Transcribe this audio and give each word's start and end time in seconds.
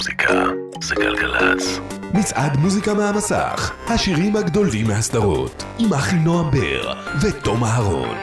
מוזיקה 0.00 0.44
זה 0.82 0.94
גלגלצ. 0.94 1.78
מצעד 2.14 2.56
מוזיקה 2.56 2.94
מהמסך, 2.94 3.72
השירים 3.88 4.36
הגדולים 4.36 4.86
מהסדרות, 4.86 5.64
עם 5.78 5.92
אחי 5.94 6.16
נועם 6.16 6.50
בר 6.50 6.92
ותום 7.22 7.64
אהרון. 7.64 8.16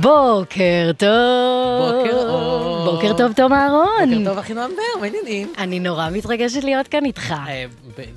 בוקר 0.00 0.90
טוב. 0.98 1.92
בוקר 1.92 2.16
אור. 2.28 2.90
בוקר 2.92 3.16
טוב, 3.18 3.32
תום 3.32 3.52
אהרון. 3.52 3.86
בוקר 4.18 4.30
טוב, 4.30 4.38
אחי 4.38 4.54
נועם 4.54 4.70
בר, 4.70 5.00
מה 5.00 5.06
העניינים? 5.06 5.52
אני 5.58 5.80
נורא 5.80 6.10
מתרגשת 6.10 6.64
להיות 6.64 6.88
כאן 6.88 7.04
איתך. 7.04 7.34
אה, 7.48 7.64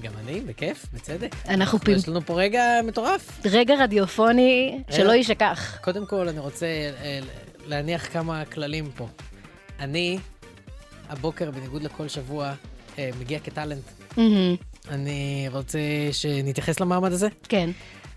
גם 0.02 0.12
אני, 0.28 0.40
בכיף, 0.42 0.86
בצדק. 0.94 1.36
אנחנו 1.50 1.80
פים- 1.80 1.96
יש 1.98 2.10
לנו 2.10 2.22
פה 2.26 2.34
רגע 2.34 2.64
מטורף. 2.84 3.40
רגע 3.46 3.76
רדיופוני 3.84 4.80
שלא 4.92 5.12
יישכח. 5.12 5.78
קודם 5.84 6.06
כל, 6.06 6.28
אני 6.30 6.40
רוצה 6.40 6.66
אה, 6.66 7.20
להניח 7.68 8.08
כמה 8.14 8.46
כללים 8.46 8.86
פה. 8.98 9.08
אני, 9.80 10.18
הבוקר, 11.10 11.52
בניגוד 11.52 11.84
לכל 11.84 12.08
שבוע, 12.08 12.54
אה, 12.98 13.10
מגיע 13.20 13.40
כטאלנט. 13.40 13.84
מהמם, 14.18 14.56
אני 14.90 15.48
רוצה 15.52 15.80
שנתייחס 16.12 16.80
למעמד 16.80 17.12
הזה. 17.12 17.28
כן. 17.44 17.70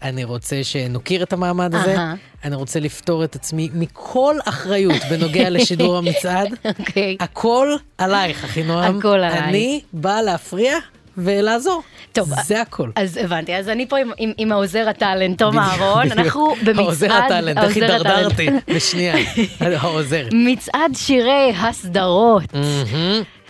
אני 0.02 0.24
רוצה 0.24 0.64
שנוקיר 0.64 1.22
את 1.22 1.32
המעמד 1.32 1.74
הזה. 1.74 1.96
אני 2.44 2.56
רוצה 2.56 2.80
לפטור 2.80 3.24
את 3.24 3.34
עצמי 3.36 3.68
מכל 3.74 4.36
אחריות 4.44 5.02
בנוגע 5.10 5.50
לשידור 5.50 5.98
המצעד. 5.98 6.54
אוקיי. 6.64 7.16
הכל 7.20 7.68
עלייך, 7.98 8.44
אחי 8.44 8.62
נועם. 8.62 8.98
הכל 8.98 9.08
עליי. 9.08 9.38
אני 9.38 9.80
באה 9.92 10.22
להפריע 10.22 10.74
ולעזור. 11.16 11.82
טוב, 12.12 12.28
זה 12.44 12.60
הכל. 12.60 12.90
אז 12.96 13.16
הבנתי, 13.16 13.56
אז 13.56 13.68
אני 13.68 13.88
פה 13.88 13.98
עם, 13.98 14.10
עם, 14.18 14.32
עם 14.38 14.52
העוזר 14.52 14.88
הטאלנט, 14.88 15.38
תום 15.38 15.58
אהרון. 15.58 16.12
אנחנו 16.12 16.54
במצעד... 16.64 16.78
העוזר 16.78 17.12
הטאלנט, 17.12 17.58
איך. 17.58 17.76
הידרדרתי 17.76 18.48
בשנייה. 18.74 19.14
העוזר. 19.80 20.28
מצעד 20.32 20.90
שירי 20.94 21.52
הסדרות. 21.56 22.44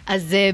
אז 0.07 0.35
אה, 0.35 0.51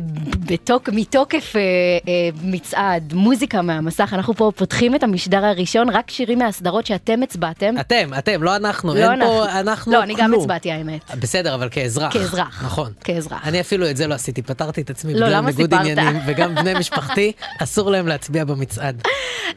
בתוק, 0.47 0.89
מתוקף 0.93 1.57
אה, 1.57 1.61
אה, 2.09 2.29
מצעד 2.43 3.13
מוזיקה 3.15 3.63
מהמסך, 3.63 4.11
אנחנו 4.13 4.35
פה 4.35 4.53
פותחים 4.57 4.95
את 4.95 5.03
המשדר 5.03 5.45
הראשון, 5.45 5.89
רק 5.91 6.11
שירים 6.11 6.39
מהסדרות 6.39 6.87
שאתם 6.87 7.23
הצבעתם. 7.23 7.75
אתם, 7.81 8.11
אתם, 8.19 8.43
לא 8.43 8.57
אנחנו. 8.57 8.95
לא 8.95 9.11
אין 9.11 9.21
פה, 9.21 9.45
אנחנו 9.61 9.93
לא, 9.93 10.03
אני 10.03 10.15
גם 10.15 10.31
כלום. 10.31 10.41
הצבעתי 10.41 10.73
האמת. 10.73 11.15
בסדר, 11.21 11.55
אבל 11.55 11.69
כאזרח. 11.69 12.13
כאזרח. 12.13 12.65
נכון. 12.65 12.93
כאזרח. 13.05 13.47
אני 13.47 13.61
אפילו 13.61 13.91
את 13.91 13.97
זה 13.97 14.07
לא 14.07 14.15
עשיתי, 14.15 14.43
פטרתי 14.43 14.81
את 14.81 14.91
עצמי 14.91 15.15
לא, 15.15 15.27
בגלל 15.27 15.41
ניגוד? 15.41 15.75
עניינים, 15.75 16.21
וגם 16.27 16.55
בני 16.55 16.75
משפחתי, 16.81 17.33
אסור 17.63 17.91
להם 17.91 18.07
להצביע 18.07 18.45
במצעד. 18.45 19.03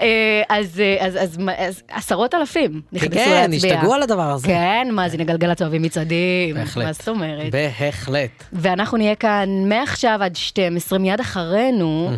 אה, 0.01 0.41
אז, 0.49 0.79
אה, 0.79 1.05
אז, 1.07 1.17
אז, 1.17 1.37
אז 1.57 1.81
עשרות 1.91 2.33
אלפים 2.33 2.81
נכנסו 2.91 3.15
כן, 3.15 3.51
להצביע. 3.51 3.73
השתגעו 3.73 3.93
על 3.93 4.03
הדבר 4.03 4.31
הזה. 4.31 4.47
כן, 4.47 4.87
מאזיני 4.91 5.23
גלגלצ 5.23 5.61
אוהבים 5.61 5.81
מצעדים. 5.81 6.55
בהחלט. 6.55 6.85
מה 6.85 6.93
זאת 6.93 7.07
אומרת? 7.07 7.51
בהחלט. 7.51 8.29
ואנחנו 8.53 8.97
נהיה 8.97 9.15
כאן 9.15 9.49
מעכשיו 9.81 10.19
עד 10.23 10.35
12, 10.35 10.99
מיד 10.99 11.19
אחרינו, 11.19 12.11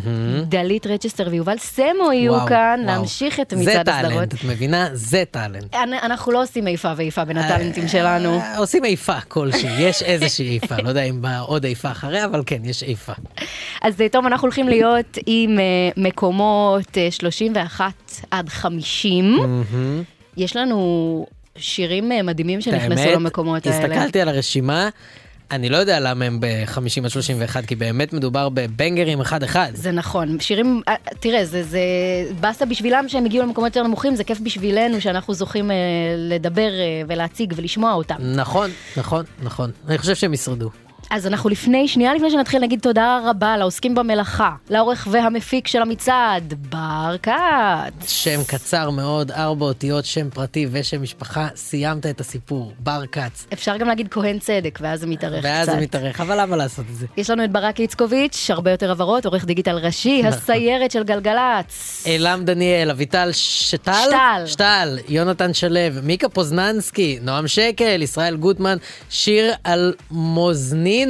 דלית 0.48 0.86
רצ'סטר 0.86 1.28
ויובל 1.30 1.58
סמו 1.58 1.84
יהיו 2.12 2.46
כאן. 2.48 2.80
להמשיך 2.86 3.40
את 3.40 3.50
זה 3.50 3.56
מצעד 3.56 3.88
הסדרות. 3.88 4.12
טאלנט, 4.12 4.34
את 4.34 4.44
מבינה? 4.44 4.88
זה 4.92 5.22
טאלנט. 5.30 5.74
אנ- 5.74 5.92
אנחנו 6.02 6.32
לא 6.32 6.42
עושים 6.42 6.68
איפה 6.68 6.88
ואיפה 6.96 7.24
בין 7.24 7.36
הטאלנטים 7.38 7.88
שלנו. 7.88 8.38
אה, 8.38 8.58
עושים 8.58 8.84
איפה 8.84 9.20
כלשהי, 9.28 9.82
יש 9.82 10.02
איזושהי 10.02 10.58
איפה, 10.62 10.74
לא 10.82 10.88
יודע 10.88 11.02
אם 11.02 11.22
באה 11.22 11.40
עוד 11.40 11.64
איפה 11.64 11.90
אחריה, 11.90 12.24
אבל 12.24 12.42
כן, 12.46 12.58
יש 12.64 12.82
איפה. 12.82 13.12
אז 13.82 14.00
אה, 14.00 14.08
טוב, 14.08 14.26
אנחנו 14.26 14.46
הולכים 14.46 14.68
להיות 14.68 15.18
עם 15.26 15.58
אה, 15.58 15.64
מקומות 15.96 16.98
אה, 16.98 17.10
31 17.10 17.92
עד 18.30 18.48
50. 18.48 19.36
יש 20.36 20.56
לנו 20.56 21.26
שירים 21.56 22.12
אה, 22.12 22.22
מדהימים 22.22 22.60
שנכנסו 22.60 23.10
למקומות 23.10 23.66
האלה. 23.66 23.78
הסתכלתי 23.78 24.20
על 24.20 24.28
הרשימה, 24.28 24.88
אני 25.50 25.68
לא 25.68 25.76
יודע 25.76 26.00
למה 26.00 26.24
הם 26.24 26.40
ב-50 26.40 27.04
עד 27.04 27.10
31, 27.10 27.64
כי 27.66 27.74
באמת 27.74 28.12
מדובר 28.12 28.48
בבנגרים 28.48 29.20
אחד-אחד. 29.20 29.70
זה 29.74 29.92
נכון, 29.92 30.40
שירים, 30.40 30.82
אה, 30.88 30.94
תראה, 31.20 31.44
זה, 31.44 31.62
זה 31.62 31.80
באסה 32.40 32.66
בשבילם 32.66 33.08
שהם 33.08 33.24
הגיעו 33.24 33.46
למקומות 33.46 33.76
יותר 33.76 33.86
נמוכים, 33.86 34.16
זה 34.16 34.24
כיף 34.24 34.40
בשבילנו 34.40 35.00
שאנחנו 35.00 35.34
זוכים 35.34 35.70
אה, 35.70 35.76
לדבר 36.16 36.70
אה, 36.72 37.02
ולהציג 37.08 37.52
ולשמוע 37.56 37.92
אותם. 37.92 38.16
נכון, 38.20 38.70
נכון, 38.96 39.24
נכון. 39.42 39.70
אני 39.88 39.98
חושב 39.98 40.14
שהם 40.14 40.34
ישרדו. 40.34 40.70
אז 41.14 41.26
אנחנו 41.26 41.50
לפני, 41.50 41.88
שנייה 41.88 42.14
לפני 42.14 42.30
שנתחיל 42.30 42.62
נגיד 42.62 42.80
תודה 42.80 43.20
רבה 43.24 43.56
לעוסקים 43.56 43.94
במלאכה, 43.94 44.50
לעורך 44.70 45.08
והמפיק 45.10 45.68
של 45.68 45.82
המצעד, 45.82 46.54
בר 46.70 47.16
כץ. 47.22 48.08
שם 48.10 48.44
קצר 48.46 48.90
מאוד, 48.90 49.30
ארבע 49.30 49.66
אותיות, 49.66 50.04
שם 50.04 50.30
פרטי 50.30 50.66
ושם 50.70 51.02
משפחה, 51.02 51.48
סיימת 51.56 52.06
את 52.06 52.20
הסיפור, 52.20 52.72
בר 52.78 53.06
כץ. 53.12 53.46
אפשר 53.52 53.76
גם 53.76 53.88
להגיד 53.88 54.08
כהן 54.10 54.38
צדק, 54.38 54.78
ואז 54.82 55.00
זה 55.00 55.06
מתארך 55.06 55.38
קצת. 55.38 55.44
ואז 55.44 55.66
זה 55.66 55.76
מתארך, 55.76 56.20
אבל 56.20 56.40
למה 56.40 56.56
לעשות 56.56 56.84
את 56.90 56.94
זה? 56.94 57.06
יש 57.16 57.30
לנו 57.30 57.44
את 57.44 57.52
ברק 57.52 57.80
איצקוביץ', 57.80 58.46
הרבה 58.50 58.70
יותר 58.70 58.90
הבהרות, 58.90 59.26
עורך 59.26 59.44
דיגיטל 59.44 59.78
ראשי, 59.78 60.22
נכון. 60.22 60.38
הסיירת 60.38 60.90
של 60.90 61.02
גלגלצ. 61.02 62.02
אילם 62.06 62.44
דניאל, 62.44 62.90
אביטל 62.90 63.28
שטל? 63.32 63.92
שטל. 63.92 64.46
שטל, 64.46 64.98
יונתן 65.08 65.54
שלו, 65.54 65.80
מיקה 66.02 66.28
פוזננסקי, 66.28 67.18
נועם 67.22 67.48
שקל, 67.48 68.02
ישראל 68.02 68.36
גוטמן, 68.36 68.76
שיר 69.10 69.52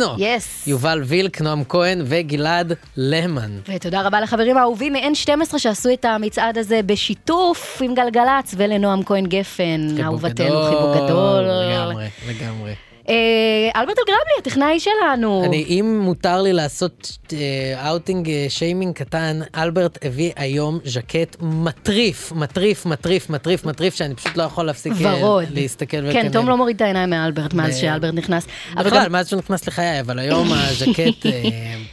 אלמוזנינו, 0.02 0.36
יס. 0.36 0.66
יובל 0.66 1.02
וילק, 1.04 1.40
נועם 1.40 1.64
כהן 1.68 2.02
וגלעד 2.04 2.72
להמן. 2.96 3.50
ותודה 3.68 4.02
רבה 4.02 4.20
לחברים 4.20 4.56
האהובים 4.56 4.92
מ-N12 4.92 5.58
שעשו 5.58 5.92
את 5.92 6.04
המצעד 6.04 6.58
הזה 6.58 6.80
בשיתוף 6.86 7.82
עם 7.84 7.94
גלגלצ 7.94 8.54
ולנועם 8.56 9.02
כהן 9.04 9.26
גפן, 9.26 9.88
אהובתנו, 10.04 10.62
חיבוק 10.64 10.96
גדול. 10.96 11.44
לגמרי, 11.44 12.06
לגמרי. 12.28 12.72
אה, 13.08 13.80
אלברט 13.80 13.98
אלגרבלי, 13.98 14.32
הטכנאי 14.38 14.80
שלנו. 14.80 15.44
אני, 15.44 15.64
אם 15.68 16.00
מותר 16.02 16.42
לי 16.42 16.52
לעשות 16.52 17.18
אה, 17.32 17.88
אאוטינג 17.88 18.30
אה, 18.30 18.46
שיימינג 18.48 18.94
קטן, 18.94 19.40
אלברט 19.56 19.98
הביא 20.04 20.32
היום 20.36 20.78
ז'קט 20.84 21.36
מטריף, 21.40 22.32
מטריף, 22.32 22.86
מטריף, 22.86 23.30
מטריף, 23.30 23.64
מטריף, 23.64 23.94
שאני 23.94 24.14
פשוט 24.14 24.36
לא 24.36 24.42
יכול 24.42 24.66
להפסיק 24.66 24.92
אה, 25.04 25.16
ורוד. 25.16 25.44
להסתכל 25.50 26.12
כן. 26.12 26.32
תום 26.32 26.48
לא 26.48 26.56
מוריד 26.56 26.76
את 26.76 26.82
העיניים 26.82 27.10
מאלברט 27.10 27.54
מאז 27.54 27.76
שאלברט 27.76 28.14
נכנס. 28.14 28.46
בכלל, 28.76 29.08
מאז 29.08 29.28
שהוא 29.28 29.38
נכנס 29.38 29.66
לחיי, 29.66 30.00
אבל 30.00 30.18
היום 30.18 30.48
הז'קט 30.52 31.26
אה, 31.26 31.42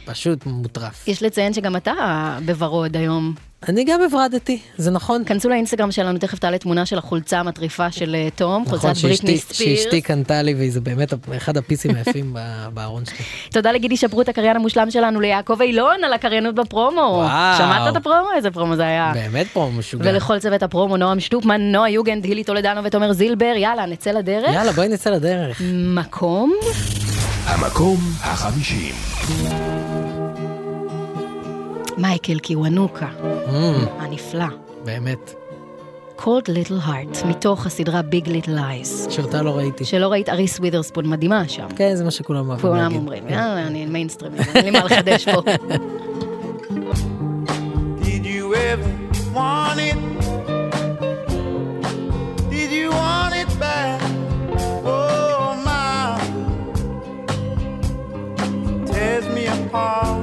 פשוט 0.04 0.46
מוטרף. 0.46 1.08
יש 1.08 1.22
לציין 1.22 1.52
שגם 1.52 1.76
אתה 1.76 1.92
בוורוד 2.44 2.96
היום. 2.96 3.51
אני 3.68 3.84
גם 3.84 4.00
הברדתי, 4.02 4.58
זה 4.76 4.90
נכון. 4.90 5.24
כנסו 5.24 5.48
לאינסטגרם 5.48 5.90
שלנו, 5.90 6.18
תכף 6.18 6.38
תעלה 6.38 6.58
תמונה 6.58 6.86
של 6.86 6.98
החולצה 6.98 7.38
המטריפה 7.40 7.90
של 7.90 8.14
אה, 8.14 8.28
תום, 8.34 8.62
נכון 8.66 8.78
חולצת 8.78 9.02
בריטני 9.02 9.38
ספירס. 9.38 9.78
שאשתי 9.80 10.00
קנתה 10.00 10.42
לי, 10.42 10.54
וזה 10.58 10.80
באמת 10.80 11.14
אחד 11.36 11.56
הפיסים 11.56 11.94
היפים 11.94 12.36
בארון 12.74 13.04
שלי. 13.04 13.16
תודה 13.50 13.72
לגידי 13.72 13.96
שברות, 13.96 14.28
הקריין 14.28 14.56
המושלם 14.56 14.90
שלנו, 14.90 15.20
ליעקב 15.20 15.62
אילון 15.62 16.04
על 16.04 16.12
הקריינות 16.12 16.54
בפרומו. 16.54 17.00
וואו. 17.00 17.58
שמעת 17.58 17.92
את 17.92 17.96
הפרומו? 17.96 18.28
איזה 18.36 18.50
פרומו 18.50 18.76
זה 18.76 18.82
היה. 18.82 19.12
באמת 19.14 19.46
פה 19.52 19.70
משוגע. 19.78 20.10
ולכל 20.10 20.38
צוות 20.38 20.62
הפרומו, 20.62 20.96
נועם 20.96 21.20
שטופמן, 21.20 21.60
נועה 21.60 21.90
יוגנד, 21.90 22.24
הילי 22.24 22.44
טולדנו 22.44 22.84
ותומר 22.84 23.12
זילבר, 23.12 23.52
יאללה, 23.56 23.86
נצא 23.86 24.10
לדרך. 24.10 24.54
יאללה, 24.54 24.72
בואי 24.72 24.88
נצא 24.88 25.10
לדרך. 25.10 25.62
מקום? 25.94 26.52
המקום 27.46 27.98
החמישים. 28.20 28.94
מייקל 31.98 32.38
קיוונוקה, 32.38 33.08
Mm, 33.46 33.50
הנפלא. 33.98 34.44
באמת. 34.84 35.34
Cold 36.18 36.48
Little 36.48 36.86
Heart, 36.88 37.26
מתוך 37.26 37.66
הסדרה 37.66 38.00
Big 38.10 38.26
Little 38.28 38.46
Lies. 38.48 39.10
שאותה 39.10 39.42
לא 39.42 39.50
ראיתי. 39.50 39.84
שלא 39.84 40.08
ראית 40.08 40.28
אריס 40.28 40.58
ווית'רספון 40.58 41.06
מדהימה 41.10 41.48
שם. 41.48 41.66
כן, 41.76 41.94
זה 41.94 42.04
מה 42.04 42.10
שכולם 42.10 42.48
אוהבים 42.48 42.70
כולם. 42.70 42.94
אומרים, 42.94 43.22
כן. 43.28 43.32
יאללה, 43.34 43.66
אני 43.66 43.86
מיינסטרים, 43.86 44.32
אין 44.54 44.64
לי 44.64 44.70
מה 44.70 44.84
לחדש 44.84 45.28
פה. 45.28 45.40
Did 48.02 48.24
you 48.24 48.54
ever 48.54 48.90
want 49.34 49.78
it? 49.90 49.98
Did 52.54 52.70
you 52.78 52.88
want 53.00 53.34
it 53.42 53.50
back? 53.64 54.00
Oh 54.84 55.54
my, 55.66 56.20
tears 58.90 59.26
me 59.36 59.44
apart. 59.56 60.21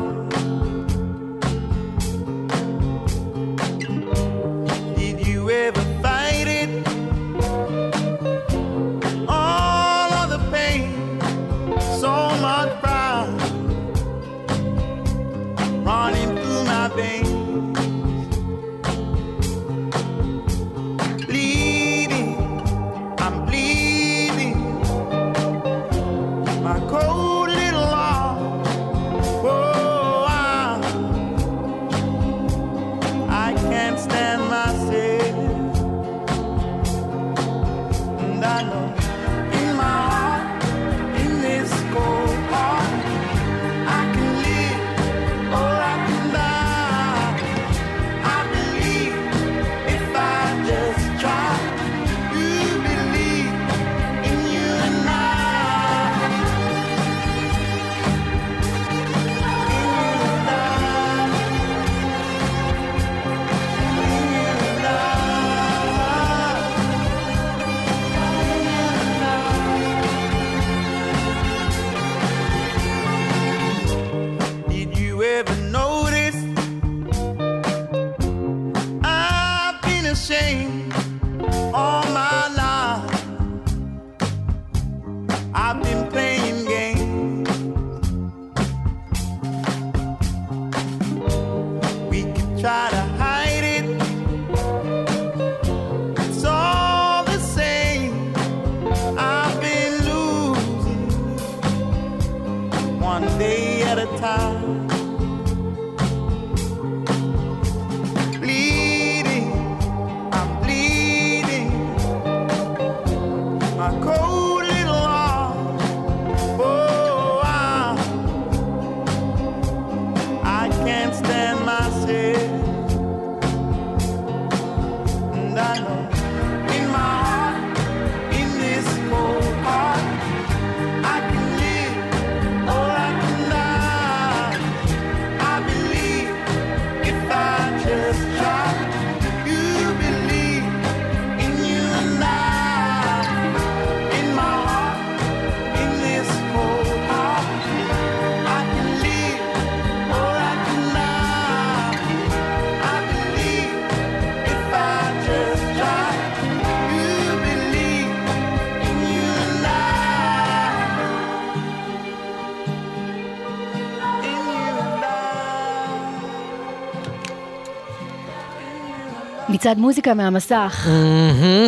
מצעד 169.60 169.78
מוזיקה 169.78 170.14
מהמסך. 170.14 170.88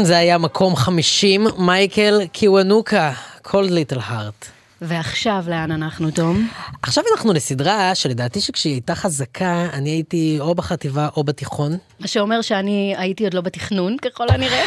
זה 0.03 0.17
היה 0.17 0.37
מקום 0.37 0.75
50, 0.75 1.47
מייקל 1.57 2.27
קיוונוקה, 2.31 3.11
Cold 3.47 3.69
Little 3.69 3.97
Heart. 3.97 4.45
ועכשיו 4.81 5.43
לאן 5.47 5.71
אנחנו, 5.71 6.11
תום? 6.11 6.49
עכשיו 6.81 7.03
אנחנו 7.11 7.33
לסדרה 7.33 7.95
שלדעתי 7.95 8.41
שכשהיא 8.41 8.73
הייתה 8.73 8.95
חזקה, 8.95 9.67
אני 9.73 9.89
הייתי 9.89 10.37
או 10.39 10.55
בחטיבה 10.55 11.09
או 11.17 11.23
בתיכון. 11.23 11.77
מה 11.99 12.07
שאומר 12.07 12.41
שאני 12.41 12.95
הייתי 12.97 13.23
עוד 13.23 13.33
לא 13.33 13.41
בתכנון, 13.41 13.97
ככל 13.97 14.29
הנראה. 14.29 14.63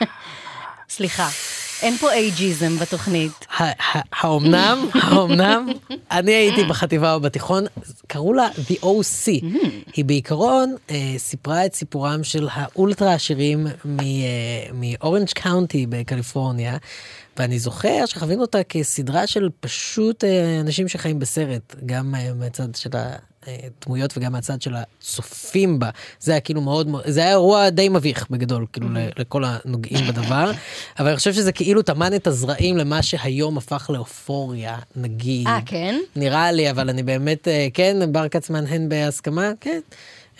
סליחה, 0.88 1.28
אין 1.82 1.96
פה 1.96 2.12
אייג'יזם 2.12 2.76
בתוכנית. 2.76 3.46
האומנם, 4.12 4.88
האומנם, 4.94 5.68
אני 6.10 6.32
הייתי 6.32 6.64
בחטיבה 6.64 7.14
או 7.14 7.20
בתיכון, 7.20 7.64
קראו 8.06 8.32
לה 8.32 8.48
The 8.48 8.84
OC. 8.84 9.44
היא 9.96 10.04
בעיקרון 10.04 10.74
אה, 10.90 11.14
סיפרה 11.18 11.66
את 11.66 11.74
סיפורם 11.74 12.24
של 12.24 12.48
האולטרה 12.52 13.14
עשירים 13.14 13.66
מאורנג' 14.74 15.28
קאונטי 15.28 15.86
בקליפורניה. 15.88 16.76
ואני 17.40 17.58
זוכר 17.58 18.06
שחווינו 18.06 18.42
אותה 18.42 18.62
כסדרה 18.62 19.26
של 19.26 19.48
פשוט 19.60 20.24
אה, 20.24 20.60
אנשים 20.60 20.88
שחיים 20.88 21.18
בסרט, 21.18 21.74
גם 21.86 22.14
אה, 22.14 22.34
מהצד 22.34 22.74
של 22.74 22.90
הדמויות 22.92 24.18
וגם 24.18 24.32
מהצד 24.32 24.62
של 24.62 24.74
הצופים 24.74 25.78
בה. 25.78 25.90
זה 26.20 26.32
היה 26.32 26.40
כאילו 26.40 26.60
מאוד, 26.60 26.88
זה 27.04 27.20
היה 27.20 27.30
אירוע 27.30 27.70
די 27.70 27.88
מביך 27.88 28.30
בגדול, 28.30 28.66
כאילו 28.72 28.88
לכל 29.16 29.44
הנוגעים 29.46 30.06
בדבר. 30.08 30.50
אבל 30.98 31.08
אני 31.08 31.16
חושב 31.16 31.32
שזה 31.32 31.52
כאילו 31.52 31.82
טמן 31.82 32.14
את 32.14 32.26
הזרעים 32.26 32.76
למה 32.76 33.02
שהיום 33.02 33.58
הפך 33.58 33.90
לאופוריה, 33.92 34.78
נגיד. 34.96 35.46
אה, 35.46 35.58
כן? 35.66 36.00
נראה 36.16 36.52
לי, 36.52 36.70
אבל 36.70 36.90
אני 36.90 37.02
באמת, 37.02 37.48
אה, 37.48 37.68
כן, 37.74 38.12
בר 38.12 38.28
כץ 38.28 38.50
מהנהן 38.50 38.88
בהסכמה, 38.88 39.50
כן. 39.60 39.80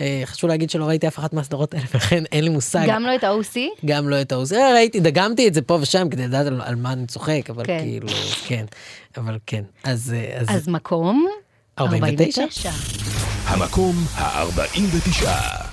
אה, 0.01 0.23
חשוב 0.25 0.51
להגיד 0.51 0.71
שלא 0.71 0.85
ראיתי 0.85 1.09
אף 1.09 1.19
אחת 1.19 1.33
מהסדרות 1.33 1.75
האלה, 1.75 1.87
ולכן 1.95 2.25
אין 2.33 2.45
לי 2.45 2.51
מושג. 2.51 2.85
גם 2.89 3.03
לא 3.03 3.15
את 3.15 3.25
ה-OC? 3.25 3.57
גם 3.87 4.09
לא 4.09 4.21
את 4.21 4.33
ההוא, 4.33 4.45
אה, 4.57 4.73
ראיתי, 4.73 5.01
דגמתי 5.01 5.49
את 5.49 5.55
זה 5.55 5.63
פה 5.63 5.79
ושם 5.81 6.09
כדי 6.11 6.27
לדעת 6.27 6.47
על, 6.47 6.61
על 6.65 6.77
מה 6.77 6.93
אני 6.93 7.07
צוחק, 7.07 7.51
אבל 7.51 7.65
כן. 7.65 7.79
כאילו, 7.79 8.09
כן, 8.47 8.65
אבל 9.17 9.39
כן. 9.47 9.63
אז, 9.85 10.15
אה, 10.17 10.41
אז, 10.41 10.47
אז 10.51 10.69
מקום? 10.69 11.27
49? 11.79 12.71
המקום 13.47 13.97
ה-49. 14.15 15.70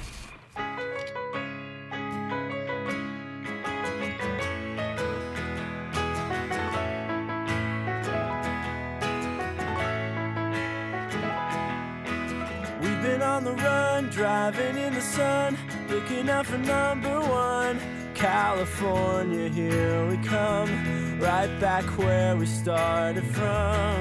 On 13.38 13.44
the 13.44 13.54
run, 13.54 14.10
driving 14.10 14.78
in 14.78 14.96
the 14.96 15.02
sun, 15.02 15.56
looking 15.90 16.28
out 16.28 16.44
for 16.44 16.58
number 16.58 17.20
one. 17.20 17.80
California, 18.16 19.48
here 19.48 20.08
we 20.08 20.18
come, 20.26 21.20
right 21.20 21.52
back 21.60 21.84
where 22.00 22.36
we 22.36 22.48
started 22.48 23.24
from. 23.26 24.00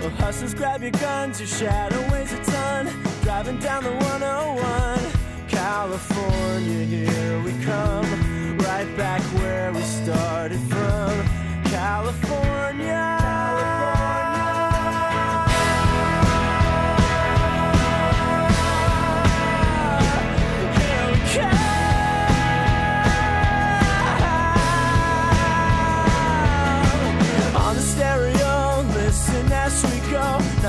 Well, 0.00 0.10
hustlers, 0.18 0.52
grab 0.52 0.82
your 0.82 0.90
guns, 0.90 1.38
your 1.38 1.46
shadow 1.46 2.02
weighs 2.10 2.32
a 2.32 2.42
ton, 2.42 2.86
driving 3.22 3.58
down 3.58 3.84
the 3.84 3.92
101. 3.92 5.46
California, 5.46 6.84
here 6.84 7.40
we 7.44 7.52
come, 7.64 8.58
right 8.58 8.90
back 8.96 9.22
where 9.38 9.72
we 9.72 9.82
started 9.82 10.58
from. 10.62 11.12
California. 11.66 13.19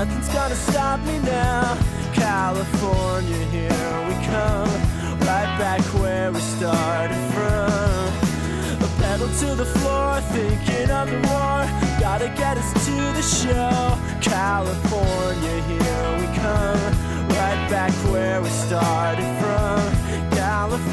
Nothing's 0.04 0.28
gonna 0.30 0.56
stop 0.56 0.98
me 1.06 1.16
now. 1.20 1.78
California, 2.12 3.38
here 3.54 3.94
we 4.08 4.14
come. 4.26 4.68
Right 5.30 5.50
back 5.62 5.80
where 5.94 6.32
we 6.32 6.40
started 6.40 7.22
from. 7.30 8.82
A 8.82 8.90
pedal 8.98 9.28
to 9.28 9.54
the 9.54 9.64
floor, 9.64 10.20
thinking 10.32 10.90
of 10.90 11.08
the 11.08 11.20
war. 11.28 11.62
Gotta 12.00 12.26
get 12.36 12.58
us 12.58 12.72
to 12.86 12.96
the 13.18 13.22
show. 13.22 13.96
California, 14.20 15.56
here 15.70 16.08
we 16.18 16.26
come. 16.36 16.92
Right 17.38 17.62
back 17.70 17.92
where 18.10 18.42
we 18.42 18.48
started 18.48 19.30
from. 19.38 20.32
California. 20.36 20.91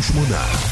ה-48. 0.00 0.16
אני 0.16 0.69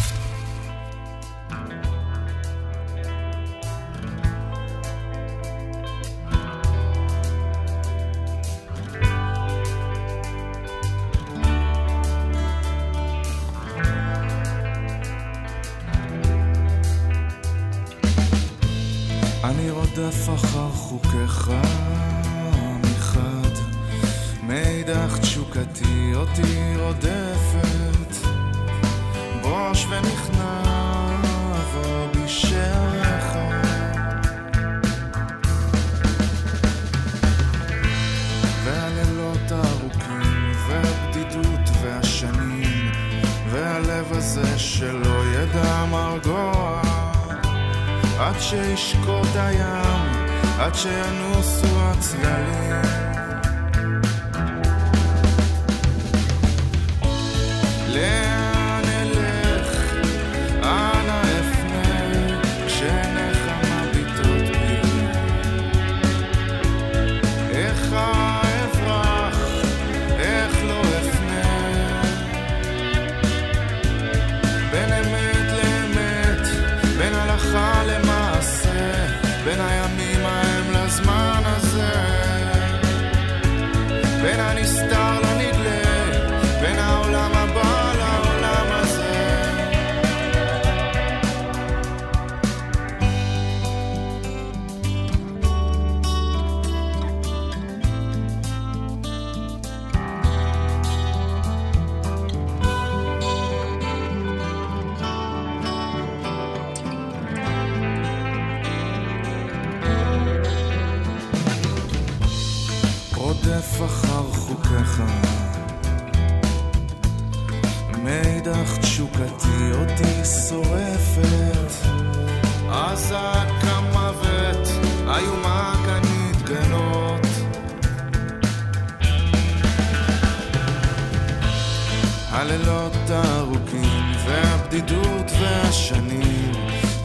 והשנים 135.69 136.53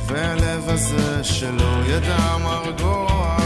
והלב 0.05 0.69
הזה 0.69 1.23
שלא 1.23 1.75
ידע 1.87 2.37
מרגוע 2.43 3.37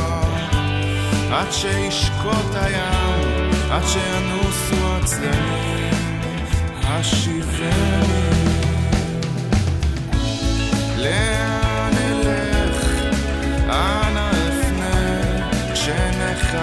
עד 1.31 1.51
שישקוט 1.51 2.55
הים, 2.55 3.51
עד 3.71 3.83
שינוסו 3.87 4.95
הצדדים, 4.95 6.25
השיבני. 6.83 8.27
לאן 10.97 11.93
אלך, 11.97 12.85
אנה 13.69 14.31
אפנה, 14.31 15.19
כשעיניך 15.73 16.55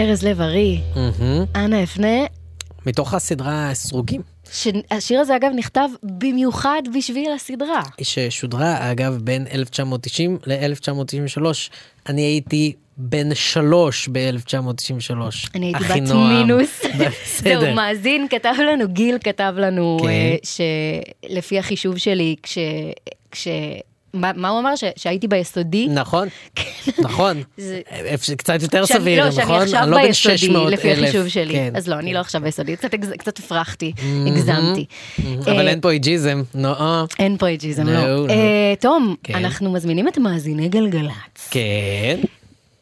ארז 0.00 0.22
לב-ארי. 0.24 0.80
אנה 1.54 1.82
אפנה, 1.82 2.26
מתוך 2.86 3.14
הסדרה 3.14 3.70
סרוגים, 3.74 4.22
שהשיר 4.52 5.20
הזה 5.20 5.36
אגב 5.36 5.50
נכתב 5.56 5.88
במיוחד 6.02 6.82
בשביל 6.94 7.32
הסדרה. 7.32 7.82
ששודרה 8.02 8.92
אגב 8.92 9.18
בין 9.22 9.46
1990 9.52 10.38
ל-1993. 10.46 11.42
אני 12.08 12.22
הייתי 12.22 12.72
בן 12.96 13.34
שלוש 13.34 14.08
ב-1993. 14.12 15.12
אני 15.54 15.66
הייתי 15.66 15.84
בת. 15.84 16.12
מינוס. 16.12 16.80
בסדר. 16.98 17.60
זהו, 17.60 17.74
מאזין 17.74 18.26
כתב 18.30 18.54
לנו, 18.58 18.88
גיל 18.88 19.18
כתב 19.24 19.54
לנו, 19.56 19.98
כן. 20.00 20.08
אה, 20.08 20.36
שלפי 21.30 21.58
החישוב 21.58 21.98
שלי, 21.98 22.36
כש... 22.42 22.58
כש... 23.30 23.48
מה 24.14 24.30
מה 24.36 24.48
הוא 24.48 24.60
אמר? 24.60 24.76
ש- 24.76 24.84
שהייתי 24.96 25.28
ביסודי? 25.28 25.88
נכון, 25.88 26.28
נכון. 26.98 27.42
כן. 27.56 27.62
זה- 27.62 27.80
אפשר- 28.14 28.34
קצת 28.34 28.62
יותר 28.62 28.84
שאני- 28.84 29.00
סביר, 29.00 29.24
לא, 29.24 29.30
שאני 29.30 29.44
נכון? 29.44 29.62
עכשיו 29.62 29.82
אני 29.82 29.90
לא 29.90 29.96
ביסודי, 29.96 30.38
600 30.38 30.72
לפי. 30.72 30.92
החישוב 30.92 31.28
שלי. 31.28 31.52
כן, 31.54 31.72
אז 31.76 31.88
לא, 31.88 31.94
אני 31.94 32.10
כן. 32.10 32.14
לא 32.14 32.20
עכשיו 32.20 32.40
ביסודי, 32.40 32.76
קצת 32.76 32.90
קצת 33.18 33.38
הפרחתי, 33.38 33.92
הגזמתי. 34.26 34.84
אבל 35.40 35.66
אה, 35.66 35.70
אין 35.70 35.80
פה 35.80 35.90
איג'יזם, 35.90 36.42
נו. 36.54 36.68
אין 37.18 37.36
פה 37.36 37.46
אייג'יזם, 37.46 37.86
לא, 37.86 37.92
לא. 37.92 38.26
לא. 38.26 38.32
אה, 38.32 38.74
תום, 38.80 39.14
כן. 39.22 39.34
אנחנו 39.34 39.72
מזמינים 39.72 40.08
את 40.08 40.18
מאזיני 40.18 40.68
גלגלצ. 40.68 41.48
כן. 41.50 42.20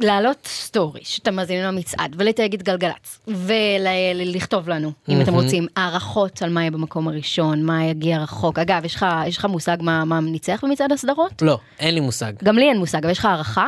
להעלות 0.00 0.46
סטורי 0.46 1.00
שאתם 1.04 1.34
מאזינים 1.34 1.64
למצעד 1.64 2.14
ולתייג 2.18 2.54
את 2.54 2.62
גלגלצ 2.62 3.18
ולכתוב 3.28 4.68
לנו 4.68 4.92
אם 5.08 5.20
אתם 5.20 5.34
רוצים 5.34 5.66
הערכות 5.76 6.42
על 6.42 6.50
מה 6.50 6.60
יהיה 6.60 6.70
במקום 6.70 7.08
הראשון 7.08 7.62
מה 7.62 7.84
יגיע 7.84 8.18
רחוק 8.18 8.58
אגב 8.58 8.84
יש 8.84 8.94
לך 8.94 9.06
יש 9.26 9.38
לך 9.38 9.44
מושג 9.44 9.76
מה 9.80 10.04
מה 10.04 10.20
ניצח 10.20 10.60
במצעד 10.62 10.92
הסדרות 10.92 11.42
לא, 11.42 11.58
אין 11.78 11.94
לי 11.94 12.00
מושג. 12.00 12.32
גם 12.44 12.56
לי 12.56 12.68
אין 12.68 12.78
מושג 12.78 12.98
אבל 13.02 13.10
יש 13.10 13.18
לך 13.18 13.24
הערכה 13.24 13.66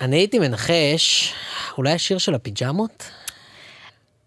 אני 0.00 0.16
הייתי 0.16 0.38
מנחש, 0.38 1.32
אולי 1.78 1.92
השיר 1.92 2.18
של 2.18 2.34
הפיג'מות? 2.34 3.10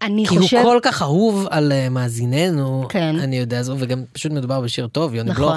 אני 0.02 0.26
כי 0.28 0.38
חושב 0.38 0.58
הוא 0.58 0.64
כל 0.64 0.80
כך 0.82 1.02
אהוב 1.02 1.48
על 1.50 1.72
אה, 1.72 1.90
מאזיננו, 1.90 2.86
כן. 2.90 3.16
אני 3.20 3.38
יודע 3.38 3.62
זו, 3.62 3.76
וגם 3.80 4.04
פשוט 4.14 4.32
מדובר 4.32 4.62
בשיר 4.62 4.88
טוב, 4.88 5.16
יוני 5.16 5.34
בלוך. 5.34 5.56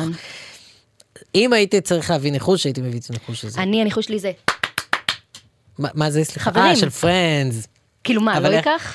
אם 1.34 1.52
הייתי 1.52 1.80
צריך 1.80 2.10
להביא 2.10 2.32
ניחוש, 2.32 2.64
הייתי 2.64 2.80
מביא 2.80 3.00
את 3.00 3.10
הניחוש 3.10 3.44
הזה. 3.44 3.60
אני 3.62 3.80
הניחוש 3.80 4.08
לי 4.08 4.18
זה 4.18 4.32
מה 5.78 5.88
מה 5.94 6.10
זה, 6.10 6.24
סליחה? 6.24 6.50
חברים. 6.50 6.66
אה, 6.66 6.76
של 6.76 6.90
Friends. 6.90 7.66
כאילו 8.04 8.20
מה 8.22 8.40
לא 8.40 8.48
ייקח 8.48 8.94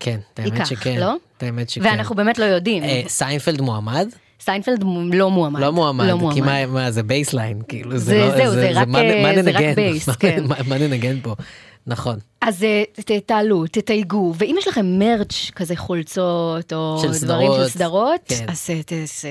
כן, 0.00 0.18
את 0.34 0.38
האמת 0.38 0.66
שכן. 0.66 0.96
לא? 1.00 1.14
את 1.36 1.42
האמת 1.42 1.70
שכן. 1.70 1.84
ואנחנו 1.84 2.14
באמת 2.14 2.38
לא 2.38 2.44
יודעים. 2.44 2.82
אה, 2.82 3.02
סיינפלד 3.08 3.60
מועמד? 3.60 4.08
סיינפלד 4.40 4.84
לא 5.12 5.30
מועמד. 5.30 5.60
לא 5.60 5.72
מועמד, 5.72 6.06
לא 6.06 6.12
כי 6.12 6.18
מועמד. 6.18 6.40
מה- 6.40 6.66
מה 6.66 6.90
זה 6.90 7.02
bassline, 7.02 7.62
כאילו 7.68 7.98
זה- 7.98 8.30
זהו, 8.36 8.50
זה 8.50 8.70
רק, 8.74 8.88
מה- 8.88 8.98
אה, 9.02 9.22
מה 9.34 9.42
זה 9.42 9.50
רק? 9.50 9.64
בייס, 9.76 10.06
מה- 10.08 10.14
כן. 10.14 10.44
מה- 10.48 10.56
מה 10.68 10.78
ננגן 10.78 11.20
פה, 11.22 11.34
נכון. 11.86 12.18
אז 12.40 12.62
אה, 12.64 12.82
תעלו, 13.26 13.64
תתייגו, 13.66 14.34
ואם 14.38 14.56
יש 14.58 14.68
לכם 14.68 14.86
merch 14.98 15.50
כזה 15.54 15.76
חולצות, 15.76 16.72
או 16.72 16.98
של 17.02 17.26
דברים 17.26 17.50
של 17.52 17.68
סדרות, 17.68 17.70
סדרות, 17.70 18.20
כן. 18.28 18.44
אז 18.48 18.70
אה, 18.70 18.80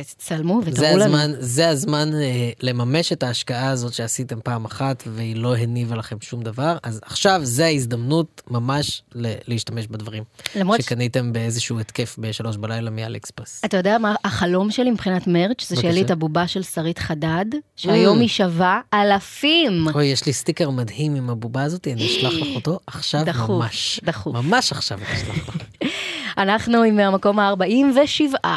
תצלמו 0.04 0.62
זה 0.66 0.72
ותראו 0.72 0.98
לנו. 0.98 1.04
הזמן, 1.06 1.32
זה 1.40 1.70
הזמן 1.70 2.10
אה, 2.14 2.50
לממש 2.62 3.12
את 3.12 3.24
ההשקעה 3.24 3.70
הזאת 3.70 3.94
שעשיתם 3.94 4.40
פעם 4.44 4.66
אחת 4.66 5.04
והיא 5.08 5.36
לא 5.36 5.56
הניבה 5.56 5.96
לכם 5.96 6.18
שום 6.22 6.44
דבר, 6.44 6.78
אז 6.84 7.00
עכשיו 7.04 7.40
זה 7.44 7.66
ההזדמנות 7.66 8.42
ממש 8.50 9.02
ל- 9.16 9.34
להשתמש 9.48 9.88
בדברים. 9.88 10.24
למרות 10.56 10.82
ש- 10.82 10.86
שקניתם 10.86 11.34
באיזשהו 11.34 11.80
התקף 11.80 12.16
בשלוש 12.20 12.58
בלילה 12.58 12.90
מאל 12.90 13.16
אקספרס. 13.16 13.62
אתה 13.66 13.78
יודע 13.78 13.98
מה 13.98 14.16
החלום 14.24 14.72
שלי 14.72 14.92
מבחינת 14.92 15.28
מרץ'? 15.28 15.66
זה 15.70 15.76
שיהיה 15.76 15.94
לי. 15.94 16.02
את 16.02 16.12
הבובה 16.12 16.48
של 16.48 16.64
שרית 16.64 17.00
חדד, 17.00 17.46
שהיום 17.76 18.18
Mm. 18.18 18.22
היא 18.22 18.30
שווה 18.30 18.80
אלפים. 18.94 19.88
אוי, 19.96 20.06
יש 20.06 20.26
לי 20.26 20.34
סטיקר 20.34 20.70
מדהים 20.70 21.16
עם 21.16 21.30
הבובה 21.30 21.64
הזאת, 21.64 21.88
אני 21.88 22.06
אשלח 22.06 22.34
לך 22.44 22.56
אותו 22.56 22.80
עכשיו 22.88 23.22
דחוף, 23.26 23.50
ממש. 23.50 24.00
דחוף. 24.04 24.36
ממש 24.36 24.72
עכשיו 24.72 25.00
אשלח 25.14 25.38
לך. 25.48 25.58
אנחנו 26.44 26.84
עם 26.84 27.00
המקום 27.00 27.40
ה-47. 27.40 28.48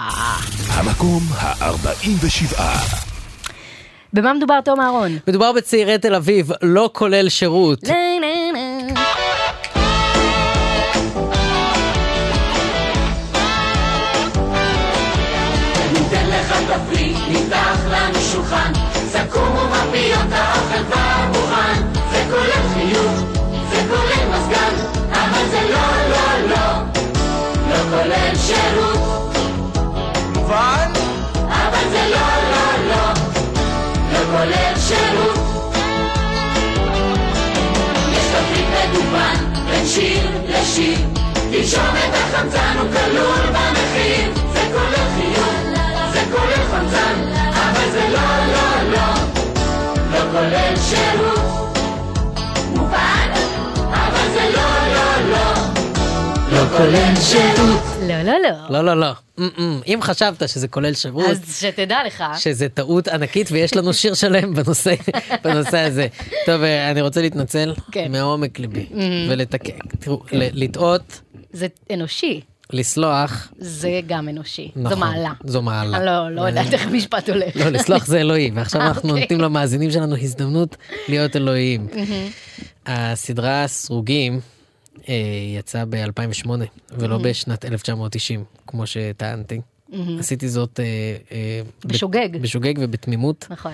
המקום 0.68 1.22
ה-47. 1.32 2.56
במה 4.12 4.32
מדובר, 4.34 4.60
תום 4.60 4.80
אהרון? 4.80 5.18
מדובר 5.28 5.52
בצעירי 5.52 5.98
תל 5.98 6.14
אביב, 6.14 6.50
לא 6.62 6.90
כולל 6.92 7.28
שירות. 7.28 7.84
נה, 7.84 7.94
מגוון, 39.96 40.46
בין 40.46 40.56
שיר 40.56 40.58
לשיר, 40.60 40.98
תנשום 41.50 41.96
את 41.96 42.14
החמצן, 42.14 42.76
הוא 42.78 42.88
כלול 42.92 43.46
במחיר. 43.46 44.32
זה 44.52 44.60
כולל 44.72 45.08
חיוב, 45.16 45.74
זה 46.12 46.20
כולל 46.32 46.64
חמצן, 46.70 47.14
אבל 47.52 47.90
זה 47.92 48.08
לא, 48.08 48.46
לא, 48.52 48.90
לא, 48.92 49.14
לא 50.12 50.20
כולל 50.32 50.76
שירות. 50.76 51.45
כולל 56.76 57.14
שירות. 57.20 57.80
לא, 58.08 58.22
לא, 58.22 58.32
לא. 58.42 58.70
לא, 58.70 58.84
לא, 58.84 59.00
לא. 59.00 59.12
אמ-אמ. 59.38 59.80
אם 59.86 59.98
חשבת 60.02 60.48
שזה 60.48 60.68
כולל 60.68 60.94
שירות, 60.94 61.30
אז 61.30 61.60
שתדע 61.60 61.98
לך. 62.06 62.24
שזה 62.38 62.68
טעות 62.68 63.08
ענקית 63.08 63.48
ויש 63.52 63.76
לנו 63.76 63.94
שיר 63.94 64.14
שלם 64.14 64.54
בנושא, 64.54 64.94
בנושא 65.44 65.78
הזה. 65.78 66.06
טוב, 66.46 66.62
אה, 66.62 66.90
אני 66.90 67.00
רוצה 67.00 67.20
להתנצל 67.22 67.74
כן. 67.92 68.12
מעומק 68.12 68.58
ליבי 68.58 68.86
ולתקן. 69.28 69.78
תראו, 70.00 70.22
לטעות, 70.32 71.20
זה 71.52 71.66
אנושי, 71.92 72.40
לסלוח, 72.72 73.48
זה 73.58 74.00
גם 74.06 74.28
אנושי. 74.28 74.70
זו 74.74 74.80
נכון, 74.82 74.98
מעלה. 74.98 75.32
זו 75.44 75.62
מעלה. 75.62 76.04
לא, 76.04 76.34
לא 76.34 76.42
יודעת 76.42 76.72
איך 76.72 76.86
המשפט 76.86 77.28
הולך. 77.28 77.56
לא, 77.56 77.68
לסלוח 77.68 78.06
זה 78.06 78.20
אלוהי, 78.20 78.50
ועכשיו 78.54 78.80
אנחנו 78.80 79.08
אוקיי. 79.08 79.20
נותנים 79.22 79.40
למאזינים 79.40 79.90
שלנו 79.90 80.16
הזדמנות 80.16 80.76
להיות 81.08 81.36
אלוהים. 81.36 81.86
הסדרה 82.86 83.66
סרוגים 83.66 84.40
אה, 85.08 85.14
יצאה 85.58 85.84
ב-2008 85.84 86.50
ולא 86.90 87.18
בשנת 87.18 87.64
1990, 87.64 88.44
כמו 88.66 88.86
שטענתי. 88.86 89.60
עשיתי 90.18 90.48
זאת 90.48 90.80
אה, 90.80 90.84
אה, 91.32 91.60
בשוגג. 91.84 92.28
בשוגג 92.40 92.74
ובתמימות. 92.78 93.46
נכון. 93.50 93.72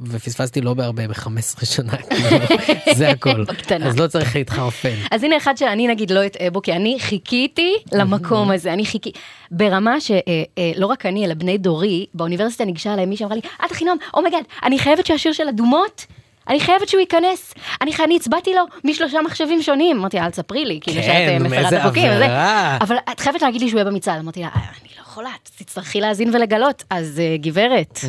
ופספסתי 0.00 0.60
לא 0.60 0.74
בהרבה 0.74 1.08
ב-15 1.08 1.66
שנה, 1.66 1.96
כאילו, 2.10 2.28
זה 2.98 3.10
הכל. 3.10 3.44
בקטנה. 3.44 3.86
אז 3.86 3.98
לא 3.98 4.06
צריך 4.06 4.36
להתחרפן. 4.36 4.94
אז 5.10 5.24
הנה 5.24 5.36
אחד 5.36 5.56
שאני 5.56 5.88
נגיד 5.88 6.10
לא 6.10 6.26
אטעה 6.26 6.50
בו, 6.50 6.62
כי 6.62 6.72
אני 6.72 6.96
חיכיתי 7.00 7.74
למקום 7.92 8.50
הזה, 8.50 8.72
אני 8.72 8.84
חיכיתי, 8.84 9.20
ברמה 9.50 10.00
שלא 10.00 10.86
רק 10.86 11.06
אני, 11.06 11.24
אלא 11.24 11.34
בני 11.34 11.58
דורי, 11.58 12.06
באוניברסיטה 12.14 12.64
ניגשה 12.64 12.94
אליי 12.94 13.06
מישהי 13.06 13.26
אמרה 13.26 13.36
לי, 13.36 13.42
את 13.66 13.72
אחינועם, 13.72 13.96
oh 14.14 14.21
my 14.21 14.29
god, 14.29 14.44
אני 14.64 14.78
חייבת 14.78 15.06
שהשיר 15.06 15.32
של 15.32 15.48
אדומות, 15.48 16.06
אני 16.48 16.60
חייבת 16.60 16.88
שהוא 16.88 17.00
ייכנס. 17.00 17.54
אני 17.80 17.92
חי- 17.92 18.04
אני 18.04 18.16
הצבעתי 18.16 18.54
לו 18.54 18.62
משלושה 18.84 19.18
מחשבים 19.26 19.62
שונים. 19.62 19.98
אמרתי 19.98 20.16
לה, 20.16 20.24
אל 20.24 20.30
תספרי 20.30 20.64
לי, 20.64 20.78
כאילו 20.82 20.96
כן, 21.02 21.06
שאת 21.06 21.12
אה, 21.28 21.38
מפרת 21.38 21.72
החוקים. 21.72 22.04
וזה." 22.10 22.24
עבירה. 22.24 22.78
אבל 22.80 22.96
את 23.12 23.20
חייבת 23.20 23.42
להגיד 23.42 23.60
לי 23.60 23.68
שהוא 23.68 23.78
יהיה 23.78 23.90
במצעד. 23.90 24.18
אמרתי 24.20 24.40
לה, 24.40 24.46
"אה, 24.46 24.60
אני 24.60 24.88
לא 24.96 25.02
יכולה, 25.02 25.30
תצטרכי 25.56 26.00
להאזין 26.00 26.34
ולגלות. 26.34 26.84
אז 26.90 27.20
אה, 27.20 27.36
גברת, 27.36 28.00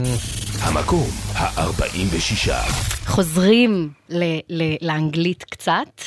המקום 0.61 1.07
ה-46. 1.35 2.51
חוזרים 3.05 3.89
ל- 4.09 4.23
ל- 4.49 4.75
לאנגלית 4.87 5.43
קצת, 5.43 6.01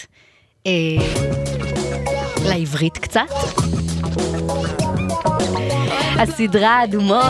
לעברית 2.45 2.99
קצת. 2.99 3.31
הסדרה 6.19 6.85
אדומות, 6.85 7.25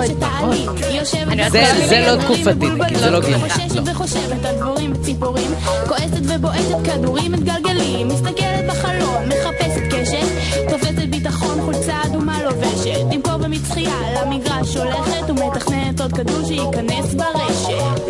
זה- 1.51 1.87
זה 1.88 2.05
לא 2.07 2.22
תקופתי, 2.22 2.66
נגיד, 2.70 2.99
זה 2.99 3.11
לא 3.11 3.20
גיל. 3.20 3.38
חוששת 3.38 3.81
וחושבת 3.87 4.44
על 4.44 4.57
דבורים 4.61 4.92
וציפורים, 4.92 5.51
כועסת 5.88 6.20
ובועטת 6.22 6.77
כדורים 6.85 7.33
מתגלגלים, 7.33 8.09
מסתכלת 8.09 8.64
בחלון, 8.68 9.22
מחפשת 9.29 9.83
קשת, 9.90 10.27
תופסת 10.70 11.09
ביטחון, 11.11 11.61
חולצה 11.64 11.94
אדומה 12.07 12.42
לובשת, 12.42 13.01
עם 13.12 13.22
כובע 13.22 13.49
מצחייה 13.49 13.94
למגרש 14.25 14.77
הולכת, 14.77 15.31
ומתכננת 15.31 16.01
עוד 16.01 16.12
כדור 16.12 16.42
שייכנס 16.49 17.14
ברשת. 17.14 18.07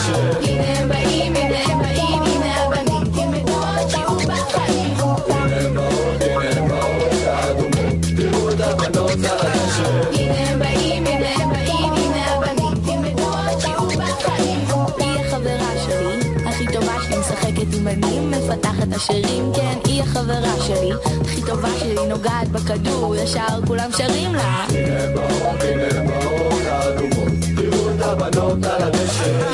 השירים, 18.96 19.52
כן, 19.54 19.78
היא 19.84 20.02
החברה 20.02 20.54
שלי, 20.66 20.90
הכי 21.24 21.40
טובה 21.46 21.68
שלי, 21.78 22.08
נוגעת 22.08 22.48
בכדור, 22.48 23.16
ישר 23.16 23.60
כולם 23.66 23.90
שרים 23.96 24.34
לה. 24.34 24.66
הנה 24.68 25.02
הם 25.02 25.14
באים, 25.14 25.78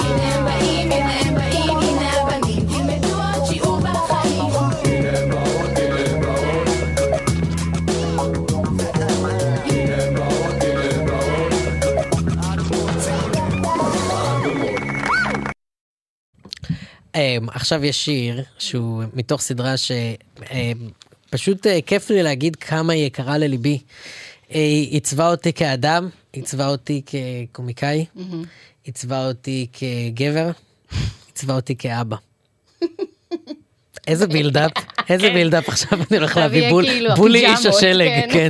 הנה 0.04 0.51
עכשיו 17.48 17.84
יש 17.84 18.04
שיר 18.04 18.42
שהוא 18.58 19.04
מתוך 19.14 19.40
סדרה 19.40 19.74
שפשוט 21.28 21.66
כיף 21.86 22.10
לי 22.10 22.22
להגיד 22.22 22.56
כמה 22.56 22.92
היא 22.92 23.06
יקרה 23.06 23.38
לליבי. 23.38 23.78
אה, 24.54 24.60
היא 24.60 24.90
עיצבה 24.90 25.30
אותי 25.30 25.52
כאדם, 25.52 26.08
עיצבה 26.32 26.68
אותי 26.68 27.02
כקומיקאי, 27.06 28.04
עיצבה 28.84 29.26
אותי 29.26 29.66
כגבר, 29.72 30.50
עיצבה 31.26 31.54
אותי 31.54 31.76
כאבא. 31.76 32.16
איזה 34.06 34.26
בילדאפ, 34.26 34.70
איזה 35.08 35.30
בילדאפ 35.30 35.68
עכשיו 35.68 35.98
אני 36.10 36.18
הולך 36.18 36.36
להביא 36.36 36.70
בול, 36.70 36.86
כאילו 36.86 37.14
בולי 37.16 37.46
איש 37.46 37.66
השלג, 37.66 38.08
כן. 38.08 38.28
כן. 38.32 38.48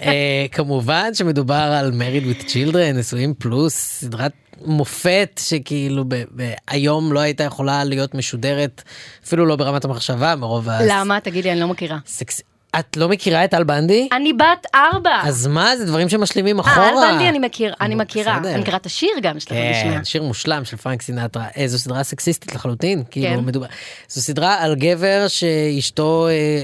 אה, 0.00 0.46
כמובן 0.52 1.14
שמדובר 1.14 1.54
על 1.54 1.92
Married 1.92 2.24
with 2.26 2.48
Children, 2.48 2.92
נשואים 2.94 3.34
פלוס, 3.38 3.74
סדרת 3.74 4.32
מופת 4.64 5.40
שכאילו 5.44 6.04
ב- 6.08 6.14
ב- 6.36 6.52
היום 6.68 7.12
לא 7.12 7.20
הייתה 7.20 7.44
יכולה 7.44 7.84
להיות 7.84 8.14
משודרת, 8.14 8.82
אפילו 9.24 9.46
לא 9.46 9.56
ברמת 9.56 9.84
המחשבה 9.84 10.36
מרוב. 10.36 10.68
למה? 10.88 11.20
תגיד 11.20 11.44
לי, 11.44 11.52
אני 11.52 11.60
לא 11.60 11.68
מכירה. 11.68 11.98
סקס... 12.06 12.40
את 12.78 12.96
לא 12.96 13.08
מכירה 13.08 13.44
את 13.44 13.50
אל 13.50 13.64
בנדי? 13.64 14.08
אני 14.12 14.32
בת 14.32 14.66
ארבע. 14.74 15.20
אז 15.22 15.46
מה, 15.46 15.76
זה 15.76 15.84
דברים 15.84 16.08
שמשלימים 16.08 16.60
אה, 16.60 16.64
אחורה. 16.64 16.88
אל 16.88 17.12
בנדי 17.12 17.28
אני 17.28 17.38
מכיר, 17.38 17.74
אני 17.80 17.94
מכירה. 17.94 18.38
אני 18.38 18.60
מכירה 18.60 18.76
את 18.76 18.86
השיר 18.86 19.10
גם, 19.22 19.36
יש 19.36 19.44
לך 19.44 19.52
בשנייה. 19.52 19.98
כן, 19.98 20.04
שיר 20.04 20.22
מושלם 20.22 20.64
של 20.64 20.76
פרנק 20.76 21.02
סינטרה. 21.02 21.46
אה, 21.56 21.68
זו 21.68 21.78
סדרה 21.78 22.02
סקסיסטית 22.02 22.54
לחלוטין, 22.54 23.02
כאילו 23.10 23.26
כן. 23.26 23.44
מדובר. 23.44 23.66
זו 24.08 24.20
סדרה 24.20 24.62
על 24.62 24.74
גבר 24.74 25.24
שאשתו 25.28 26.28
אה, 26.28 26.62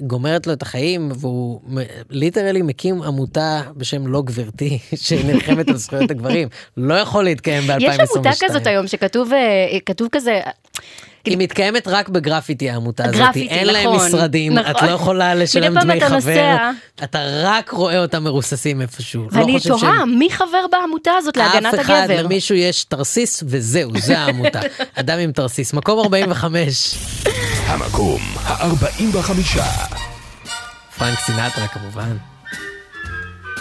גומרת 0.00 0.46
לו 0.46 0.52
את 0.52 0.62
החיים, 0.62 1.12
והוא 1.14 1.60
literally 2.10 2.62
מקים 2.62 3.02
עמותה 3.02 3.62
בשם 3.76 4.06
לא 4.06 4.22
גברתי, 4.22 4.78
שנלחמת 5.04 5.68
על 5.68 5.76
זכויות 5.76 6.10
הגברים. 6.10 6.48
לא 6.76 6.94
יכול 6.94 7.24
להתקיים 7.24 7.62
ב-2022. 7.66 7.82
יש 7.82 7.96
עמותה 8.14 8.30
כזאת 8.40 8.66
היום 8.66 8.86
שכתוב 8.86 9.30
כתוב 9.86 10.08
כזה, 10.12 10.40
היא 11.24 11.38
מתקיימת 11.38 11.88
רק 11.88 12.08
בגרפיטי 12.08 12.70
העמותה 12.70 13.04
הזאת, 13.04 13.16
גרפיטי, 13.16 13.48
אין 13.48 13.66
להם 13.66 13.94
נכון, 13.94 14.06
משרדים, 14.06 14.58
את 14.58 14.64
נכון. 14.66 14.88
לא 14.88 14.92
יכולה 14.94 15.34
לשלם 15.34 15.78
דמי 15.80 15.98
אתה 15.98 16.06
חבר, 16.06 16.14
נוסע. 16.14 16.70
אתה 17.04 17.18
רק 17.42 17.70
רואה 17.70 17.98
אותם 17.98 18.24
מרוססים 18.24 18.80
איפשהו. 18.80 19.22
לא 19.22 19.28
ואני 19.40 19.58
חושב 19.58 19.68
תוהה, 19.70 19.80
שהם- 19.98 20.18
מי 20.18 20.30
חבר 20.30 20.66
בעמותה 20.72 21.10
הזאת 21.18 21.36
להגנת 21.36 21.74
אף 21.74 21.80
אחד, 21.80 22.06
הגבר? 22.10 22.22
למישהו 22.22 22.54
יש 22.54 22.84
תרסיס 22.84 23.42
וזהו, 23.46 23.90
זה 23.98 24.18
העמותה. 24.18 24.60
אדם 25.00 25.18
עם 25.18 25.32
תרסיס. 25.32 25.72
מקום 25.72 25.98
45, 26.00 26.94
המקום 27.66 28.20
ה-45. 28.36 29.60
פרנק 30.98 31.18
סינטרה 31.18 31.66
כמובן. 31.72 32.16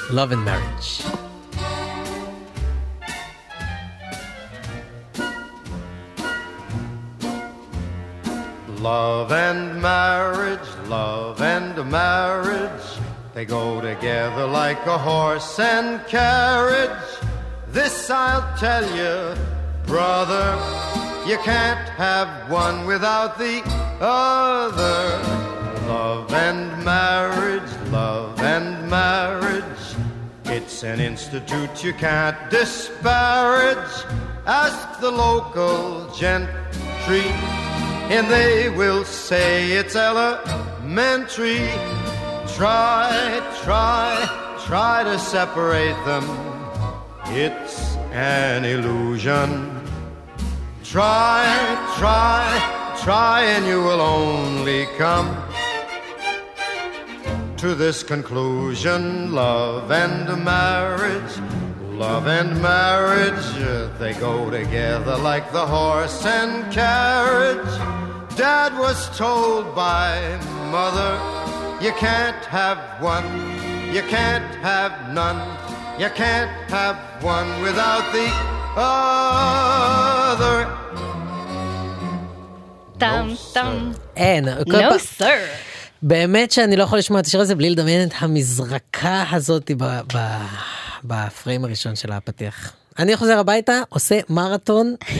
Love 0.09 0.31
and 0.31 0.47
Marriage. 0.47 1.03
Love 8.83 9.31
and 9.31 9.81
marriage, 9.81 10.59
love 10.89 11.41
and 11.41 11.89
marriage, 11.89 12.83
they 13.33 13.45
go 13.45 13.79
together 13.79 14.45
like 14.45 14.85
a 14.85 14.97
horse 14.97 15.57
and 15.57 16.05
carriage. 16.05 16.89
This 17.69 18.09
I'll 18.09 18.45
tell 18.57 18.83
you, 18.93 19.39
brother, 19.85 20.59
you 21.25 21.37
can't 21.45 21.87
have 21.91 22.51
one 22.51 22.85
without 22.85 23.37
the 23.37 23.61
other. 24.01 25.17
Love 25.87 26.33
and 26.33 26.83
marriage, 26.83 27.71
love 27.89 28.37
and 28.41 28.89
marriage, 28.89 29.63
it's 30.47 30.83
an 30.83 30.99
institute 30.99 31.85
you 31.85 31.93
can't 31.93 32.49
disparage. 32.49 34.03
Ask 34.45 34.99
the 34.99 35.09
local 35.09 36.11
gentry 36.13 37.31
and 38.11 38.27
they 38.29 38.69
will 38.69 39.05
say 39.05 39.71
it's 39.71 39.95
elementary. 39.95 41.67
Try, 42.55 43.41
try, 43.63 44.57
try 44.65 45.03
to 45.03 45.17
separate 45.17 45.97
them. 46.05 46.25
It's 47.27 47.95
an 48.11 48.65
illusion. 48.65 49.81
Try, 50.83 51.43
try, 51.97 52.93
try, 53.01 53.41
and 53.43 53.65
you 53.65 53.81
will 53.81 54.01
only 54.01 54.85
come 54.97 55.35
to 57.57 57.73
this 57.73 58.03
conclusion 58.03 59.33
love 59.33 59.91
and 59.91 60.43
marriage. 60.43 61.72
Love 61.97 62.27
and 62.27 62.59
marriage, 62.61 63.47
uh, 63.61 63.87
they 63.99 64.13
go 64.13 64.49
together 64.49 65.15
like 65.17 65.51
the 65.51 65.65
horse 65.65 66.25
and 66.25 66.51
carriage. 66.73 67.73
Dad 68.35 68.71
was 68.79 69.15
told 69.17 69.75
by 69.75 70.09
mother, 70.71 71.11
you 71.85 71.91
can't 71.99 72.43
have 72.45 72.79
one, 72.99 73.27
you 73.93 74.01
can't 74.09 74.55
have 74.63 74.93
none, 75.13 75.39
you 75.99 76.09
can't 76.15 76.49
have 76.71 76.97
one 77.21 77.49
without 77.61 78.05
the 78.11 78.27
other. 78.75 80.67
טם 82.97 83.27
טם. 83.53 83.91
אין, 84.17 84.47
No 84.49 84.97
sir. 85.21 85.23
באמת 86.01 86.51
שאני 86.51 86.75
לא 86.75 86.83
יכול 86.83 86.99
לשמוע 86.99 87.19
את 87.19 87.25
השיר 87.25 87.41
הזה 87.41 87.55
בלי 87.55 87.69
לדמיין 87.69 88.07
את 88.07 88.13
המזרקה 88.19 89.23
הזאת 89.31 89.71
ב- 89.77 89.99
ב- 90.15 90.82
בפריים 91.05 91.65
הראשון 91.65 91.95
של 91.95 92.11
הפתיח. 92.11 92.73
אני 92.99 93.17
חוזר 93.17 93.39
הביתה, 93.39 93.81
עושה 93.89 94.19
מרתון 94.29 94.95
אה, 95.09 95.15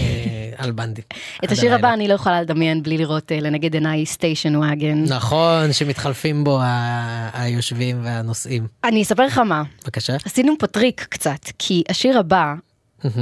על 0.57 0.71
בנדי. 0.71 1.01
את 1.43 1.51
השיר. 1.51 1.75
הבא 1.75 1.93
אני 1.93 2.07
לא 2.07 2.13
יכולה 2.13 2.41
לדמיין 2.41 2.83
בלי 2.83 2.97
לראות 2.97 3.31
אה, 3.31 3.39
לנגד 3.39 3.73
עיניי 3.73 4.05
סטיישן 4.05 4.55
וואגן. 4.55 5.03
נכון, 5.03 5.73
שמתחלפים 5.73 6.43
בו 6.43 6.59
היושבים 7.33 7.99
והנוסעים. 8.03 8.67
אני 8.83 9.01
אספר 9.03 9.25
לך 9.25 9.37
מה, 9.37 9.63
בבקשה. 9.83 10.15
עשינו 10.25 10.53
פה 10.59 10.67
טריק 10.67 11.05
קצת, 11.09 11.39
כי 11.59 11.83
השיר 11.89 12.19
הבא. 12.19 12.53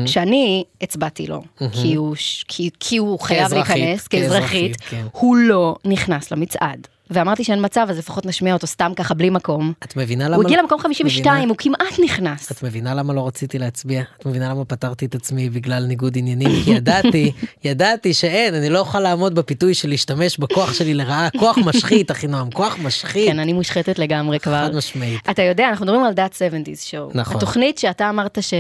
שאני 0.06 0.64
הצבעתי 0.82 1.28
לו. 1.28 1.44
כי 1.72 1.94
הוא 1.96 2.16
ש- 2.16 2.46
כי- 2.48 2.70
כי 2.80 2.98
הוא 2.98 3.20
חייב 3.20 3.42
כאזרחית, 3.50 3.76
להיכנס, 3.78 4.08
כאזרחית, 4.08 4.76
כאזרחית, 4.76 4.82
כן. 4.82 5.06
הוא 5.12 5.38
לא 5.38 5.76
נכנס 5.86 6.32
למצעד. 6.32 6.88
ואמרתי 7.12 7.44
שאין 7.44 7.66
מצב, 7.66 7.88
אז 7.90 7.98
לפחות 7.98 8.26
נשמיע 8.26 8.54
אותו 8.54 8.68
סתם 8.68 8.92
ככה 8.96 9.14
בלי 9.14 9.30
מקום. 9.30 9.74
את 9.84 9.96
מבינה 9.96 10.26
למה... 10.26 10.36
הוא 10.36 10.44
הגיע 10.44 10.58
לא- 10.58 10.64
למקום 10.64 10.80
52, 10.82 11.36
מבינה? 11.36 11.50
הוא 11.50 11.56
כמעט 11.58 12.00
נכנס. 12.06 12.52
את 12.52 12.64
מבינה 12.64 12.94
למה 12.94 13.14
לא 13.14 13.28
רציתי 13.28 13.60
להצביע? 13.60 14.02
את 14.20 14.26
מבינה 14.26 14.50
למה 14.50 14.66
פטרתי 14.66 15.06
את 15.06 15.16
עצמי 15.16 15.50
בגלל 15.50 15.84
ניגוד 15.86 16.18
עניינים? 16.18 16.50
כי 16.66 16.72
ידעתי, 16.72 17.32
ידעתי 17.64 18.14
שאין, 18.14 18.54
אני 18.56 18.70
לא 18.70 18.80
אוכל 18.80 19.00
לעמוד 19.00 19.36
בפיתוי 19.36 19.74
של 19.74 19.90
להשתמש 19.90 20.38
בכוח 20.38 20.74
שלי 20.74 20.94
לרעה. 20.94 21.28
כוח 21.40 21.58
משחית, 21.58 22.12
אחינועם, 22.12 22.52
כוח 22.52 22.78
משחית. 22.84 23.28
כן, 23.32 23.40
אני 23.40 23.54
מושחתת 23.54 24.00
לגמרי 24.00 24.40
כבר. 24.40 24.66
חד 24.68 24.76
משמעית. 24.76 25.30
אתה 25.30 25.42
יודע, 25.42 25.70
אנחנו 25.70 25.86
מדברים 25.86 26.04
על 26.06 26.14
That 26.14 26.34
70's 26.34 26.92
show. 26.92 27.18
נכון. 27.18 27.38
התוכנית 27.38 27.78
שאתה 27.78 28.10
אמרת 28.10 28.38
ש- 28.42 28.54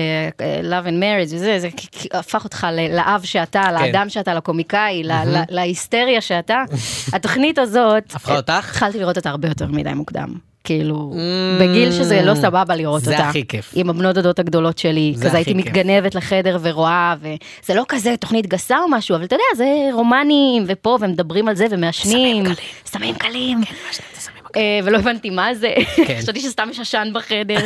Love 0.61 0.85
and 0.87 1.01
Marriage 1.01 1.35
וזה, 1.35 1.59
זה 1.59 1.69
הפך 2.13 2.43
אותך 2.43 2.67
ל- 2.71 2.95
לאב 2.95 3.21
שאתה, 3.23 3.63
כן. 3.63 3.73
לאדם 3.73 4.09
שאתה, 4.09 4.33
לקומיקאי, 4.33 5.03
להיסטריה 5.49 6.21
שאתה. 6.21 6.63
התוכנית 7.13 7.57
הזאת, 7.59 8.03
הפכה 8.15 8.40
אותך? 8.41 8.69
התחלתי 8.69 8.99
לראות 8.99 9.17
אותה 9.17 9.29
הרבה 9.29 9.47
יותר 9.47 9.65
מדי 9.67 9.93
מוקדם. 9.93 10.27
כאילו, 10.63 11.13
בגיל 11.61 11.91
שזה 11.91 12.21
לא 12.21 12.35
סבבה 12.35 12.75
לראות 12.75 13.01
Mm. 13.01 13.05
זה 13.05 13.11
אותה. 13.11 13.29
הכי 13.29 13.47
כיף. 13.47 13.71
עם 13.75 13.89
הבנות 13.89 14.15
דודות 14.15 14.39
הגדולות 14.39 14.77
שלי, 14.77 15.13
זה 15.15 15.25
כזה 15.25 15.37
הייתי 15.37 15.53
כיף. 15.55 15.65
מתגנבת 15.67 16.15
לחדר 16.15 16.57
ורואה, 16.61 17.15
וזה 17.21 17.73
לא 17.73 17.83
כזה 17.87 18.15
תוכנית 18.19 18.47
גסה 18.47 18.77
או 18.79 18.89
משהו, 18.89 19.15
אבל 19.15 19.25
אתה 19.25 19.35
יודע, 19.35 19.43
זה 19.57 19.65
רומנים, 19.93 20.63
ופה, 20.67 20.97
ומדברים 21.01 21.47
על 21.47 21.55
זה, 21.55 21.65
ומעשנים. 21.71 22.43
סמים 22.85 23.15
קלים. 23.15 23.57
אה, 23.57 24.40
ולא 24.83 24.97
הבנתי 24.97 25.29
מה 25.29 25.55
זה, 25.55 25.73
כן. 25.95 26.17
חשבתי 26.21 26.39
שסתם 26.39 26.67
יש 26.71 26.79
עשן 26.79 27.07
בחדר. 27.13 27.57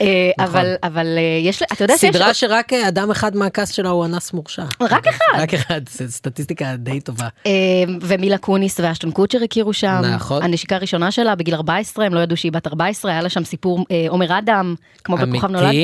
אה, 0.00 0.30
אבל 0.38 0.74
אבל 0.82 1.06
אה, 1.18 1.22
יש, 1.48 1.62
אתה 1.62 1.84
יודע 1.84 1.94
שיש... 1.98 2.04
נכון. 2.04 2.18
סדרה 2.20 2.34
שרק 2.34 2.72
אה, 2.72 2.88
אדם 2.88 3.10
אחד 3.10 3.36
מהקאסט 3.36 3.74
שלה 3.74 3.88
הוא 3.88 4.04
אנס 4.04 4.32
מורשע. 4.32 4.64
רק 4.80 5.06
אחד. 5.06 5.24
רק 5.38 5.54
אחד, 5.54 5.80
זו 5.88 6.04
סטטיסטיקה 6.08 6.76
די 6.78 7.00
טובה. 7.00 7.28
אה, 7.46 7.52
ומילה 8.00 8.38
קוניס 8.38 8.80
ואשטון 8.80 9.10
קוצ'ר 9.10 9.38
הכירו 9.44 9.72
שם. 9.72 10.00
נכון. 10.14 10.42
הנשיקה 10.42 10.76
הראשונה 10.76 11.10
שלה 11.10 11.34
בגיל 11.34 11.54
14, 11.54 12.04
הם 12.06 12.14
לא 12.14 12.20
ידעו 12.20 12.36
שהיא 12.36 12.52
בת 12.52 12.66
14, 12.66 13.10
היה 13.12 13.22
לה 13.22 13.28
שם 13.28 13.44
סיפור 13.44 13.84
אה, 13.90 14.04
עומר 14.08 14.38
אדם, 14.38 14.74
כמו 15.04 15.16
בכוכב 15.16 15.28
אמיתי? 15.44 15.46
נולד. 15.52 15.74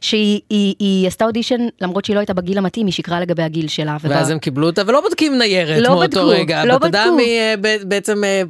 שהיא 0.00 0.40
היא- 0.50 0.74
היא 0.78 1.06
עשתה 1.06 1.24
אודישן, 1.24 1.66
למרות 1.80 2.04
שהיא 2.04 2.14
לא 2.14 2.20
הייתה 2.20 2.34
בגיל 2.34 2.58
המתאים, 2.58 2.86
היא 2.86 2.92
שיקרה 2.92 3.20
לגבי 3.20 3.42
הגיל 3.42 3.68
שלה. 3.68 3.96
ואז 4.00 4.30
הם 4.30 4.38
קיבלו 4.38 4.66
אותה 4.66 4.82
ולא 4.86 5.00
בודקים 5.00 5.38
ניירת 5.38 5.82
לא 5.82 5.88
מאותו 5.88 6.04
בדקו, 6.06 6.28
רגע. 6.28 6.64
לא 6.64 6.78
בדקו. 6.78 7.16
מי 7.16 7.38
אה, 7.38 7.54
ב- 7.60 7.76
בעצם 7.88 8.24
אה, 8.24 8.42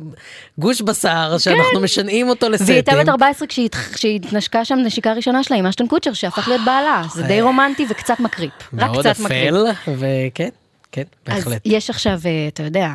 גוש 0.59 0.83
בשר 0.95 1.39
שאנחנו 1.39 1.81
משנעים 1.81 2.29
אותו 2.29 2.49
לסטים. 2.49 2.67
והיא 2.67 2.77
הייתה 2.77 2.93
בת 2.97 3.09
14 3.09 3.49
כשהיא 3.93 4.17
התנשקה 4.17 4.65
שם 4.65 4.79
נשיקה 4.85 5.13
ראשונה 5.13 5.43
שלה 5.43 5.57
עם 5.57 5.67
אשטון 5.67 5.87
קוצ'ר 5.87 6.13
שהפך 6.13 6.49
להיות 6.49 6.61
בעלה, 6.65 7.03
זה 7.15 7.23
די 7.23 7.41
רומנטי 7.41 7.87
וקצת 7.91 8.21
מקריפ, 8.21 8.53
רק 8.73 8.91
מאוד 8.91 9.07
קצת 9.07 9.21
מקריפ. 9.21 9.55
אפל, 9.55 9.65
וכן, 9.99 10.49
כן, 10.93 11.03
אז 11.27 11.45
בהחלט. 11.45 11.63
יש 11.65 11.91
עכשיו, 11.91 12.21
אה, 12.27 12.49
אתה 12.49 12.63
יודע, 12.63 12.89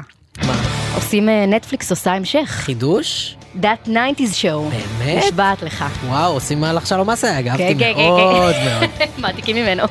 עושים 0.96 1.30
אה, 1.30 1.46
נטפליקס 1.46 1.90
עושה 1.92 2.14
המשך, 2.14 2.46
חידוש? 2.48 3.36
That 3.62 3.88
90's 3.88 4.42
show, 4.42 4.76
באמת? 5.00 5.24
נשבעת 5.24 5.62
לך. 5.62 5.86
וואו, 6.08 6.34
עושים 6.34 6.62
מהלך 6.62 6.88
שלום 6.88 7.16
כן, 7.16 7.28
אהבתי 7.48 7.76
כן, 7.80 7.94
כן, 7.94 7.94
מאוד 7.96 8.54
כן. 8.54 8.66
מאוד. 8.66 9.10
מעתיקים 9.22 9.56
ממנו. 9.56 9.84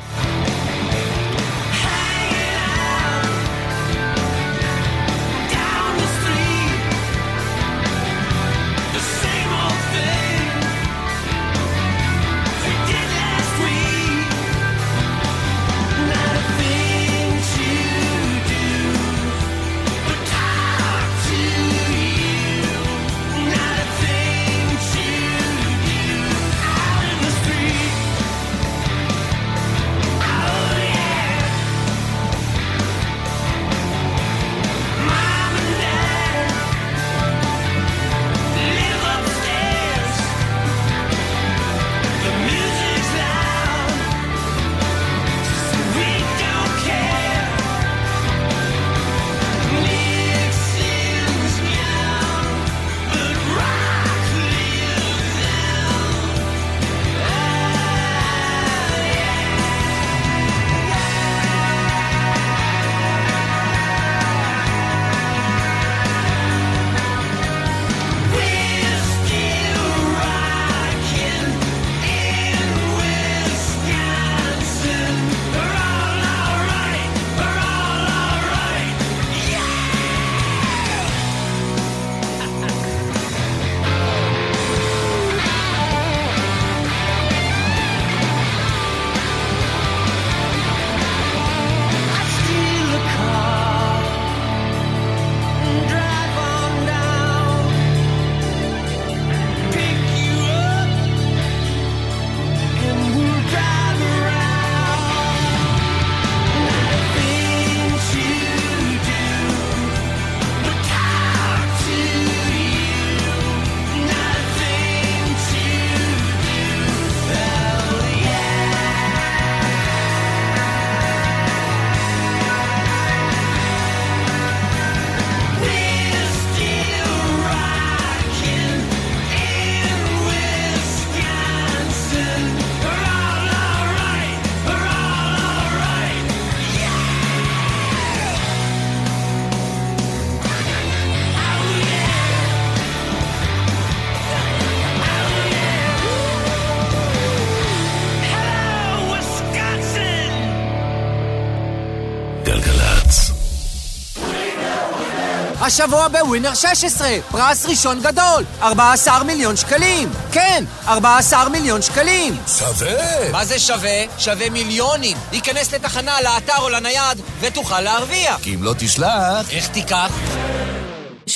השבוע 155.69 156.07
בווינר 156.07 156.53
16, 156.53 157.09
פרס 157.31 157.65
ראשון 157.65 158.01
גדול, 158.01 158.43
14 158.61 159.23
מיליון 159.23 159.55
שקלים. 159.55 160.09
כן, 160.31 160.63
14 160.87 161.49
מיליון 161.49 161.81
שקלים. 161.81 162.37
שווה! 162.57 163.31
מה 163.31 163.45
זה 163.45 163.59
שווה? 163.59 164.03
שווה 164.17 164.49
מיליונים. 164.49 165.17
להיכנס 165.31 165.73
לתחנה, 165.73 166.21
לאתר 166.21 166.61
או 166.61 166.69
לנייד, 166.69 167.21
ותוכל 167.39 167.81
להרוויח. 167.81 168.39
כי 168.41 168.55
אם 168.55 168.63
לא 168.63 168.73
תשלח... 168.77 169.51
איך 169.51 169.67
תיקח? 169.67 170.11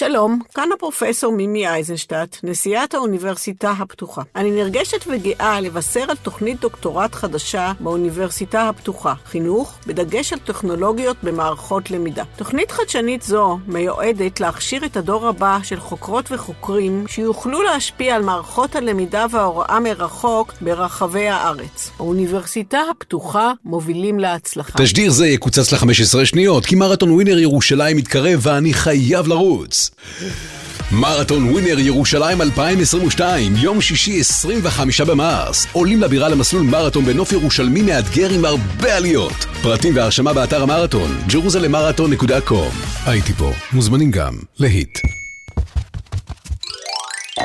שלום, 0.07 0.39
כאן 0.53 0.69
הפרופסור 0.75 1.33
מימי 1.33 1.67
אייזנשטט, 1.67 2.37
נשיאת 2.43 2.93
האוניברסיטה 2.93 3.71
הפתוחה. 3.71 4.21
אני 4.35 4.51
נרגשת 4.51 5.03
וגאה 5.07 5.61
לבשר 5.61 6.05
על 6.09 6.15
תוכנית 6.15 6.59
דוקטורט 6.59 7.15
חדשה 7.15 7.71
באוניברסיטה 7.79 8.69
הפתוחה, 8.69 9.13
חינוך, 9.25 9.77
בדגש 9.87 10.33
על 10.33 10.39
טכנולוגיות 10.39 11.17
במערכות 11.23 11.91
למידה. 11.91 12.23
תוכנית 12.35 12.71
חדשנית 12.71 13.21
זו 13.21 13.57
מיועדת 13.67 14.39
להכשיר 14.39 14.85
את 14.85 14.97
הדור 14.97 15.27
הבא 15.27 15.59
של 15.63 15.79
חוקרות 15.79 16.31
וחוקרים 16.31 17.05
שיוכלו 17.07 17.61
להשפיע 17.61 18.15
על 18.15 18.21
מערכות 18.21 18.75
הלמידה 18.75 19.25
וההוראה 19.31 19.79
מרחוק 19.79 20.53
ברחבי 20.61 21.27
הארץ. 21.27 21.91
האוניברסיטה 21.99 22.79
הפתוחה 22.91 23.51
מובילים 23.65 24.19
להצלחה. 24.19 24.77
תשדיר 24.77 25.11
זה 25.11 25.27
יקוצץ 25.27 25.73
ל-15 25.73 26.25
שניות, 26.25 26.65
כי 26.65 26.75
מרתון 26.75 27.11
ווינר 27.11 27.39
ירושלים 27.39 27.97
מתקרב 27.97 28.39
ואני 28.43 28.73
חייב 28.73 29.27
לרוץ. 29.27 29.92
מרתון 30.91 31.49
ווינר 31.49 31.79
ירושלים 31.79 32.41
2022, 32.41 33.55
יום 33.55 33.81
שישי 33.81 34.19
25 34.19 35.01
במרס. 35.01 35.67
עולים 35.71 36.01
לבירה 36.01 36.29
למסלול 36.29 36.63
מרתון 36.63 37.05
בנוף 37.05 37.31
ירושלמי 37.31 37.81
מאתגר 37.81 38.29
עם 38.29 38.45
הרבה 38.45 38.95
עליות. 38.97 39.45
פרטים 39.61 39.95
והרשמה 39.95 40.33
באתר 40.33 40.63
המרתון, 40.63 41.17
jerusalemarathon.com. 41.27 42.73
הייתי 43.05 43.33
פה, 43.33 43.51
מוזמנים 43.73 44.11
גם 44.11 44.33
להיט. 44.59 44.99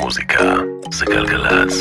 מוזיקה 0.02 0.54
זה 0.92 1.04
גלגלצ. 1.04 1.74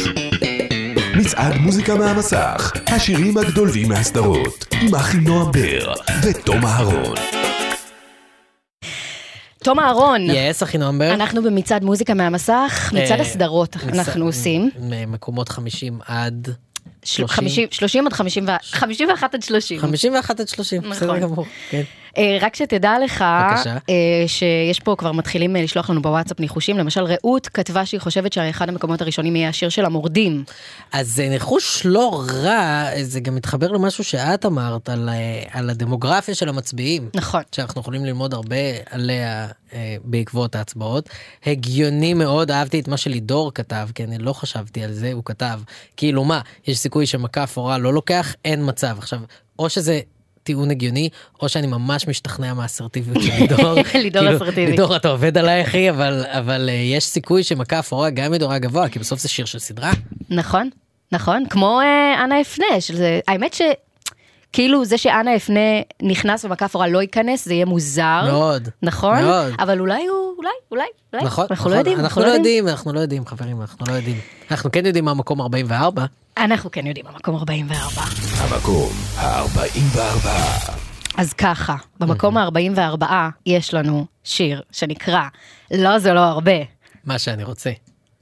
מצעד 1.16 1.58
מוזיקה 1.58 1.96
מהמסך, 1.96 2.72
השירים 2.88 3.38
הגדולים 3.38 3.90
מהסדרות, 3.90 4.66
עם 4.82 4.96
אחי 4.96 5.18
נועם 5.18 5.52
בר 5.52 5.94
ותום 6.24 6.66
אהרון. 6.66 7.16
תום 9.68 9.80
אהרון, 9.80 10.22
יס, 10.30 10.64
אחי 10.64 10.78
נומבר. 10.78 11.14
אנחנו 11.14 11.44
במצעד 11.44 11.84
מוזיקה 11.84 12.14
מהמסך, 12.14 12.92
מצעד 12.94 13.20
אה, 13.20 13.26
הסדרות 13.26 13.76
אנחנו 13.94 14.26
עושים. 14.26 14.70
מקומות 15.08 15.50
50 15.50 16.00
עד... 16.06 16.48
של- 17.04 17.28
50 17.28 17.68
30 17.72 18.08
עד 18.08 18.14
50, 18.14 18.48
ו- 18.48 18.52
51 18.72 19.36
עד 19.36 19.44
30. 19.44 19.80
51 19.80 20.40
עד 20.40 20.48
30, 20.48 20.82
בסדר 20.82 21.06
נכון. 21.08 21.20
גמור. 21.20 21.46
כן. 21.70 21.82
אה, 22.18 22.38
רק 22.42 22.56
שתדע 22.56 22.94
לך, 23.04 23.26
בבקשה. 23.52 23.78
אה, 23.90 24.24
שיש 24.28 24.80
פה 24.80 24.96
כבר 24.98 25.12
מתחילים 25.12 25.56
אה, 25.56 25.62
לשלוח 25.62 25.90
לנו 25.90 26.02
בוואטסאפ 26.02 26.40
ניחושים, 26.40 26.78
למשל 26.78 27.04
רעות 27.04 27.48
כתבה 27.48 27.86
שהיא 27.86 28.02
חושבת 28.02 28.34
שאחד 28.34 28.70
המקומות 28.70 29.02
הראשונים 29.02 29.36
יהיה 29.36 29.50
השיר 29.50 29.70
של 29.70 29.86
המורדים. 29.86 30.44
אז 30.92 31.16
זה 31.16 31.30
ניחוש 31.30 31.86
לא 31.86 32.24
רע, 32.44 32.86
זה 33.02 33.20
גם 33.20 33.36
מתחבר 33.36 33.72
למשהו 33.72 34.04
שאת 34.04 34.46
אמרת 34.46 34.90
על, 34.90 35.10
על 35.52 35.70
הדמוגרפיה 35.70 36.36
של 36.36 36.50
המצביעים. 36.50 37.10
נכון. 37.14 37.42
שאנחנו 37.52 37.82
יכולים 37.82 38.06
ללמוד 38.06 38.34
הרבה 38.34 38.56
עליה 38.90 39.48
בעקבות 40.04 40.56
ההצבעות. 40.56 41.10
הגיוני 41.46 42.14
מאוד, 42.14 42.52
אהבתי 42.52 42.80
את 42.80 42.88
מה 42.88 42.98
שלידור 42.98 43.54
כתב, 43.54 43.90
כי 43.96 44.04
אני 44.04 44.18
לא 44.18 44.34
חשבתי 44.34 44.84
על 44.84 44.94
זה, 44.94 45.14
הוא 45.14 45.24
כתב, 45.26 45.60
כאילו 45.98 46.24
מה, 46.24 46.42
יש 46.68 46.80
סיכוי 46.80 47.06
שמקף 47.06 47.58
הורה 47.58 47.78
לא 47.78 47.94
לוקח, 47.94 48.36
אין 48.46 48.70
מצב. 48.70 48.96
עכשיו, 48.98 49.20
או 49.60 49.70
שזה... 49.70 50.00
טיעון 50.48 50.72
הגיוני, 50.72 51.10
או 51.42 51.50
שאני 51.50 51.68
ממש 51.68 52.08
משתכנע 52.08 52.54
מהאסרטיביות 52.54 53.24
של 53.24 53.32
לידור. 53.40 53.74
לידור 54.04 54.22
כאילו, 54.24 54.38
אסרטיבי. 54.38 54.72
לידור, 54.72 54.96
אתה 54.96 55.08
עובד 55.08 55.38
עליי, 55.38 55.62
אחי, 55.62 55.90
אבל, 55.90 56.70
אה, 56.70 56.74
יש 56.74 57.04
סיכוי 57.04 57.44
שמכה 57.44 57.80
אפורה 57.80 58.10
גם 58.10 58.32
מדורג 58.32 58.62
גבוה, 58.62 58.90
כי 58.90 59.00
בסוף 59.00 59.20
זה 59.20 59.30
שיר 59.30 59.46
של 59.46 59.60
סדרה. 59.60 59.92
נכון, 60.30 60.70
נכון, 61.12 61.44
כמו 61.50 61.80
אה, 61.82 62.24
אנה 62.24 62.42
אפנה, 62.42 62.82
שזה, 62.82 63.20
האמת 63.28 63.54
ש... 63.54 63.62
כאילו 64.54 64.86
זה 64.86 64.98
שאנה 64.98 65.36
אפנה 65.36 65.60
נכנס 66.02 66.46
ומקף 66.46 66.76
הורה 66.76 66.88
לא 66.88 67.02
ייכנס, 67.02 67.46
זה 67.46 67.54
יהיה 67.54 67.66
מוזר. 67.66 68.22
מאוד. 68.26 68.70
נכון? 68.82 69.22
מאוד. 69.22 69.54
אבל 69.60 69.80
אולי 69.80 70.08
הוא, 70.08 70.34
אולי, 70.38 70.50
אולי, 70.72 70.84
אולי. 71.14 71.26
נכון, 71.26 71.46
אנחנו 71.50 71.56
נכון, 71.56 71.72
לא 71.72 71.78
יודעים, 71.78 72.00
אנחנו 72.00 72.22
לא 72.22 72.28
יודעים, 72.28 72.68
אנחנו 72.68 72.94
לא 72.94 73.00
יודעים, 73.00 73.26
חברים, 73.26 73.62
אנחנו 73.62 73.86
לא 73.90 73.94
יודעים. 73.94 74.18
אנחנו 74.52 74.72
כן 74.72 74.86
יודעים 74.86 75.06
מה 75.06 75.14
מקום 75.14 75.42
44. 75.42 76.06
אנחנו 76.38 76.72
כן 76.72 76.88
יודעים, 76.88 77.06
המקום 77.08 77.36
44. 77.36 78.02
המקום 78.38 78.90
ה-44. 79.18 80.28
אז 81.18 81.34
ככה, 81.34 81.76
במקום 82.00 82.38
ה-44 82.38 83.04
יש 83.46 83.74
לנו 83.74 84.06
שיר 84.24 84.62
שנקרא 84.72 85.22
לא 85.72 86.00
זה 86.00 86.14
לא 86.14 86.20
הרבה, 86.20 86.52
מה 87.06 87.20
שאני 87.20 87.44
רוצה. 87.44 87.72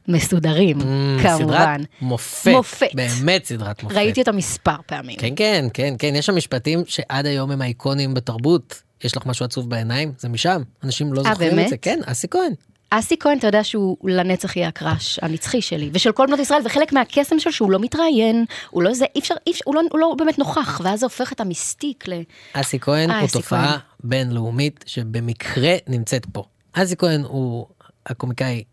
מסודרים, 0.08 0.80
כמובן. 1.24 1.38
סדרת 1.38 1.82
מופת. 2.02 2.52
מופת. 2.52 2.90
באמת 2.94 3.46
סדרת 3.46 3.84
מופת. 3.84 3.96
ראיתי 3.96 4.20
אותה 4.20 4.32
מספר 4.32 4.76
פעמים. 4.86 5.18
כן, 5.20 5.34
כן, 5.36 5.68
כן, 5.74 5.94
כן, 6.00 6.16
יש 6.16 6.26
שם 6.26 6.36
משפטים 6.36 6.84
שעד 6.88 7.26
היום 7.26 7.52
הם 7.52 7.62
האיקונים 7.62 8.14
בתרבות. 8.14 8.82
יש 9.04 9.18
לך 9.18 9.26
משהו 9.26 9.46
עצוב 9.46 9.70
בעיניים? 9.70 10.14
זה 10.18 10.30
משם. 10.30 10.62
אנשים 10.84 11.14
לא 11.14 11.22
אה, 11.26 11.34
זוכרים 11.34 11.60
את? 11.60 11.70
זה. 11.70 11.78
כן, 11.78 12.00
אסי 12.06 12.28
כהן. 12.32 12.54
אסי 12.90 13.16
כהן, 13.20 13.38
אתה 13.38 13.48
יודע 13.48 13.64
שהוא 13.64 13.98
לנצח 14.04 14.56
יהיה 14.56 14.68
הקראש 14.68 15.20
הנצחי 15.22 15.62
שלי, 15.62 15.90
ושל 15.94 16.12
כל 16.12 16.28
בנות 16.28 16.40
ישראל, 16.40 16.62
וחלק 16.66 16.94
מהקסם 16.94 17.40
שלו 17.40 17.52
שהוא 17.52 17.72
לא 17.72 17.80
מתראיין, 17.80 18.46
הוא 18.70 18.84
לא 18.84 18.94
זה, 18.94 19.06
אי 19.16 19.20
אפשר, 19.20 19.36
אי 19.48 19.52
אפשר, 19.52 19.64
הוא 19.66 19.76
לא, 19.76 19.82
הוא 19.92 20.00
לא 20.00 20.16
באמת 20.18 20.40
נוכח, 20.40 20.82
ואז 20.84 21.00
זה 21.00 21.06
הופך 21.06 21.32
את 21.34 21.42
המיסטיק 21.42 22.08
ל... 22.08 22.14
אסי 22.54 22.80
כהן 22.80 23.12
אה, 23.12 23.20
הוא 23.20 23.30
תופעה. 23.30 23.78
בינלאומית 24.04 24.84
שבמקרה 24.88 25.76
נמצאת 25.88 26.26
פה. 26.26 26.44
אסי 26.74 26.98
כהן 26.98 27.22
הוא 27.22 27.66
הקומיקאי, 28.06 28.64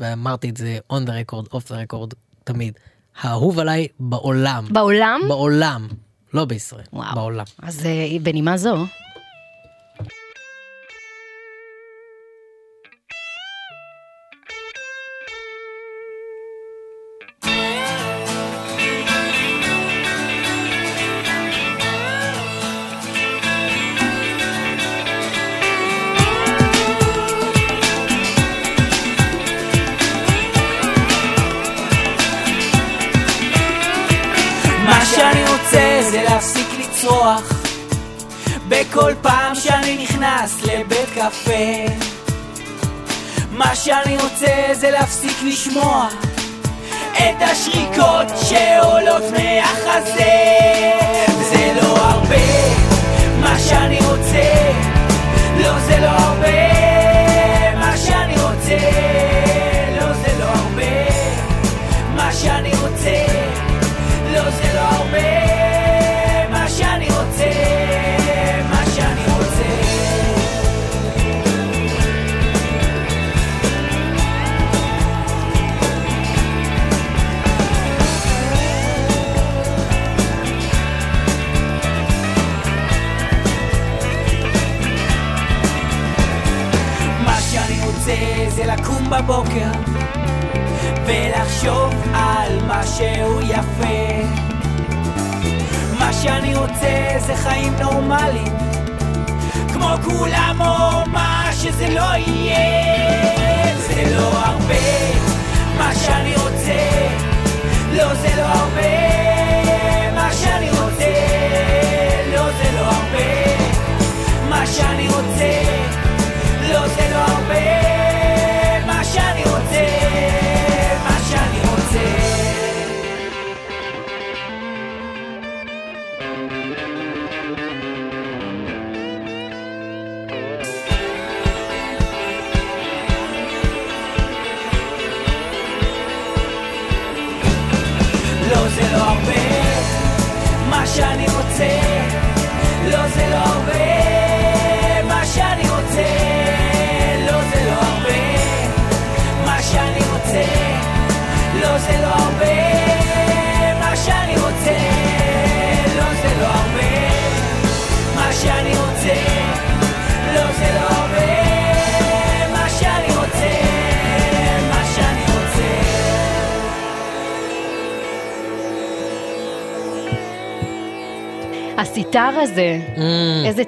ואמרתי 0.00 0.50
את 0.50 0.56
זה 0.56 0.78
on 0.92 0.96
the 1.06 1.10
record, 1.10 1.48
off 1.48 1.68
the 1.68 1.92
record, 1.92 2.14
תמיד, 2.44 2.74
האהוב 3.20 3.58
עליי 3.58 3.86
בעולם. 4.00 4.66
בעולם? 4.70 5.20
בעולם. 5.28 5.88
לא 6.34 6.44
בישראל, 6.44 6.84
וואו. 6.92 7.14
בעולם. 7.14 7.44
אז 7.62 7.86
אה, 7.86 8.16
בנימה 8.22 8.56
זו, 8.56 8.76
להפסיק 45.76 46.29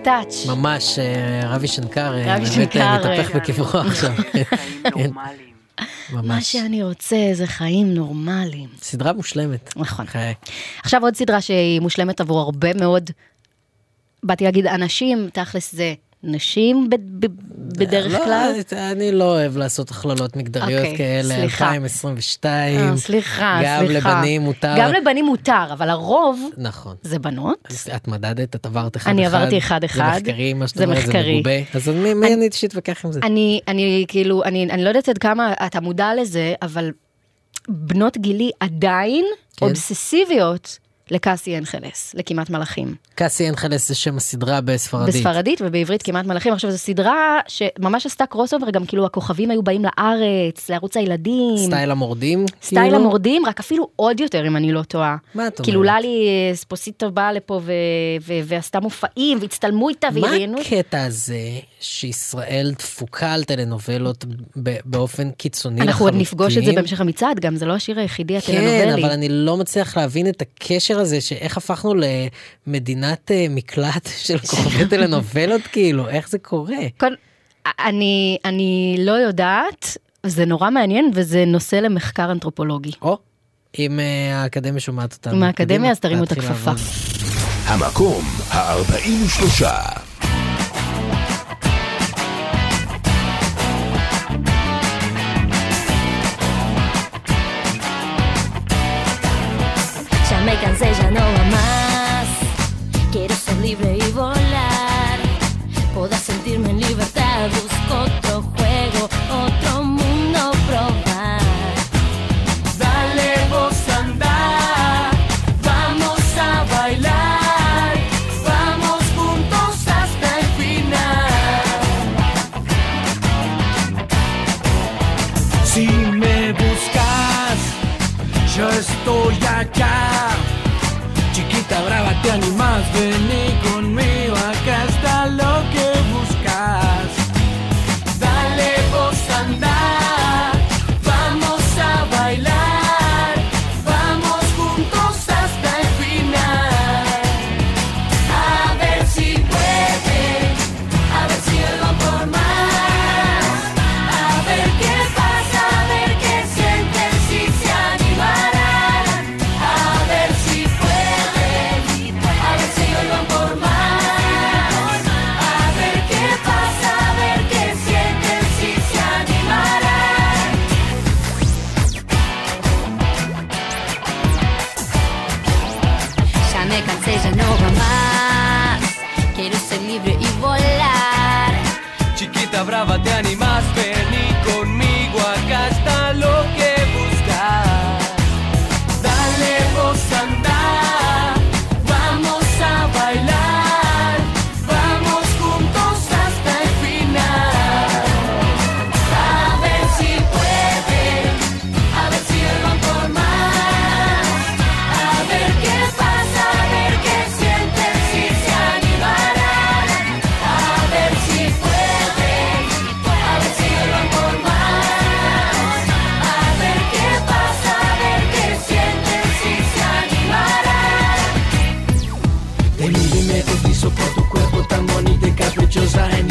איזה 0.03 0.25
טאץ'. 0.25 0.47
ממש, 0.47 0.99
אה, 0.99 1.55
רבי 1.55 1.69
שנקר 1.69 2.15
אה, 2.15 2.37
רבי 2.37 2.45
באמת 2.45 2.53
שנקר, 2.53 2.81
אה, 2.81 2.99
מתהפך 2.99 3.35
אה, 3.35 3.41
בקברו 3.41 3.79
עכשיו. 3.81 4.13
כן. 4.95 5.11
מה 5.13 5.27
ממש. 6.13 6.53
שאני 6.53 6.83
רוצה 6.83 7.17
זה 7.33 7.47
חיים 7.47 7.95
נורמליים. 7.95 8.69
סדרה 8.83 9.13
מושלמת. 9.13 9.77
נכון. 9.77 10.07
חיי. 10.07 10.35
עכשיו 10.83 11.03
עוד 11.03 11.17
סדרה 11.17 11.41
שהיא 11.41 11.81
מושלמת 11.81 12.21
עבור 12.21 12.41
הרבה 12.41 12.75
מאוד, 12.75 13.11
באתי 14.23 14.45
להגיד 14.45 14.67
אנשים, 14.67 15.29
תכלס 15.33 15.75
זה 15.75 15.95
נשים 16.23 16.89
בדרך 17.79 18.13
לא, 18.13 18.25
כלל. 18.25 18.53
אני 18.93 19.13
לא 19.13 19.25
אוהב 19.25 19.57
לעשות 19.57 19.91
הכללות 19.91 20.37
מגדריות 20.37 20.81
אוקיי, 20.85 20.97
כאלה, 20.97 21.35
סליחה. 21.35 21.65
2022. 21.65 22.81
אה, 22.81 22.97
סליחה, 22.97 23.61
גם 23.65 23.87
סליחה. 23.87 24.11
לבנים 24.11 24.43
מותר. 24.43 24.75
גם 24.79 24.93
לבנים 24.93 25.25
מותר, 25.25 25.67
אבל 25.73 25.91
הרוב 25.91 26.51
נכון. 26.57 26.97
זה 27.03 27.19
בנות. 27.19 27.69
את 27.97 28.09
מדדת, 28.09 28.57
את 28.57 28.67
עברת 28.67 28.97
אחד 28.97 29.03
אחד. 29.03 29.11
אני 29.11 29.27
עברתי 29.27 29.59
אחד-אחד. 29.59 30.13
זה 30.15 30.21
מחקרי, 30.21 30.55
מה 30.55 30.69
שאת 30.69 30.81
אומרת, 30.81 31.07
זה. 31.07 31.13
מגובה. 31.13 31.51
אז 31.75 31.89
מי 31.89 32.15
מי 32.15 32.35
אני 32.35 32.49
שיתווכח 32.53 33.05
עם 33.05 33.13
זה? 33.13 33.21
אני, 33.23 33.61
אני 33.69 34.05
כאילו, 34.09 34.45
אני, 34.45 34.65
אני 34.71 34.85
לא 34.85 34.89
יודעת 34.89 35.09
עד 35.09 35.19
כמה 35.19 35.53
אתה 35.67 35.81
מודע 35.81 36.11
לזה, 36.21 36.55
אבל 36.63 36.91
בנות 37.69 38.17
גילי 38.19 38.51
עדיין 38.61 39.25
כן. 39.57 39.67
אובססיביות 39.67 40.79
ל 41.13 41.22
Casi 41.22 41.59
Ángeles, 41.59 42.15
לכמעט 42.19 42.51
מלאכים. 42.51 42.95
Casi 43.15 43.49
Ángeles 43.49 43.89
זה 43.89 43.95
שם 43.95 44.17
הסדרה 44.17 44.61
בספרדית. 44.61 45.15
בספרדית 45.15 45.61
ובעברית 45.65 46.03
כמעט 46.03 46.27
מלאכים. 46.27 46.53
עכשיו 46.53 46.71
זו 46.71 46.79
סדרה 46.79 47.41
שממש 47.49 48.07
עשתה 48.07 48.27
crossover, 48.27 48.71
גם 48.71 48.87
כאילו 48.87 49.07
הכוכבים 49.07 49.51
היו 49.51 49.63
באים 49.63 49.83
לארץ, 49.85 50.69
לערוץ 50.71 50.97
הילדים. 50.97 51.57
סטייל 51.67 51.91
המורדים? 51.91 52.47
סטייל 52.63 52.83
כאילו? 52.83 52.97
המורדים, 52.97 53.47
רק 53.47 53.61
אפילו 53.61 53.89
עוד 53.97 54.21
יותר 54.21 54.47
אם 54.47 54.57
אני 54.57 54.73
לא 54.73 54.83
טועה. 54.83 55.17
מה 55.35 55.47
את 55.47 55.61
כאילו 55.61 55.81
אומרת? 55.81 55.95
ללי 56.01 56.29
ספוסיטו 56.55 57.11
באה 57.11 57.33
לפה 57.33 57.61
ו- 57.65 57.73
ו- 58.23 58.33
ועשתה 58.45 58.81
מופעים 58.81 59.39
והצטלמו 59.41 59.89
איתה 59.89 60.09
מה 60.11 60.21
וראיינו. 60.21 60.61
הקטע 60.61 61.05
הזה 61.05 61.41
שישראל 61.81 62.73
דפוקה 62.79 63.33
על 63.33 63.45
טלנובלות 63.45 64.25
באופן 64.85 65.31
קיצוני 65.31 65.81
אנחנו 65.81 66.05
עוד 66.05 66.15
לחלוטין? 66.15 66.21
נפגוש 66.21 66.59
את 66.59 66.65
זה 66.65 66.73
בהמשך 66.73 67.01
המצעד, 67.01 67.41
גם 67.41 67.57
זה 67.57 67.67
לא 67.67 67.73
השיר 67.73 67.99
היחידי 67.99 68.37
הטלנובלי. 68.37 68.67
כן, 68.67 68.93
אבל 68.93 69.11
אני 69.11 69.29
לא 69.29 69.57
מצליח 69.57 69.97
להבין 69.97 70.29
את 70.29 70.43
הקשר 70.43 71.01
הזה, 71.03 71.21
שאיך 71.21 71.57
הפכנו 71.57 71.95
למדינת 72.67 73.31
אה, 73.31 73.47
מקלט 73.51 74.09
של 74.27 74.39
כוכבי 74.39 74.85
טלנובלות, 74.91 75.63
כאילו, 75.73 76.09
איך 76.09 76.29
זה 76.29 76.39
קורה? 76.39 76.77
כל- 77.01 77.15
אני, 77.85 78.39
אני 78.45 78.97
לא 78.99 79.13
יודעת, 79.13 79.97
זה 80.27 80.45
נורא 80.45 80.71
מעניין 80.71 81.11
וזה 81.15 81.45
נושא 81.47 81.77
למחקר 81.77 82.33
אנתרופולוגי. 82.33 82.93
או, 83.03 83.19
אם 83.79 84.01
אה, 84.01 84.43
האקדמיה 84.43 84.81
שומעת 84.81 85.13
אותנו. 85.13 85.37
עם 85.37 85.43
האקדמיה, 85.43 85.91
אז 85.91 86.01
תרימו 86.01 86.25
את 86.25 86.33
הכפפה. 86.33 86.71
המקום 87.67 88.25
ה-43. 88.51 90.12
deseja 100.73 101.11
não 101.11 101.21
amar. 101.21 102.27
Quero 103.13 103.35
ser 103.35 103.55
livre 103.61 104.02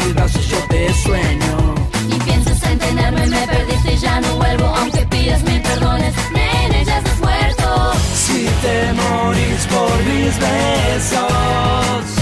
mis 0.04 0.14
brazos 0.14 0.48
yo 0.48 0.58
te 0.68 0.92
sueño. 0.94 1.74
Y 2.08 2.18
piensas 2.20 2.62
en 2.64 2.78
tenerme, 2.78 3.26
me 3.26 3.46
perdiste 3.46 3.94
y 3.94 3.98
ya 3.98 4.20
no 4.20 4.36
vuelvo, 4.36 4.66
aunque 4.66 5.06
pidas 5.06 5.42
mil 5.44 5.60
perdones, 5.62 6.14
nene, 6.32 6.84
ya 6.84 6.98
estás 6.98 7.18
muerto. 7.20 7.92
Si 8.14 8.48
te 8.62 8.92
morís 8.92 9.66
por 9.66 9.96
mis 10.04 10.38
besos. 10.38 12.21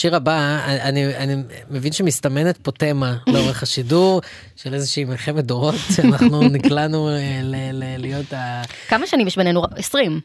השיר 0.00 0.16
הבא, 0.16 0.58
אני, 0.64 1.16
אני 1.16 1.36
מבין 1.70 1.92
שמסתמנת 1.92 2.56
פה 2.56 2.72
תמה 2.72 3.14
לאורך 3.26 3.62
השידור 3.62 4.20
של 4.56 4.74
איזושהי 4.74 5.04
מלחמת 5.04 5.44
דורות 5.44 5.74
שאנחנו 5.96 6.40
נקלענו 6.42 7.08
אה, 7.08 7.40
ל, 7.42 7.54
ל, 7.72 8.00
להיות 8.00 8.32
ה... 8.32 8.62
כמה 8.88 9.06
שנים 9.06 9.26
יש 9.26 9.36
בינינו? 9.36 9.62
20. 9.76 10.20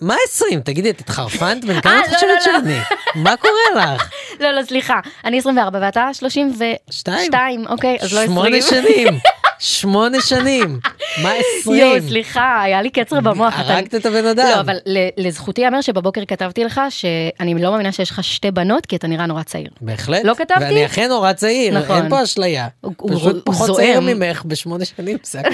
מה 0.00 0.14
20? 0.28 0.60
תגידי, 0.60 0.90
את 0.90 1.00
התחרפנת? 1.00 1.64
בן 1.64 1.80
כמה 1.80 1.92
אה, 1.92 2.00
את 2.00 2.08
לא, 2.08 2.14
חושבת 2.14 2.30
לא, 2.46 2.52
לא. 2.52 2.60
שאני? 2.60 2.78
מה 3.14 3.36
קורה 3.36 3.94
לך? 3.94 4.10
לא, 4.42 4.50
לא, 4.50 4.62
סליחה. 4.64 5.00
אני 5.24 5.38
24 5.38 5.78
ואתה 5.82 6.08
32, 6.14 7.66
אוקיי, 7.66 7.96
אז 8.00 8.12
לא 8.12 8.20
20. 8.20 8.30
שמונה 8.30 8.62
שנים. 8.62 9.08
שמונה 9.58 10.20
שנים. 10.20 10.80
מה 11.22 11.32
20? 11.60 11.78
יואו, 11.86 12.08
סליחה, 12.08 12.62
היה 12.62 12.82
לי 12.82 12.90
קצר 12.90 13.20
במוח. 13.20 13.54
הרגת 13.56 13.94
את 13.94 14.06
הבן 14.06 14.26
אדם. 14.26 14.48
לא, 14.54 14.60
אבל 14.60 14.76
לזכותי 15.16 15.60
ייאמר 15.60 15.80
שבבוקר 15.80 16.24
כתבתי 16.28 16.64
לך 16.64 16.80
שאני 16.90 17.54
לא 17.62 17.70
מאמינה 17.70 17.92
שיש 17.92 18.10
לך 18.10 18.24
שתי 18.24 18.50
בנות, 18.50 18.86
כי 18.86 18.96
אתה 18.96 19.06
נראה 19.06 19.26
נורא 19.26 19.42
צעיר. 19.42 19.68
בהחלט. 19.80 20.24
לא 20.24 20.34
כתבתי? 20.34 20.64
ואני 20.64 20.86
אכן 20.86 21.08
נורא 21.08 21.32
צעיר, 21.32 21.78
נכון. 21.78 21.96
אין 21.96 22.08
פה 22.10 22.22
אשליה. 22.22 22.68
הוא- 22.80 22.94
פשוט 23.16 23.46
פחות. 23.46 23.76
צעיר 23.76 24.00
ממך 24.00 24.42
בשמונה 24.44 24.84
שנים, 24.84 25.18
זה 25.22 25.40
הכל. 25.40 25.50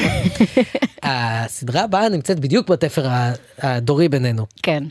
הסדרה 1.02 1.82
הבאה 1.82 2.08
נמצאת 2.08 2.40
בדיוק 2.40 2.68
בתפר 2.68 3.06
הדורי 3.58 4.08
בינינו. 4.08 4.46
כן. 4.62 4.84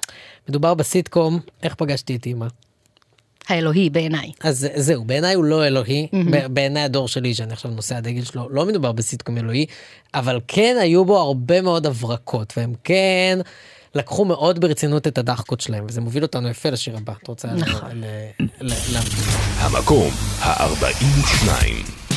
מדובר 0.49 0.73
בסיטקום, 0.73 1.39
איך 1.63 1.75
פגשתי 1.75 2.15
את 2.15 2.25
אימא. 2.25 2.45
האלוהי 3.49 3.89
בעיניי. 3.89 4.31
אז 4.43 4.67
זהו, 4.75 5.03
בעיניי 5.03 5.33
הוא 5.33 5.43
לא 5.43 5.67
אלוהי. 5.67 6.07
ב- 6.31 6.47
בעיניי 6.47 6.83
הדור 6.83 7.07
שלי, 7.07 7.33
שאני 7.33 7.53
עכשיו 7.53 7.71
נושא 7.71 7.95
הדגל 7.95 8.23
שלו, 8.23 8.47
לא 8.49 8.65
מדובר 8.65 8.91
בסיטקום 8.91 9.37
אלוהי, 9.37 9.65
אבל 10.13 10.39
כן 10.47 10.77
היו 10.81 11.05
בו 11.05 11.19
הרבה 11.19 11.61
מאוד 11.61 11.85
הברקות, 11.85 12.53
והם 12.57 12.73
כן 12.83 13.39
לקחו 13.95 14.25
מאוד 14.25 14.59
ברצינות 14.61 15.07
את 15.07 15.17
הדחקות 15.17 15.61
שלהם, 15.61 15.85
וזה 15.89 16.01
מוביל 16.01 16.23
אותנו 16.23 16.49
יפה 16.49 16.69
לשיר 16.69 16.97
הבא. 16.97 17.13
את 17.23 17.27
רוצה 17.27 17.47
נכון. 17.47 18.01
המקום 19.57 20.11
ה-42. 20.39 21.47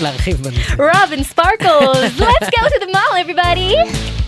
להרחיב 0.03 0.37
בנושא? 0.43 0.73
Robin 0.73 1.23
Sparkles, 1.35 2.21
let's 2.21 2.51
go 2.51 2.69
to 2.69 2.87
the 2.87 2.93
mall 2.93 3.15
everybody. 3.25 4.24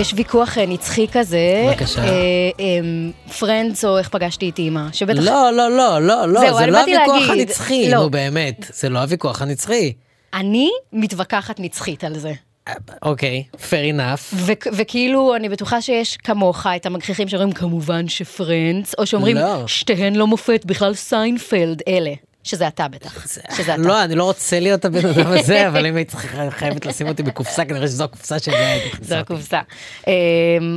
יש 0.00 0.14
ויכוח 0.16 0.58
אה, 0.58 0.66
נצחי 0.66 1.06
כזה. 1.12 1.66
בבקשה. 1.68 2.02
Friends 3.38 3.84
או 3.84 3.98
איך 3.98 4.08
פגשתי 4.08 4.50
את 4.50 4.58
אימא. 4.58 4.92
שבטח... 4.92 5.20
לא, 5.22 5.50
לא, 5.52 5.70
לא, 5.70 6.02
לא, 6.02 6.28
לא, 6.28 6.40
זה 6.54 6.66
לא 6.66 6.80
הוויכוח 6.80 7.30
הנצחי, 7.30 7.90
לא. 7.90 7.96
נו 7.98 8.10
באמת, 8.10 8.70
זה 8.72 8.88
לא 8.88 8.98
הוויכוח 8.98 9.42
הנצחי. 9.42 9.92
אני 10.34 10.70
מתווכחת 10.92 11.60
נצחית 11.60 12.04
על 12.04 12.18
זה. 12.18 12.32
אוקיי, 13.02 13.44
fair 13.56 13.94
enough. 13.96 14.34
ו- 14.34 14.52
וכאילו, 14.72 15.36
אני 15.36 15.48
בטוחה 15.48 15.82
שיש 15.82 16.16
כמוך 16.16 16.66
את 16.76 16.86
המגחיכים 16.86 17.28
שאומרים 17.28 17.52
כמובן 17.52 18.08
ש 18.08 18.25
Friends, 18.25 18.94
או 18.98 19.06
שאומרים 19.06 19.36
לא. 19.36 19.66
שתיהן 19.66 20.14
לא 20.14 20.26
מופת, 20.26 20.62
בכלל 20.64 20.94
סיינפלד, 20.94 21.82
אלה. 21.88 22.12
שזה 22.44 22.68
אתה 22.68 22.88
בטח. 22.88 23.26
שזה 23.56 23.74
אתה. 23.74 23.76
לא, 23.76 24.04
אני 24.04 24.14
לא 24.14 24.24
רוצה 24.24 24.60
להיות 24.60 24.84
הבן 24.84 25.06
אדם 25.06 25.26
הזה, 25.26 25.64
אבל 25.68 25.86
אם 25.86 25.96
היית 25.96 26.12
חייבת 26.50 26.86
לשים 26.86 27.08
אותי 27.08 27.22
בקופסה, 27.22 27.64
כנראה 27.64 27.86
שזו 27.88 28.04
הקופסה 28.04 28.38
שלי 28.38 28.56
הייתי 28.56 28.96
זו. 29.04 29.14
הקופסה. 29.14 29.60
אמ, 30.06 30.12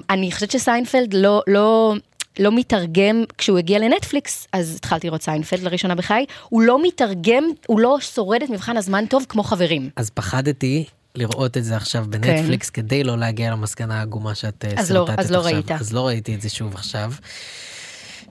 אני 0.10 0.32
חושבת 0.32 0.52
שסיינפלד 0.52 1.14
לא, 1.14 1.42
לא, 1.48 1.94
לא 2.40 2.52
מתרגם, 2.52 3.24
כשהוא 3.38 3.58
הגיע 3.58 3.80
לנטפליקס, 3.80 4.48
אז 4.54 4.76
התחלתי 4.76 5.08
לראות 5.08 5.22
סיינפלד 5.24 5.60
לראשונה 5.60 5.96
בחיי, 5.96 6.26
הוא 6.50 6.62
לא 6.62 6.84
מתרגם, 6.84 7.44
הוא 7.68 7.80
לא 7.80 7.98
שורד 8.00 8.44
את 8.44 8.50
מבחן 8.50 8.78
הזמן 8.78 9.06
טוב 9.06 9.26
כמו 9.30 9.44
חברים. 9.44 9.90
אז 9.96 10.10
פחדתי 10.10 10.86
לראות 11.16 11.58
את 11.58 11.64
זה 11.64 11.76
עכשיו 11.76 12.06
בנטפליקס, 12.10 12.70
כדי 12.70 13.04
לא 13.04 13.18
להגיע 13.18 13.52
למסקנה 13.52 14.00
העגומה 14.00 14.36
שאת 14.36 14.66
אה, 14.66 14.74
לא- 14.76 14.84
סרטטת 14.84 15.20
אז 15.20 15.32
לא 15.32 15.38
עכשיו. 15.40 15.54
ראית. 15.54 15.72
אז 15.72 15.94
לא 15.94 16.08
ראיתי 16.08 16.36
את 16.36 16.42
זה 16.42 16.50
שוב 16.50 16.74
עכשיו. 16.76 17.14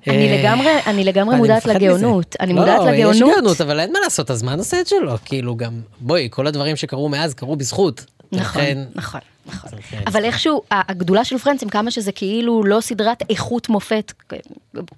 אני 0.09 0.31
אה, 0.31 0.39
לגמרי, 0.39 0.71
אני 0.87 1.05
לגמרי 1.05 1.35
אני 1.35 1.41
מודעת 1.41 1.67
מפחד 1.67 1.83
לגאונות. 1.83 2.37
אני 2.41 2.53
מודעת 2.53 2.81
לא, 2.81 2.91
יש 2.91 2.99
לגאונות. 2.99 3.35
גאונות, 3.35 3.61
אבל 3.61 3.81
אין 3.81 3.93
מה 3.93 3.99
לעשות, 4.05 4.31
הזמן 4.31 4.59
עושה 4.59 4.81
את 4.81 4.87
שלו. 4.87 5.15
כאילו 5.25 5.57
גם, 5.57 5.81
בואי, 6.01 6.29
כל 6.31 6.47
הדברים 6.47 6.77
שקרו 6.77 7.09
מאז 7.09 7.35
קרו 7.35 7.57
בזכות. 7.57 8.05
נכון, 8.33 8.63
נכון, 8.95 9.21
נכון. 9.47 9.71
אבל 10.07 10.25
איכשהו, 10.25 10.63
הגדולה 10.71 11.25
של 11.25 11.39
Friends, 11.39 11.63
עם 11.63 11.69
כמה 11.69 11.91
שזה 11.91 12.13
כאילו 12.13 12.65
לא 12.65 12.81
סדרת 12.81 13.23
איכות 13.31 13.69
מופת 13.69 14.13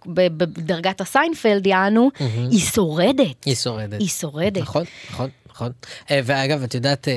בדרגת 0.07 1.01
הסיינפלד, 1.01 1.67
יענו. 1.67 2.11
היא 2.51 2.61
שורדת. 2.61 3.45
היא 3.47 3.55
שורדת. 3.55 4.01
היא 4.01 4.09
שורדת. 4.09 4.63
נכון, 4.63 4.85
נכון, 5.11 5.29
נכון. 5.55 5.73
אה, 6.11 6.21
ואגב, 6.25 6.63
את 6.63 6.75
יודעת, 6.75 7.09
אה, 7.09 7.15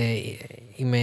אם 0.80 0.94
אה, 0.94 1.00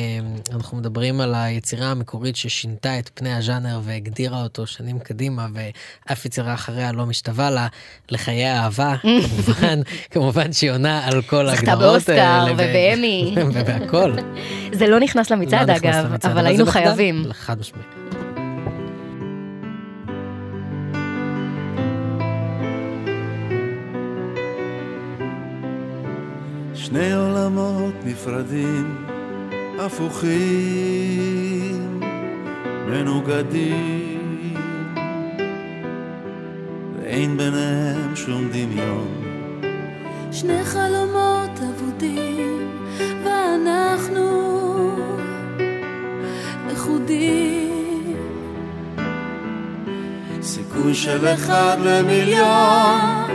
אנחנו 0.54 0.76
מדברים 0.78 1.20
על 1.20 1.34
היצירה 1.34 1.86
המקורית 1.86 2.36
ששינתה 2.36 2.98
את 2.98 3.10
פני 3.14 3.34
הז'אנר 3.34 3.80
והגדירה 3.84 4.42
אותו 4.42 4.66
שנים 4.66 4.98
קדימה, 4.98 5.46
ואף 5.54 6.24
יצירה 6.26 6.54
אחריה 6.54 6.92
לא 6.92 7.06
משתווה 7.06 7.50
לה, 7.50 7.66
לחיי 8.10 8.44
האהבה, 8.44 8.94
כמובן, 9.02 9.80
כמובן 10.10 10.52
שהיא 10.52 10.70
עונה 10.70 11.06
על 11.06 11.22
כל 11.22 11.50
זכתה 11.50 11.70
ההגדרות 11.70 12.08
האלה. 12.08 12.44
באוסקר 12.44 12.52
ו- 12.52 12.54
ובאמי. 12.54 13.34
ובהכל. 13.54 14.16
זה 14.72 14.86
לא 14.86 15.00
נכנס 15.00 15.30
למצעד 15.30 15.70
לא 15.70 15.76
אגב, 15.76 16.12
אבל 16.24 16.46
היינו. 16.46 16.66
חייבים. 16.66 17.24
חד 17.32 17.60
משמעית. 17.60 18.13
שני 26.94 27.12
עולמות 27.12 27.94
נפרדים, 28.04 29.06
הפוכים, 29.78 30.30
מנוגדים, 32.88 34.54
ואין 36.96 37.36
ביניהם 37.36 38.16
שום 38.16 38.48
דמיון. 38.48 39.22
שני 40.32 40.64
חלומות 40.64 41.50
אבודים, 41.70 42.70
ואנחנו 43.24 44.26
לכודים. 46.68 48.16
סיכוי 50.42 50.94
של 50.94 51.26
אחד 51.26 51.76
למיליון, 51.84 53.30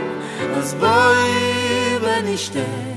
אז 0.56 0.74
בואי 0.74 1.96
ונשתה 2.02 2.89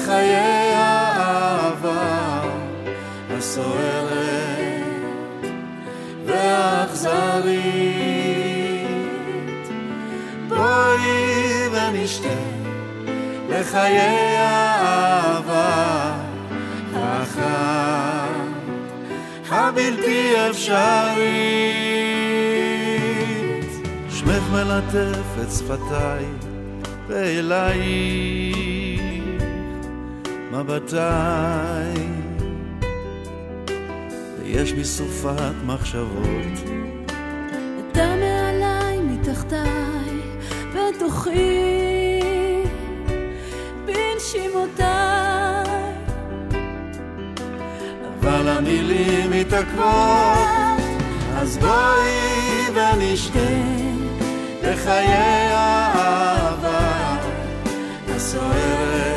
לחיי 0.00 0.34
האהבה 0.74 2.40
הסוערת 3.30 4.10
והאכזרית. 6.26 7.60
בואי 10.48 11.68
ונשתה 11.72 12.28
לחיי 13.48 13.98
האהבה 14.38 16.12
האחת 16.94 18.30
הבלתי 19.48 20.34
אפשרית. 20.50 20.80
שמך 24.10 24.42
מלטף 24.52 25.42
את 25.42 25.50
שפתיי 25.50 26.24
ואלייך 27.08 28.79
מבטיי 30.50 32.08
ויש 34.38 34.72
בי 34.72 34.84
סופת 34.84 35.54
מחשבות. 35.66 36.58
אתה 37.92 38.14
מעליי, 38.20 38.98
מתחתיי, 38.98 40.20
בתוכי, 40.74 42.20
בנשימותיי. 43.84 44.90
אבל 48.20 48.48
המילים 48.48 49.30
מתעכבות 49.30 50.80
אז 51.36 51.58
בואי 51.58 52.66
ונשתה 52.74 53.38
לחיי 54.62 55.06
האהבה. 55.52 57.16
הסוערת 58.08 59.09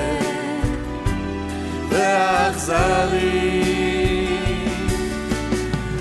והאכזרית. 2.03 3.63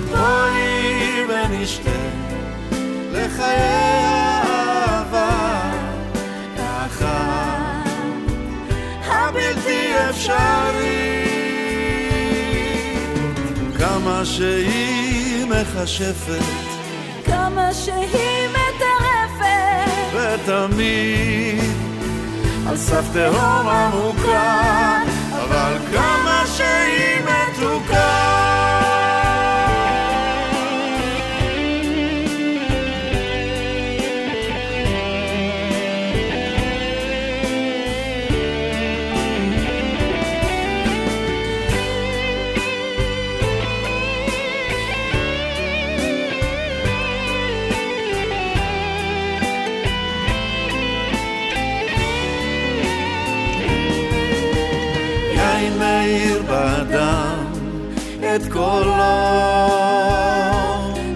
בואי 0.09 1.23
ונשתה 1.29 1.89
לחיי 3.11 3.61
האהבה 4.03 5.29
האחת 6.57 7.89
הבלתי 9.05 9.93
אפשרית. 10.09 11.23
כמה 13.77 14.25
שהיא 14.25 15.45
מכשפת 15.45 16.43
כמה 17.25 17.73
שהיא 17.73 18.49
מטרפת, 18.49 19.89
ותמיד 20.13 21.63
על 22.67 22.77
סף 22.77 23.03
תהום 23.13 23.67
עמוקה, 23.67 25.01
אבל 25.53 25.77
כמה 25.93 26.43
שהיא 26.57 27.21
מתוקה. 27.21 28.82
את 58.43 58.51
קולו 58.51 58.93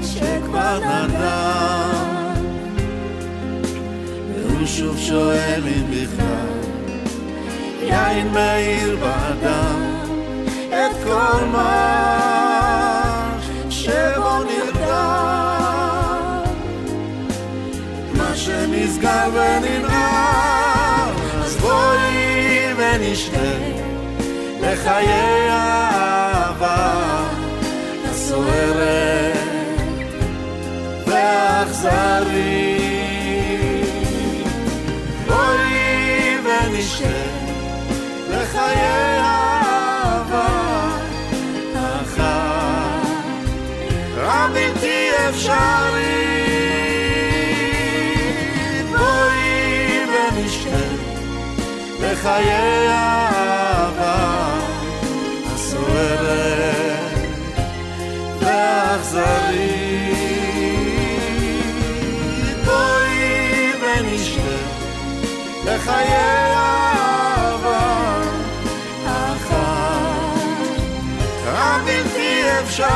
שכבר 0.01 0.79
נדם 0.79 2.35
והוא 4.35 4.65
שוב 4.65 4.97
שואל 4.97 5.63
אם 5.67 5.85
בכלל 5.91 6.57
יין 7.81 8.27
מאיר 8.31 8.97
באדם 9.01 9.95
את 10.69 11.03
כל 11.03 11.45
מה 11.51 11.97
שבו 13.69 14.43
נרדם. 14.43 14.87
מה 18.17 18.35
שנסגר 18.35 19.29
וננער 19.33 21.13
אז 21.43 21.57
בואי 21.57 22.73
ונשתה 22.77 23.57
לחיי 24.61 25.96
והאכזרית. 31.83 32.97
בואי 35.27 36.37
ונשתה 36.43 37.05
לחיי 38.29 38.81
האהבה 39.21 40.47
האחת 41.75 43.07
הבלתי 44.17 45.09
אפשרית. 45.29 45.57
בואי 48.89 50.05
ונשתה 50.07 50.85
לחיי 52.01 52.51
האהבה 52.51 53.36
הבלתי 71.45 72.41
אפשרית. 72.63 72.87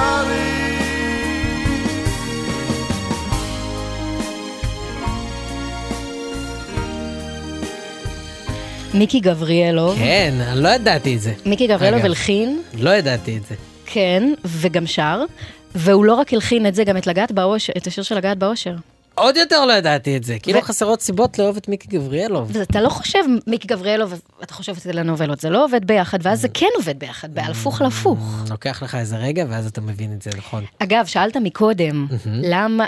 מיקי 8.94 9.20
גבריאלוב, 9.20 9.96
כן, 9.98 10.34
אני 10.42 10.64
לא 10.64 10.70
ידעתי 10.70 11.16
את 11.16 11.22
זה. 11.22 11.34
מיקי 11.46 11.68
גבריאלוב. 11.68 12.06
הלחין, 12.06 12.62
לא 12.80 12.90
ידעתי 12.90 13.38
את 13.38 13.46
זה. 13.46 13.56
כן, 13.86 14.34
וגם 14.46 14.88
שר, 14.88 15.24
והוא 15.76 16.06
לא 16.06 16.14
רק 16.14 16.34
הלחין 16.34 16.66
את 16.66 16.76
זה, 16.76 16.84
גם 16.84 16.98
את 16.98 17.08
לגעת 17.08 17.32
באושר, 17.32 17.74
את 17.78 17.88
השיר 17.88 18.04
של 18.04 18.16
לגעת 18.18 18.38
באושר. 18.38 18.76
עוד 19.16 19.38
יותר 19.38 19.66
לא 19.66 19.74
ידעתי 19.74 20.18
את 20.18 20.24
זה. 20.24 20.38
כאילו 20.40 20.62
חסרות 20.62 21.02
סיבות 21.02 21.40
לאהוב 21.40 21.58
את 21.58 21.68
מיקי 21.68 21.88
גבריאלוב. 21.88 22.58
אתה 22.58 22.82
לא 22.82 22.90
חושב 22.90 23.20
מיקי 23.48 23.68
גבריאלוב, 23.68 24.14
אתה 24.44 24.54
חושב 24.54 24.72
את 24.72 24.86
הטלנובלות, 24.86 25.40
זה 25.40 25.50
לא 25.50 25.66
עובד 25.66 25.86
ביחד, 25.86 26.20
ואז 26.22 26.42
זה 26.42 26.48
כן 26.54 26.68
עובד 26.76 27.00
ביחד, 27.00 27.34
בהפוך 27.34 27.82
להפוך. 27.82 28.20
לוקח 28.50 28.84
לך 28.84 28.96
איזה 28.96 29.18
רגע, 29.18 29.46
ואז 29.50 29.68
אתה 29.68 29.82
מבין 29.82 30.14
את 30.14 30.22
זה, 30.22 30.30
נכון. 30.38 30.64
אגב, 30.80 31.06
שאלת 31.06 31.38
מקודם, 31.38 32.08
למה, 32.26 32.86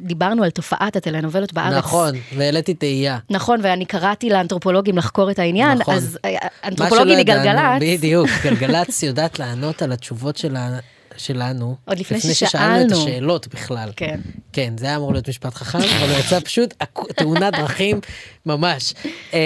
דיברנו 0.00 0.42
על 0.42 0.50
תופעת 0.50 0.96
הטלנובלות 0.96 1.52
בארץ. 1.52 1.78
נכון, 1.78 2.14
והעליתי 2.36 2.74
תהייה. 2.74 3.18
נכון, 3.30 3.60
ואני 3.62 3.84
קראתי 3.84 4.30
לאנתרופולוגים 4.30 4.98
לחקור 4.98 5.30
את 5.30 5.38
העניין, 5.38 5.78
נכון. 5.78 5.94
אז 5.94 6.18
אה, 6.24 6.36
אנתרופולוגים 6.64 7.18
מגלגלצ, 7.18 7.82
בדיוק, 7.82 8.28
גלגלצ 8.44 9.02
יודעת 9.02 9.38
לענות 9.38 9.82
על 9.82 9.92
התשובות 9.92 10.36
שלה. 10.36 10.78
שלנו, 11.18 11.76
עוד 11.84 11.98
לפני 11.98 12.20
ששאלנו 12.20 12.34
את 12.34 12.88
ששאלנו. 12.90 13.02
השאלות 13.02 13.48
בכלל. 13.54 13.90
כן. 13.96 14.20
כן, 14.52 14.72
זה 14.78 14.86
היה 14.86 14.96
אמור 14.96 15.12
להיות 15.12 15.28
משפט 15.28 15.54
חכם, 15.54 15.78
אבל 16.02 16.20
יצא 16.20 16.40
פשוט 16.40 16.74
תאונת 17.16 17.52
דרכים 17.56 18.00
ממש. 18.46 18.94
אמ, 19.32 19.38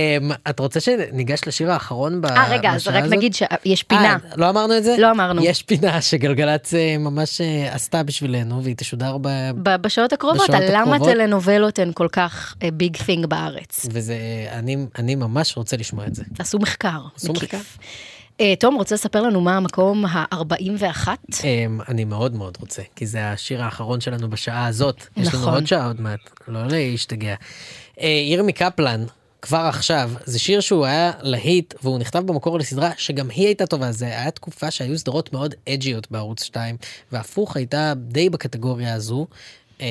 את 0.51 0.59
רוצה 0.59 0.81
שניגש 0.81 1.41
לשיר 1.47 1.73
האחרון 1.73 2.21
ב- 2.21 2.27
אה, 2.27 2.49
רגע, 2.51 2.71
אז 2.71 2.81
בשעה 2.83 2.95
רק 2.97 3.05
הזאת? 3.05 3.17
נגיד 3.17 3.35
שיש 3.35 3.83
פינה. 3.83 4.03
אה, 4.25 4.37
לא 4.37 4.49
אמרנו 4.51 4.77
את 4.77 4.85
זה? 4.85 4.97
לא 4.99 5.11
אמרנו. 5.11 5.45
יש 5.45 5.63
פינה 5.63 6.01
שגלגלצ 6.03 6.75
אה, 6.75 6.97
ממש 6.99 7.41
אה, 7.41 7.75
עשתה 7.75 8.03
בשבילנו, 8.03 8.63
והיא 8.63 8.77
תשודר 8.77 9.17
ב... 9.21 9.29
ב- 9.63 9.77
בשעות 9.77 10.13
הקרובות, 10.13 10.43
בשעות 10.51 10.63
על 10.63 10.69
למה. 10.77 10.99
טלנובלות 10.99 11.79
הן 11.79 11.91
כל 11.95 12.09
כך 12.13 12.55
ביג 12.75 12.97
תינג 13.07 13.27
בארץ. 13.27 13.87
וזה, 13.93 14.17
אני, 14.53 14.77
אני 14.99 15.15
ממש 15.15 15.57
רוצה 15.57 15.77
לשמוע 15.77 16.07
את 16.07 16.15
זה. 16.15 16.23
עשו 16.39 16.59
מחקר. 16.59 17.01
עשו 17.17 17.33
מקיף. 17.33 17.43
מחקר. 17.43 17.59
אה, 18.41 18.55
תום, 18.57 18.75
רוצה 18.75 18.95
לספר 18.95 19.23
לנו 19.23 19.41
מה 19.41 19.57
המקום 19.57 20.05
ה-41? 20.07 21.09
אמ, 21.45 21.81
אני 21.89 22.05
מאוד 22.05 22.35
מאוד 22.35 22.57
רוצה, 22.61 22.83
כי 22.97 23.07
זה 23.07 23.31
השיר 23.31 23.63
האחרון 23.63 24.01
שלנו 24.01 24.31
בשעה 24.31 24.67
הזאת. 24.67 25.07
יש 25.17 25.29
לנו 25.29 25.43
נכון. 25.43 25.55
עוד 25.55 25.67
שעה 25.67 25.87
עוד 25.87 26.01
מעט, 26.01 26.21
לא 26.49 26.61
להשתגע. 26.67 27.35
אה, 28.01 28.09
ירמי 28.09 28.53
קפלן, 28.53 29.05
כבר 29.43 29.59
עכשיו, 29.69 30.11
זה 30.25 30.39
שיר 30.39 30.61
שהוא 30.61 30.85
היה 30.87 31.13
להיט, 31.21 31.75
והוא 31.83 31.99
נכתב 31.99 32.19
במקור 32.19 32.59
לסדרה 32.59 32.91
שגם 32.97 33.31
היא 33.31 33.47
הייתה 33.47 33.67
טובה. 33.67 33.93
זה 33.93 34.07
היה 34.07 34.31
תקופה 34.31 34.71
שהיו 34.71 34.99
סדרות 34.99 35.33
מאוד 35.33 35.55
אג'יות 35.69 36.11
בערוץ 36.11 36.43
2, 36.43 36.77
והפוך 37.13 37.57
הייתה 37.57 37.93
די 37.97 38.31
בקטגוריה 38.31 38.95
הזו. 38.95 39.27
אה, 39.81 39.87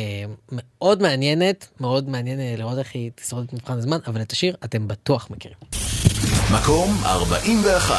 מאוד 0.51 1.01
מעניינת, 1.01 1.67
מאוד 1.79 2.09
מעניין 2.09 2.57
לראות 2.57 2.77
איך 2.77 2.91
היא 2.93 3.11
תשרוד 3.15 3.43
את 3.43 3.53
מבחן 3.53 3.77
הזמן, 3.77 3.97
אבל 4.07 4.21
את 4.21 4.31
השיר 4.31 4.55
אתם 4.63 4.87
בטוח 4.87 5.27
מכירים. 5.31 5.57
מקום 6.53 6.97
41. 7.05 7.95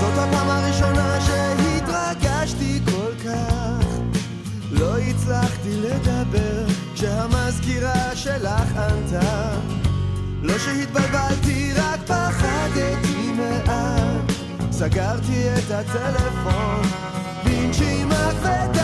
זאת 0.00 0.18
הפעם 0.18 0.48
הראשונה 0.48 1.18
שהתרגשתי 1.20 2.80
כל 2.84 3.12
כך. 3.24 3.86
לא 4.70 4.98
לא 4.98 5.16
סגרתי 14.72 15.54
את 15.54 15.70
הטלפון 15.70 16.97
perfect. 18.40 18.77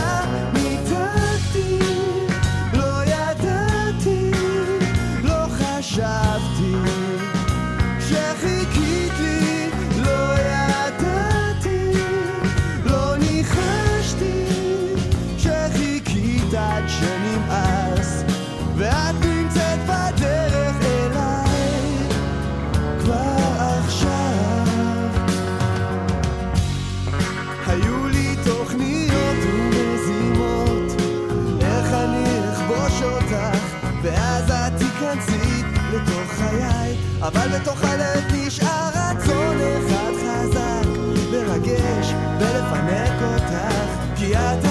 אבל 37.24 37.48
בתוך 37.48 37.84
הלב 37.84 38.24
נשאר 38.32 38.88
רצון 38.88 39.56
אחד 39.60 40.12
חזק, 40.20 40.88
לרגש 41.32 42.14
ולפנק 42.38 43.22
אותך, 43.22 43.74
כי 44.16 44.36
את 44.36 44.64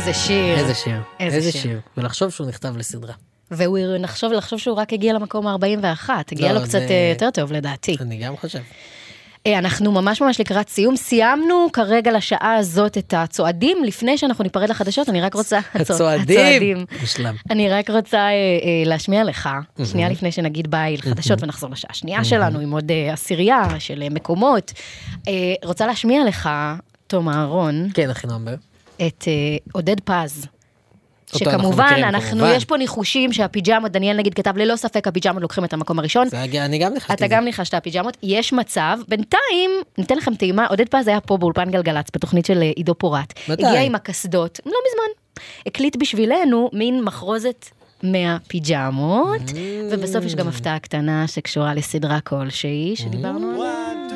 איזה 0.00 0.14
שיר. 0.14 0.54
איזה 0.58 0.74
שיר, 0.74 0.96
איזה 1.20 1.36
איזה 1.36 1.52
שיר. 1.52 1.60
שיר. 1.62 1.80
ולחשוב 1.96 2.30
שהוא 2.30 2.46
נכתב 2.46 2.76
לסדרה. 2.76 3.12
והוא 3.50 3.78
נחשוב 4.00 4.32
לחשוב 4.32 4.58
שהוא 4.58 4.76
רק 4.76 4.92
הגיע 4.92 5.12
למקום 5.12 5.46
ה-41, 5.46 6.10
הגיע 6.32 6.52
לא, 6.52 6.58
לו 6.58 6.64
קצת 6.64 6.70
זה- 6.70 6.86
אה, 6.90 7.10
יותר 7.14 7.30
טוב 7.30 7.52
לדעתי. 7.52 7.96
אני 8.00 8.16
גם 8.16 8.36
חושב. 8.36 8.58
אה, 9.46 9.58
אנחנו 9.58 9.92
ממש 9.92 10.20
ממש 10.22 10.40
לקראת 10.40 10.68
סיום, 10.68 10.96
סיימנו 10.96 11.66
כרגע 11.72 12.12
לשעה 12.12 12.54
הזאת 12.56 12.98
את 12.98 13.14
הצועדים, 13.16 13.84
לפני 13.84 14.18
שאנחנו 14.18 14.44
ניפרד 14.44 14.68
לחדשות, 14.70 15.08
אני 15.08 15.20
רק 15.20 15.34
רוצה... 15.34 15.58
הצוע- 15.74 16.12
הצועדים. 16.14 16.84
בשלב. 17.02 17.34
אני 17.50 17.68
רק 17.70 17.90
רוצה 17.90 18.18
אה, 18.18 18.30
אה, 18.30 18.32
להשמיע 18.84 19.24
לך. 19.24 19.48
שנייה 19.84 20.08
לפני 20.08 20.32
שנגיד 20.32 20.70
ביי 20.70 20.96
לחדשות 20.96 21.42
ונחזור 21.42 21.70
לשעה 21.70 21.90
השנייה 21.90 22.24
שלנו 22.24 22.60
עם 22.60 22.70
עוד 22.72 22.90
אה, 22.90 23.12
עשירייה 23.12 23.62
של 23.78 24.04
מקומות. 24.10 24.72
רוצה 25.64 25.86
להשמיע 25.86 26.24
לך, 26.24 26.50
תום 27.06 27.28
אהרון, 27.28 27.88
כן, 27.94 28.10
אחינועם 28.10 28.44
בר. 28.44 28.54
את 29.06 29.24
אה, 29.28 29.56
עודד 29.72 30.00
פז. 30.00 30.46
אנחנו 31.34 31.50
שכמובן, 31.52 31.84
מכירים, 31.84 32.04
אנחנו, 32.04 32.30
כמובן. 32.30 32.52
יש 32.56 32.64
פה 32.64 32.76
ניחושים 32.76 33.32
שהפיג'מות, 33.32 33.92
דניאל 33.92 34.16
נגיד 34.16 34.34
כתב, 34.34 34.56
ללא 34.56 34.76
ספק 34.76 35.08
הפיג'מות 35.08 35.42
לוקחים 35.42 35.64
את 35.64 35.72
המקום 35.72 35.98
הראשון. 35.98 36.28
זה 36.28 36.42
אני 36.42 36.78
גם 36.78 36.92
ניחשתי 36.92 37.12
אתה. 37.12 37.26
גם 37.26 37.44
ניחשת 37.44 37.74
הפיג'מות, 37.74 38.16
יש 38.22 38.52
מצב, 38.52 38.98
בינתיים, 39.08 39.70
ניתן 39.98 40.16
לכם 40.16 40.34
טעימה, 40.34 40.66
עודד 40.66 40.88
פז 40.88 41.08
היה 41.08 41.20
פה 41.20 41.36
באולפן 41.36 41.70
גלגלצ, 41.70 42.06
בתוכנית 42.14 42.46
של 42.46 42.62
אה, 42.62 42.70
עידו 42.76 42.94
פורט. 42.94 43.32
מתי? 43.48 43.66
הגיע 43.66 43.82
עם 43.82 43.94
הקסדות, 43.94 44.60
לא 44.66 44.72
מזמן. 44.88 45.44
הקליט 45.66 45.96
בשבילנו 45.96 46.70
מין 46.72 47.04
מחרוזת 47.04 47.66
מהפיג'מות, 48.02 49.42
ובסוף 49.90 50.24
יש 50.24 50.34
גם 50.34 50.48
הפתעה 50.48 50.78
קטנה 50.78 51.28
שקשורה 51.28 51.74
לסדרה 51.74 52.20
כלשהי, 52.20 52.94
שדיברנו 52.96 53.50
עליה. 53.50 54.10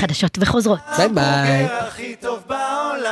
חדשות 0.00 0.38
וחוזרות. 0.40 0.78
ביי 0.96 1.08
ביי. 1.08 1.64
הבוגר 1.64 1.86
הכי 1.86 2.16
טוב 2.20 2.42
בעולם. 2.46 3.10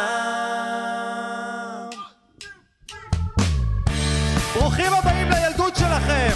ברוכים 4.54 4.92
הבאים 4.92 5.30
לילדות 5.30 5.76
שלכם. 5.76 6.30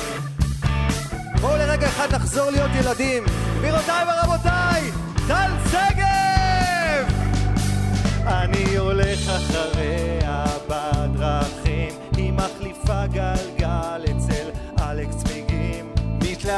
בואו 1.40 1.56
לרגע 1.56 1.86
אחד 1.86 2.14
נחזור 2.14 2.50
להיות 2.50 2.70
ילדים. 2.74 3.24
גבירותיי 3.58 4.04
ורבותיי, 4.04 4.90
טל 5.28 5.50
שגב! 5.70 7.08
אני 8.26 8.76
הולך 8.76 9.28
אחרי 9.28 10.18
הבא 10.24 10.92
מחליפה 12.32 13.06
גלגל 13.06 13.51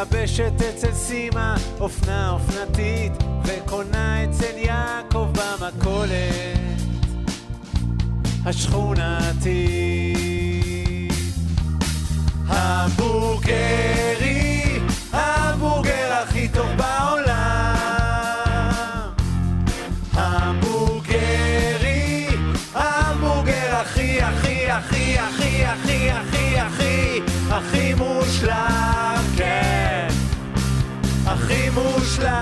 מתלבשת 0.03 0.53
אצל 0.69 0.93
סימה 0.93 1.57
אופנה 1.81 2.31
אופנתית, 2.31 3.13
וקונה 3.45 4.25
אצל 4.25 4.57
יעקב 4.57 5.29
במכולת 5.33 6.81
השכונתית. 8.47 9.55
המבורגרי, 12.47 13.61
המבורגר 15.13 16.13
הכי 16.23 16.49
טוב 16.49 16.67
בעולם. 16.77 17.75
המבורגרי, 20.13 21.47
המבורגר 22.75 23.77
הכי 23.77 24.23
הכי 24.23 24.71
הכי 24.71 25.19
הכי 25.19 25.65
הכי 25.65 26.11
הכי 26.11 26.59
הכי 26.59 27.21
הכי 27.51 27.95
מושלם, 27.95 28.55
הכי 28.57 28.94
מושלם. 31.75 32.35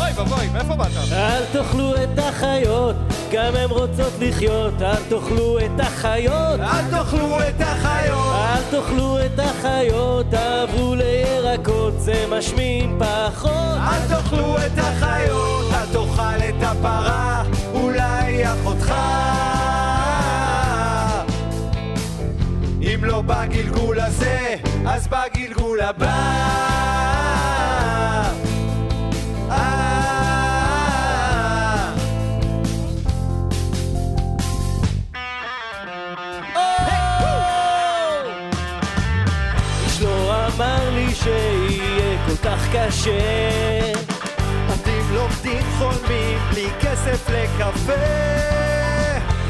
אוי 0.00 0.10
ואבוי, 0.16 0.48
מאיפה 0.52 0.76
באת? 0.76 0.90
אל 1.12 1.44
תאכלו 1.52 1.94
את 1.94 2.18
החיות, 2.18 2.96
גם 3.32 3.54
הן 3.56 3.70
רוצות 3.70 4.12
לחיות. 4.20 4.82
אל 4.82 5.02
תאכלו 5.08 5.58
את 5.58 5.80
החיות. 5.80 6.60
אל 6.60 6.90
תאכלו 6.90 7.38
את 7.48 7.60
החיות. 7.60 8.34
אל 8.34 8.62
תאכלו 8.70 9.18
את 9.26 9.38
החיות, 9.38 10.26
תעברו 10.30 10.94
לירקות, 10.94 12.00
זה 12.00 12.24
משמין 12.30 12.98
פחות. 12.98 13.78
אל 13.78 14.08
תאכלו 14.08 14.56
את 14.56 14.78
החיות, 14.78 15.64
אל 15.72 15.86
תאכל 15.92 16.42
את 16.48 16.62
הפרה, 16.62 17.42
אולי 17.74 18.44
אחותך. 18.52 18.94
אם 22.80 23.04
לא 23.04 23.22
בגלגול 23.22 24.00
הזה, 24.00 24.56
אז 24.86 25.08
בגלגול 25.08 25.80
הבא. 25.80 26.06
אה, 28.06 28.30
אה, 29.50 29.58
אה. 36.54 36.54
Oh! 36.54 36.84
לא 40.02 40.40
קשה. 42.72 43.92
עדים 44.68 45.14
לומדים 45.14 45.62
חולמים 45.78 46.38
בלי 46.50 46.68
כסף 46.80 47.30
לקפה. 47.30 48.63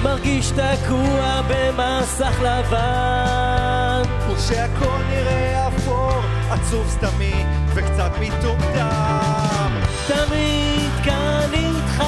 מרגיש 0.04 0.50
תקוע 0.50 1.40
במסך 1.48 2.40
לבן. 2.40 4.02
ושהכל 4.30 4.98
נראה 5.10 5.68
אפור, 5.68 6.12
עצוב 6.50 6.86
סתמי 6.88 7.44
וקצת 7.74 8.10
מטומטם. 8.20 9.70
תמיד 10.06 10.90
כאן 11.04 11.48
איתך. 11.52 12.04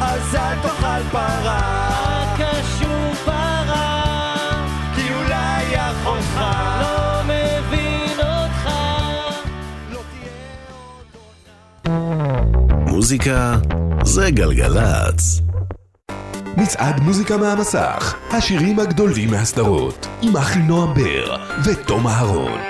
אז 0.00 0.34
אל 0.34 0.56
תאכל 0.62 1.08
פרה. 1.12 1.60
קשור 2.36 3.14
פרה. 3.24 4.02
כי 4.94 5.14
אולי 5.14 5.76
אחותך 5.76 6.40
לא 6.80 7.22
מבין 7.24 8.18
אותך. 8.18 8.70
מוזיקה 12.86 13.56
זה 14.04 14.30
גלגלצ. 14.30 15.43
מצעד 16.64 17.00
מוזיקה 17.00 17.36
מהמסך, 17.36 18.14
השירים 18.30 18.78
הגדולים 18.78 19.30
מהסדרות, 19.30 20.06
עם 20.22 20.36
אחינועם 20.36 20.94
בר 20.94 21.36
ותום 21.64 22.06
אהרון. 22.06 22.60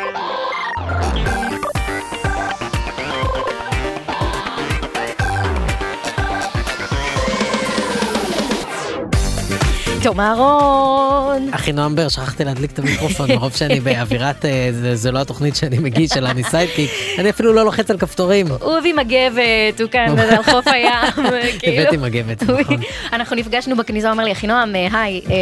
תום 10.02 10.20
אהרון. 10.20 11.03
אחי 11.50 11.72
נועם 11.72 11.96
בר, 11.96 12.08
שכחתי 12.08 12.44
להדליק 12.44 12.70
את 12.72 12.78
המיקרופון, 12.78 13.32
מרוב 13.32 13.52
שאני 13.56 13.80
באווירת, 13.80 14.44
אה, 14.44 14.68
זה- 14.94 15.12
לא 15.12 15.20
התוכנית 15.20 15.56
שאני 15.56 15.78
מגיש, 15.78 16.16
אלא 16.16 16.28
אני 16.28 16.44
sidekick, 16.44 16.90
אני 17.18 17.30
אפילו 17.30 17.52
לא 17.52 17.64
לוחץ 17.64 17.90
על 17.90 17.98
כפתורים. 17.98 18.46
הוא 18.60 18.76
הביא 18.78 18.94
מגבת, 18.94 19.80
הוא 19.80 19.88
כאן 19.90 20.18
על 20.18 20.42
חוף 20.42 20.66
הים, 20.68 20.90
כאילו. 21.58 21.80
הבאתי 21.82 21.96
מגבת, 21.96 22.42
נכון. 22.42 22.80
אנחנו 23.12 23.36
נפגשנו 23.36 23.76
בכניסה, 23.76 24.06
הוא 24.08 24.14
אמר 24.14 24.24
לי, 24.24 24.32
אחינועם, 24.32 24.76
אה, 24.76 24.88
היי, 25.02 25.20
אה, 25.30 25.34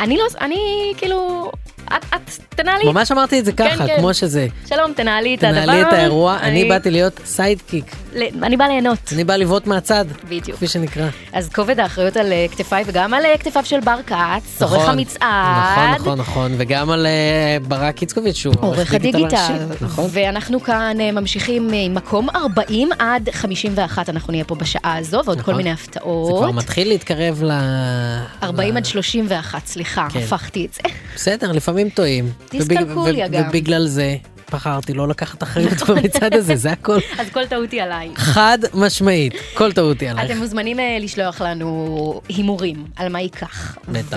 אני 0.00 0.16
לא, 0.16 0.24
אני 0.40 0.56
כאילו, 0.96 1.50
את, 1.88 1.92
את 2.14 2.30
תנהלי. 2.48 2.84
ממש 2.84 3.12
אמרתי 3.12 3.38
את 3.38 3.44
זה 3.44 3.52
כן, 3.52 3.68
ככה, 3.70 3.86
כן. 3.86 3.96
כמו 3.98 4.14
שזה. 4.14 4.46
שלום, 4.68 4.92
תנהלי 4.92 5.34
את 5.34 5.44
הדבר. 5.44 5.62
תנהלי 5.64 5.82
את 5.82 5.92
האירוע, 5.92 6.38
אני 6.42 6.64
באתי 6.64 6.90
להיות 6.90 7.20
sidekick. 7.24 7.84
ל- 8.16 8.44
אני 8.44 8.56
באה 8.56 8.68
ליהנות. 8.68 8.98
אני 9.12 9.24
בא 9.24 9.36
לבעוט 9.36 9.66
מהצד, 9.66 10.04
בדיוק. 10.28 10.56
כפי 10.56 10.66
שנקרא. 10.68 11.08
אז 11.32 11.48
כובד 11.48 11.80
האחריות 11.80 12.16
על 12.16 12.32
אה, 12.32 12.46
כתפיי 12.50 12.84
וגם 12.86 13.14
על 13.14 13.24
אה, 13.24 13.38
כתפיו 13.38 13.64
של 13.64 13.80
בר 13.80 13.96
כץ, 14.06 14.62
עורך 14.62 14.72
נכון, 14.74 14.90
המצעד. 14.90 15.20
נכון, 15.94 15.98
נכון, 16.00 16.18
נכון, 16.18 16.54
וגם 16.58 16.90
על 16.90 17.06
אה, 17.06 17.56
ברק 17.68 18.02
איצקוביץ', 18.02 18.36
שהוא 18.36 18.54
עורך 18.60 18.94
הדיגיטל, 18.94 19.36
נכון. 19.80 20.08
ואנחנו 20.12 20.60
כאן 20.60 20.96
ממשיכים 21.12 21.68
עם 21.72 21.94
מקום 21.94 22.28
40 22.36 22.88
עד 22.98 23.28
51, 23.32 24.08
אנחנו 24.10 24.32
נהיה 24.32 24.44
פה 24.44 24.54
בשעה 24.54 24.96
הזו, 24.98 25.20
ועוד 25.24 25.36
כל 25.36 25.40
נכון. 25.40 25.56
מיני 25.56 25.70
זה 25.76 25.82
הפתעות. 25.82 26.38
כבר 26.42 26.50
מתחיל 26.50 26.88
להתקרב 26.88 27.42
ל... 27.42 27.50
40 28.42 28.76
עד 28.76 28.84
31, 28.84 29.66
סליחה, 29.66 30.08
כן. 30.12 30.18
הפכתי 30.20 30.66
את 30.66 30.72
זה. 30.74 30.80
בסדר, 31.14 31.52
לפעמים 31.52 31.88
טועים. 31.88 32.30
דיסקלקוליה 32.50 33.26
ובג- 33.26 33.32
גם. 33.32 33.48
ובגלל 33.48 33.86
זה 33.86 34.16
בחרתי 34.52 34.92
לא 34.94 35.08
לקחת 35.08 35.42
אחריות 35.42 35.82
במצעד 35.88 36.34
הזה, 36.34 36.56
זה 36.56 36.72
הכל. 36.72 36.98
אז 37.20 37.30
כל 37.30 37.46
טעות 37.46 37.72
היא 37.72 37.82
עליי. 37.82 38.10
חד 38.16 38.58
משמעית, 38.74 39.32
כל 39.54 39.72
טעות 39.72 40.00
היא 40.00 40.10
עלייך. 40.10 40.30
אתם 40.30 40.38
מוזמנים 40.40 40.80
אה, 40.80 40.98
לשלוח 41.00 41.40
לנו 41.40 42.20
הימורים 42.28 42.84
על 42.96 43.08
מה 43.08 43.20
ייקח. 43.20 43.76
בטח. 43.88 44.16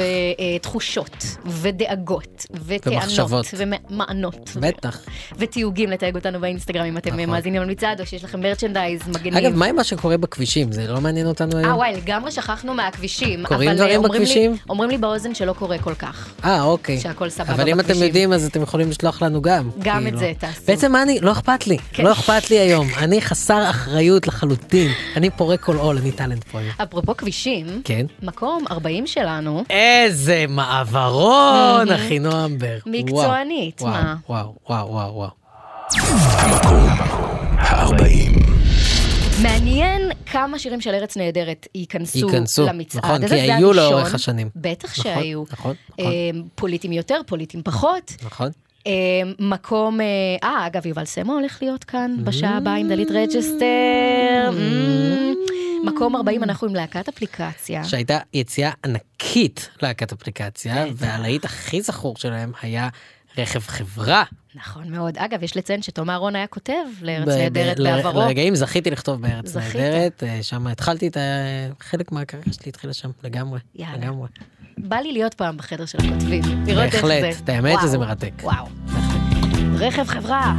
ותחושות, 0.60 1.26
ודאגות, 1.46 2.46
וטענות. 2.66 3.54
ומענות. 3.58 4.52
בטח. 4.56 5.00
ותיוגים 5.38 5.90
לתייג 5.90 6.16
אותנו 6.16 6.40
באינסטגרם 6.40 6.86
אם 6.86 6.98
אתם 6.98 7.20
אה, 7.20 7.26
מאזינים 7.26 7.62
למצעד, 7.62 8.02
או 8.02 8.06
שיש 8.06 8.24
לכם 8.24 8.42
מרצ'נדייז 8.42 9.02
מגניב. 9.08 9.34
נכון. 9.34 9.46
אגב, 9.46 9.56
מה 9.56 9.66
עם 9.66 9.76
מה 9.76 9.84
שקורה 9.84 10.18
בכבישים? 10.18 10.72
זה 10.72 10.88
לא 10.88 11.02
מעניין 11.02 11.28
אותנו 11.28 11.58
אה 11.58 11.60
היום? 11.60 11.74
וואי, 11.74 11.94
לגמרי 11.94 12.32
שכחנו 12.32 12.74
מהכבישים. 12.74 13.46
קורים 13.46 13.74
דברים 13.74 14.04
אה, 14.04 14.10
בכבישים? 14.10 14.58
אומרים 14.70 14.90
לי 14.90 14.98
באוזן 14.98 15.34
שלא 15.34 15.54
קורה 15.54 15.78
כל 15.78 15.94
כך. 15.94 16.34
אה, 16.44 16.64
אוקיי. 16.64 17.00
שהכל 17.00 17.30
סבבה 17.30 17.54
אבל 17.54 17.68
אם 17.70 17.80
אתם 17.80 17.88
בכבישים. 17.88 18.04
יודעים, 18.04 18.34
אז 18.34 18.46
אתם 18.46 18.62
יכולים 18.62 18.90
לשלוח 18.90 19.22
לנו 19.22 19.42
גם. 19.42 19.70
גם 19.80 20.08
את 20.08 20.14
כאילו. 20.14 20.19
זה 20.20 20.32
תעשו. 20.40 20.62
בעצם 20.68 20.92
מה 20.92 21.04
אני, 21.04 21.20
לא 21.22 21.32
אכפת 21.32 21.68
לי, 21.68 21.78
כן. 21.94 22.04
לא 22.04 22.12
אכפת 22.12 22.50
לי 22.50 22.60
היום. 22.60 22.88
אני 23.04 23.22
חסר 23.22 23.70
אחריות 23.70 24.28
לחלוטין. 24.28 24.92
אני 25.16 25.30
פורק 25.30 25.62
כל 25.62 25.76
עול, 25.76 25.98
אני 25.98 26.12
טאלנט 26.12 26.44
פה 26.44 26.60
היום. 26.60 26.74
אפרופו 26.84 27.18
כבישים, 27.18 27.82
כן. 27.84 28.06
מקום 28.22 28.66
40 28.72 29.08
שלנו, 29.08 29.64
איזה 29.70 30.46
מעברון. 30.50 31.92
אחי 31.92 32.20
נועם 32.20 32.58
בר. 32.58 32.78
מקצוענית, 32.86 33.82
וואו, 33.82 33.92
מה? 33.94 34.16
וואו, 34.30 34.54
וואו, 34.70 34.88
וואו, 34.90 35.14
וואו. 35.16 35.30
המקום 36.38 36.88
הארבעים. 37.58 38.32
מעניין 39.42 40.12
כמה 40.26 40.60
שירים 40.60 40.82
של 40.82 40.90
ארץ 40.90 41.18
נהדרת 41.18 41.68
ייכנסו, 41.76 42.28
ייכנסו, 42.28 42.66
למצעד 42.66 43.06
נכון. 43.06 43.28
כי 43.28 43.36
היו. 43.36 43.74
לאורך 43.74 44.16
השנים. 44.16 44.50
בטח 44.56 45.00
נכון, 45.00 45.04
שהיו. 45.04 45.44
נכון, 45.52 45.76
אה, 46.00 46.06
פוליטיים 46.56 46.94
יותר, 46.94 47.22
פוליטיים 47.28 47.64
פחות. 47.64 48.14
נכון. 48.26 48.50
אה, 48.88 48.92
מקום, 49.40 50.02
אה, 50.02 50.06
אה, 50.44 50.68
אגב, 50.68 50.86
יובל 50.86 51.06
סמו 51.06 51.34
הולך 51.34 51.58
להיות 51.62 51.84
כאן 51.84 52.16
בשעה 52.24 52.58
הבאה 52.58 52.76
עם 52.76 52.88
דלית 52.88 53.12
רכסטר. 53.12 54.52
Mm. 54.52 55.30
מקום 55.86 56.16
40, 56.16 56.44
אנחנו 56.44 56.68
עם 56.68 56.76
להקת 56.76 57.08
אפליקציה. 57.08 57.84
שהייתה 57.84 58.20
יציאה 58.34 58.72
ענקית 58.86 59.70
להקת 59.82 60.12
אפליקציה, 60.12 60.86
והלהיט 60.96 61.46
הכי 61.46 61.82
זכור 61.82 62.18
שלהם 62.18 62.52
היה 62.62 62.90
רכב 63.38 63.60
חברה. 63.60 64.24
נכון 64.56 64.92
מאוד. 64.92 65.18
אגב, 65.18 65.44
יש 65.44 65.58
לציין 65.58 65.82
שתום 65.82 66.10
אהרון 66.10 66.36
היה 66.36 66.48
כותב 66.48 66.74
לארץ 67.02 67.28
נהדרת 67.28 67.80
ב- 67.80 67.84
בעברו. 67.84 68.20
לרגעים 68.20 68.56
זכיתי 68.56 68.92
לכתוב 68.92 69.22
בארץ. 69.22 69.56
נהדרת, 69.56 70.24
אה, 70.24 70.44
שם 70.44 70.68
התחלתי 70.68 71.08
את 71.08 71.18
ה... 71.18 71.20
חלק 71.80 72.12
מהקריירה 72.12 72.54
שלי 72.54 72.70
התחילה 72.70 72.94
שם 72.94 73.10
לגמרי, 73.24 73.60
יאללה. 73.76 73.98
לגמרי. 73.98 74.28
בא 74.78 74.96
לי 74.96 75.12
להיות 75.12 75.34
פעם 75.34 75.58
בחדר 75.58 75.86
של 75.86 75.98
הכותבים. 75.98 76.42
לראות 76.68 76.84
איך 76.84 76.96
זה. 76.96 77.02
בהחלט, 77.02 77.44
את 77.44 77.50
האמת 77.50 77.78
שזה 77.82 77.98
מרתק. 77.98 78.32
וואו. 78.44 78.66
רכב 79.76 80.08
חברה. 80.08 80.56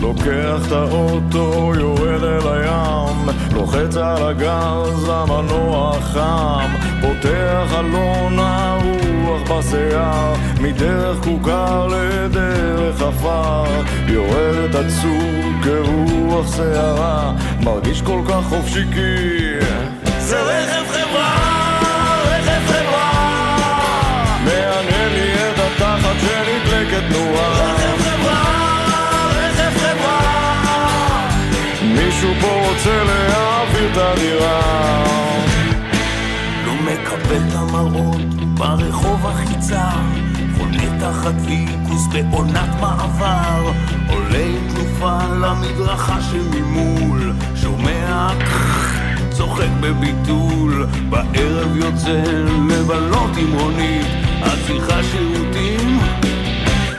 לוקח 0.00 0.66
את 0.66 0.72
האוטו, 0.72 1.72
יורד 1.78 2.24
אל 2.24 2.48
הים, 2.52 3.28
לוחץ 3.52 3.96
על 3.96 4.22
הגז, 4.28 5.08
המנוע 5.08 6.00
חם, 6.00 6.70
פותח 7.00 7.66
חלון 7.70 8.38
הרוח 8.38 9.50
בשיער, 9.50 10.34
מדרך 10.62 11.24
כוכה 11.24 11.86
לדרך 11.90 13.02
עפר, 13.02 13.64
יורדת 14.06 14.74
עצור 14.74 15.50
כרוח 15.62 16.56
שערה, 16.56 17.32
מרגיש 17.64 18.02
כל 18.02 18.20
כך 18.28 18.44
חופשי 18.48 18.84
כי... 18.94 19.16
זה 20.18 20.40
רכב 20.40 20.84
חברה, 20.88 21.36
רכב 22.24 22.60
חברה, 22.66 23.10
מענה 24.44 25.06
לי 25.14 25.34
את 25.34 25.58
התחת 25.58 26.16
שנדלקת 26.20 27.02
תנועה. 27.08 27.74
רכב 27.74 28.02
חברה, 28.02 29.30
רכב 29.30 29.78
חברה, 29.78 31.30
מישהו 31.82 32.30
פה 32.40 32.68
רוצה 32.68 33.04
להעביר 33.04 33.92
את 33.92 33.96
הדירה. 33.96 34.60
לא 36.66 36.72
מקבל 36.74 37.48
את 37.48 37.54
המראות 37.54 38.34
ברחוב 38.54 39.26
החיצה 39.26 39.90
תחת 41.12 41.34
פיקוס 41.46 42.06
בעונת 42.06 42.68
מעבר 42.80 43.72
עולה 44.08 44.44
תנופה 44.68 45.18
למדרכה 45.40 46.18
שממול 46.20 47.32
שומע 47.54 48.28
צוחק 49.36 49.68
בביטול 49.80 50.86
בערב 51.08 51.76
יוצא 51.76 52.22
לבלות 52.68 53.30
עם 53.36 53.52
רונית 53.52 54.06
את 54.38 54.66
צריכה 54.66 55.02
שירותים? 55.02 56.00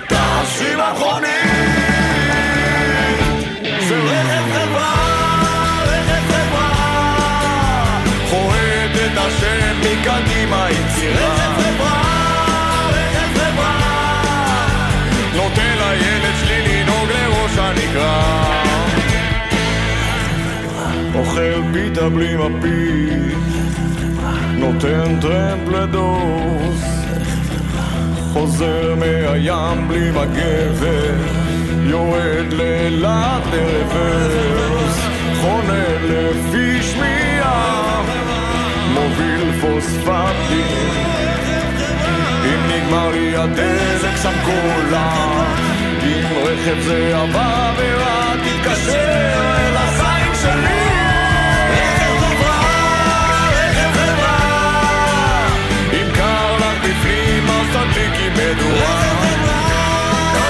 תעשי 0.07 0.75
מכונית 0.75 1.43
רכב 3.91 4.43
חברה, 4.53 5.83
רכב 5.85 6.33
חברה 6.33 8.03
חורט 8.29 8.95
את 9.05 9.17
השם 9.17 9.75
מקדימה 9.79 10.65
פיתה 21.73 22.09
בלי 22.09 22.35
מפית, 22.35 23.37
נותן 24.57 25.19
טרמפ 25.21 25.69
לדוס. 25.69 26.83
חוזר 28.33 28.95
מהים 28.99 29.87
בלי 29.87 30.11
מגבת, 30.11 31.33
יורד 31.83 32.53
לאילת 32.53 33.43
לרוורס. 33.51 34.99
חונה 35.41 35.83
לפי 36.03 36.81
שמיעה, 36.81 38.01
מוביל 38.93 39.61
פוספטים. 39.61 40.93
אם 42.45 42.71
נגמר 42.71 43.11
לי 43.11 43.35
הדלק 43.37 44.17
שם 44.23 44.33
קולה, 44.45 45.43
אם 46.03 46.25
רכב 46.43 46.79
זה 46.79 47.17
הבעבירה, 47.17 48.33
תתקשר 48.43 48.95
אל 49.57 49.75
החיים 49.75 50.31
שלי. 50.41 50.82
מדורה. 58.33 59.13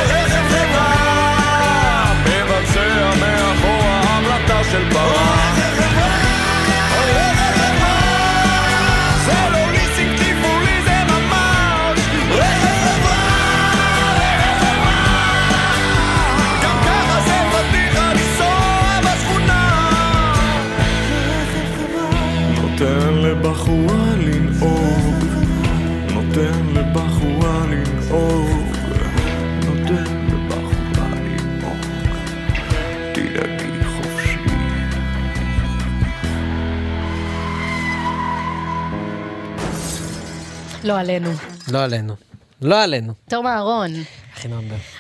רכב 0.10 0.44
חברה, 0.50 2.14
מבצע 2.26 3.12
מאחורה 3.20 4.02
המלטה 4.02 4.64
של 4.72 4.90
פרה. 4.90 5.33
לא 40.84 41.00
עלינו. 41.00 41.30
לא 41.72 41.84
עלינו. 41.84 42.14
לא 42.62 42.84
עלינו. 42.84 43.14
תום 43.30 43.48
אהרון, 43.48 43.92
הכי. 44.34 44.48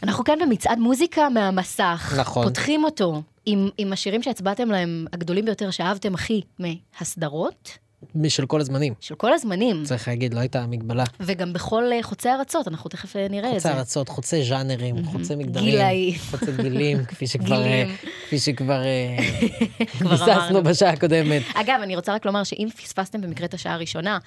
אנחנו 0.04 0.24
כאן 0.24 0.40
במצעד 0.42 0.80
מוזיקה 0.80 1.30
מהמסך. 1.30 2.14
נכון. 2.20 2.44
פותחים 2.44 2.84
אותו 2.84 3.22
עם, 3.46 3.70
עם 3.78 3.94
השירים 3.94 4.24
שהצבעתם 4.24 4.72
להם, 4.72 5.06
הגדולים 5.14 5.46
ביותר, 5.46 5.72
שאהבתם 5.72 6.14
הכי, 6.14 6.42
מהסדרות, 6.60 7.78
משל 8.16 8.45
כל 8.45 8.62
הזמנים. 8.62 8.93
של 8.99 9.16
כל 9.16 9.34
הזמנים. 9.34 9.84
צריך 9.84 10.08
להגיד, 10.08 10.34
לא 10.34 10.39
הייתה 10.39 10.66
מגבלה. 10.68 11.04
וגם 11.20 11.54
בכל 11.54 11.84
אה, 11.91 12.04
חוצי 12.04 12.30
ארצות, 12.30 12.68
אנחנו 12.68 12.89
תכף 12.89 13.16
אה, 13.16 13.28
נראה 13.30 13.56
את 13.56 13.62
זה. 13.62 13.70
חוצה 13.70 13.80
ארצות, 13.80 14.10
חוצה 14.10 14.41
ז'אנרים, 14.43 15.06
חוצה 15.06 15.36
מגדרים. 15.36 15.66
גילאי. 15.66 16.18
חוצה 16.32 16.51
גילים, 16.51 17.06
כפי 17.06 17.28
שכבר... 17.28 17.64
אה, 17.64 17.86
כפי 18.28 18.39
שכבר 18.39 18.82
כבר 19.99 20.10
ביססנו 20.10 20.34
אמרנו. 20.34 20.64
בשעה 20.64 20.89
הקודמת. 20.89 21.41
אגב, 21.54 21.80
אני 21.84 21.95
רוצה 21.95 22.14
רק 22.14 22.26
לומר 22.26 22.43
שאם 22.43 22.68
פספסתם 22.78 23.22
במקרה 23.22 23.45
את 23.45 23.54
השעה 23.54 23.74
הראשונה, 23.74 24.18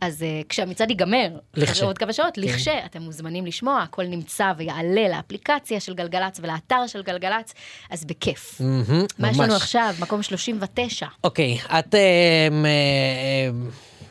אז 0.00 0.22
uh, 0.22 0.46
כשהמצעד 0.48 0.90
ייגמר, 0.90 1.28
לכש. 1.54 1.70
אחרי 1.70 1.86
עוד 1.86 1.98
כמה 1.98 2.12
שעות, 2.12 2.34
כן. 2.34 2.42
לכש, 2.42 2.68
אתם 2.68 3.02
מוזמנים 3.02 3.46
לשמוע, 3.46 3.82
הכל 3.82 4.04
נמצא 4.06 4.52
ויעלה 4.56 5.08
לאפליקציה 5.08 5.80
של 5.80 5.94
גלגלצ 5.94 6.40
ולאתר 6.42 6.86
של 6.86 7.02
גלגלצ, 7.02 7.54
אז 7.90 8.04
בכיף. 8.04 8.60
מהמם, 8.60 9.04
מה 9.18 9.30
יש 9.30 9.38
לנו. 9.38 9.54
עכשיו? 9.54 9.94
מקום 10.00 10.22
39. 10.22 11.06
אוקיי, 11.24 11.58
את, 11.78 11.94
אה, 11.94 12.00
אה, 12.00 12.48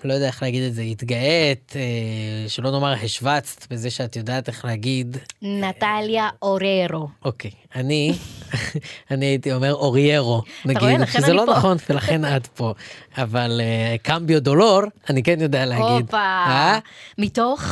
לא 0.06 0.14
יודע 0.14 0.28
איך 0.28 0.44
להגיד 0.44 0.64
את 0.64 0.74
זה, 0.74 0.82
התגאית, 0.82 1.74
אה, 1.76 2.50
שלא 2.50 2.72
נאמר 2.72 2.94
השווצת 2.94 3.72
בזה 3.72 3.90
שאת 3.90 4.16
יודעת 4.16 4.48
איך 4.48 4.66
להגיד, 4.66 5.18
נטליה 5.42 6.30
אוררו. 6.42 7.08
אוקיי, 7.26 7.52
אני, 7.76 8.14
אני 9.12 9.26
הייתי 9.26 9.54
אומר 9.54 9.74
אוריירו, 9.74 10.42
נגיד, 10.66 11.06
שזה 11.06 11.34
לא. 11.34 11.46
נכון 11.46 11.78
ולכן 11.90 12.26
את 12.36 12.48
פה, 12.48 12.74
אבל 13.18 13.62
אה, 13.64 13.96
קמביו 14.04 14.42
דולור, 14.42 14.82
אני 15.10 15.24
כן 15.24 15.42
יודע 15.42 15.66
להגיד. 15.66 16.06
הופה. 16.06 16.18
אה? 16.18 16.80
מתוך? 17.18 17.64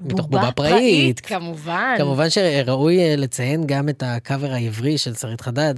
מתוך 0.00 0.26
בובה 0.26 0.52
פראית. 0.52 1.20
כמובן. 1.20 1.94
כמובן 1.98 2.30
שראוי 2.30 3.16
לציין 3.16 3.66
גם 3.66 3.88
את 3.88 4.02
הקאבר 4.06 4.52
העברי 4.52 4.98
של 4.98 5.14
שרית 5.14 5.40
חדד, 5.40 5.74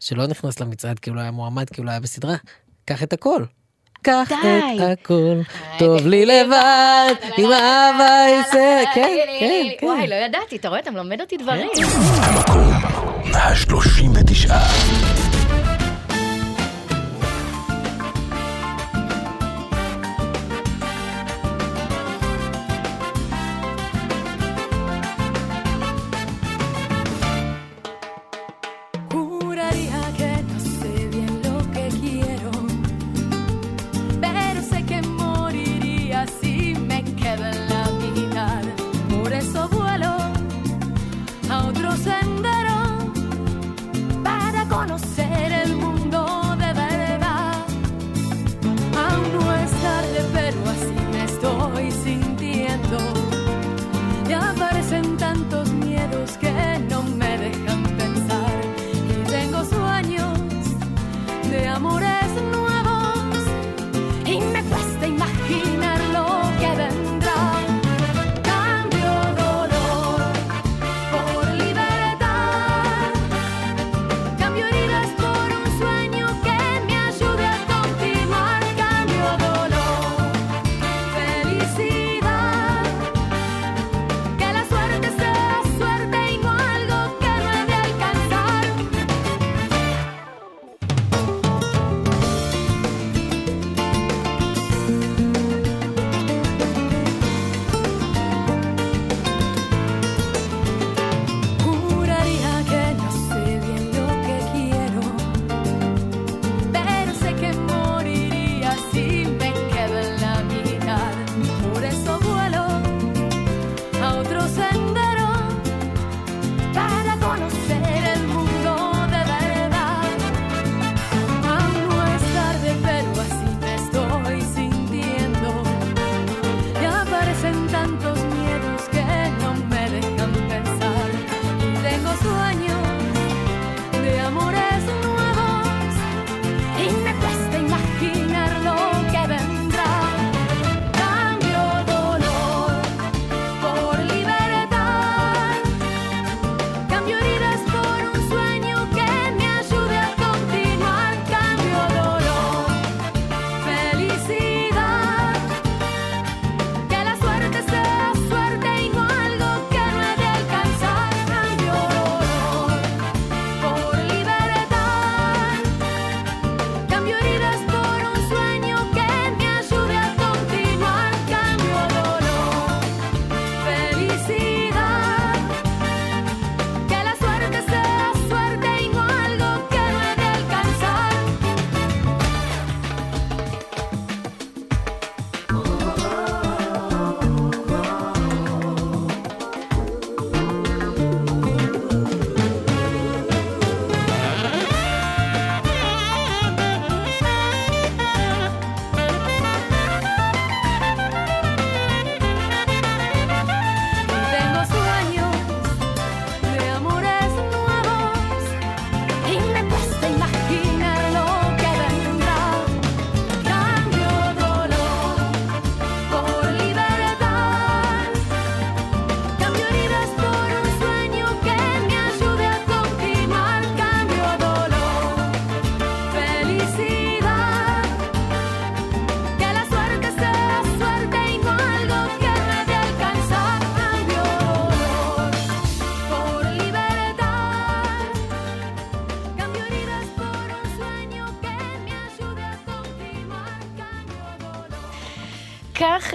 שלא 0.00 0.26
נכנס 0.26 0.60
למצעד 0.60 0.98
כי 0.98 1.10
הוא 1.10 1.16
לא 1.16 1.20
היה 1.20 1.30
מועמד, 1.30 1.70
כי 1.70 1.80
הוא 1.80 1.86
לא 1.86 1.90
היה 1.90 2.00
בסדרה. 2.00 2.36
קח 2.84 3.02
את 3.02 3.12
הכל. 3.12 3.44
קח 4.02 4.32
את 4.32 4.80
הכל, 4.80 5.40
טוב 5.78 6.06
לי 6.06 6.26
לבד, 6.26 7.14
עם 7.36 7.52
אהבה 7.52 8.26
יצא, 8.40 8.82
כן, 8.94 9.08
כן, 9.40 9.46
כן. 9.80 9.86
וואי, 9.86 10.06
לא 10.06 10.14
ידעתי, 10.14 10.56
אתה 10.56 10.68
רואה, 10.68 10.80
אתה 10.80 10.90
מלמד 10.90 11.20
אותי 11.20 11.36
דברים. 11.36 11.68
המקום 12.22 12.72
ה-39. 13.34 15.19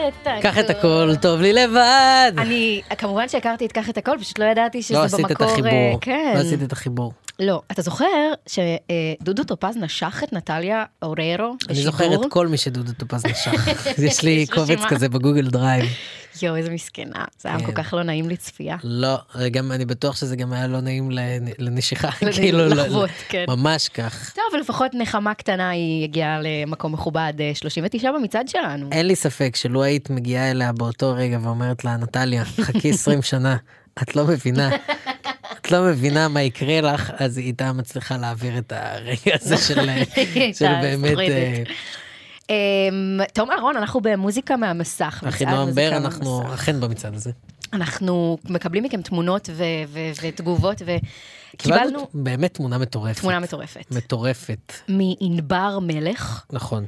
את 0.07 0.27
הכל. 0.27 0.41
קח 0.41 0.59
את 0.59 0.69
הכל, 0.69 1.11
טוב 1.21 1.41
לי 1.41 1.53
לבד. 1.53 2.31
אני, 2.37 2.81
כמובן 2.97 3.29
שהכרתי 3.29 3.65
את 3.65 3.71
קח 3.71 3.89
את 3.89 3.97
הכל, 3.97 4.17
פשוט 4.19 4.39
לא 4.39 4.45
ידעתי 4.45 4.81
שזה 4.81 4.93
לא 4.93 5.01
במקור... 5.01 5.19
עשית 5.19 5.31
את 5.31 5.41
אה, 5.41 5.47
החיבור. 5.47 5.97
כן. 6.01 6.33
לא 6.35 6.41
עשית 6.41 6.63
את 6.63 6.71
החיבור. 6.71 7.13
לא. 7.39 7.61
אתה 7.71 7.81
זוכר 7.81 8.05
שדודו 8.47 9.43
טופז 9.43 9.77
נשך 9.77 10.21
את 10.23 10.33
נטליה 10.33 10.83
אוררו 11.01 11.55
אני 11.69 11.83
זוכר 11.83 12.05
בשידור? 12.07 12.25
את 12.25 12.31
כל 12.31 12.47
מי 12.47 12.57
שדודו 12.57 12.91
טופז 12.93 13.25
נשך. 13.25 13.67
יש 14.07 14.23
לי 14.23 14.45
קובץ. 14.47 14.79
כזה 14.89 15.09
בגוגל 15.09 15.47
דרייב. 15.49 15.85
יואו, 16.41 16.55
איזה 16.55 16.69
מסכנה. 16.71 17.25
זה 17.39 17.49
היה 17.49 17.59
כן. 17.59 17.65
כל 17.65 17.71
כך 17.71 17.93
לא 17.93 18.03
נעים 18.03 18.29
לצפייה. 18.29 18.77
לא, 18.83 19.15
גם 19.51 19.71
אני 19.71 19.85
בטוח 19.85 20.15
שזה 20.15 20.35
גם 20.35 20.53
היה 20.53 20.67
לא 20.67 20.81
נעים 20.81 21.11
לנ- 21.11 21.19
לנשיכה. 21.59 22.09
לנ- 22.21 22.31
כאילו, 22.31 22.57
לא- 22.57 22.67
לחוות, 22.75 23.09
כן. 23.29 23.45
ממש 23.47 23.89
כך. 23.89 24.33
טוב, 24.35 24.59
לפחות 24.59 24.91
נחמה 24.93 25.33
קטנה 25.33 25.69
היא 25.69 26.03
הגיעה 26.03 26.39
למקום 26.41 26.93
מכובד, 26.93 27.33
אה, 27.39 27.51
39 27.55 28.11
במצעד 28.11 28.47
שלנו. 28.47 28.87
אין 28.91 29.05
לי 29.07 29.15
ספק 29.15 29.55
שלו 29.55 29.83
היית 29.83 30.09
מגיעה 30.09 30.51
אליה 30.51 30.71
באותו 30.71 31.13
רגע 31.17 31.37
ואומרת 31.41 31.85
לה, 31.85 31.97
נטליה, 31.97 32.45
חכי 32.45 32.89
20 32.89 33.21
שנה, 33.21 33.57
את 34.01 34.15
לא 34.15 34.25
מבינה. 34.27 34.69
את 35.65 35.71
לא 35.71 35.83
מבינה 35.83 36.27
מה 36.27 36.41
יקרה 36.41 36.81
לך, 36.81 37.11
אז 37.17 37.37
היא 37.37 37.45
הייתה 37.45 37.73
מצליחה 37.73 38.17
להעביר 38.17 38.57
את 38.57 38.73
הרגע 38.75 39.35
הזה 39.41 39.57
של, 39.57 39.79
באמת... 40.81 41.17
אה, 41.19 41.63
אמ, 42.49 43.19
תום 43.33 43.51
אהרון, 43.51 43.77
אנחנו 43.77 44.01
במוזיקה 44.01 44.57
מהמסך. 44.57 45.23
אחי 45.27 45.45
נועם 45.45 45.71
בר, 45.71 45.97
אנחנו. 45.97 46.53
אכן 46.53 46.79
במצעד 46.79 47.15
הזה. 47.15 47.31
אנחנו 47.73 48.37
מקבלים 48.49 48.83
מכם 48.83 49.01
תמונות 49.01 49.49
ותגובות, 50.21 50.77
קיבלנו 50.77 51.01
וקיבלנו 51.53 52.07
באמת 52.13 52.53
תמונה 52.53 52.77
מטורפת. 52.77 53.21
תמונה 53.21 53.39
מטורפת. 53.39 53.85
מטורפת, 53.91 54.73
מענבר 54.89 55.79
מלך, 55.81 56.45
נכון. 56.51 56.85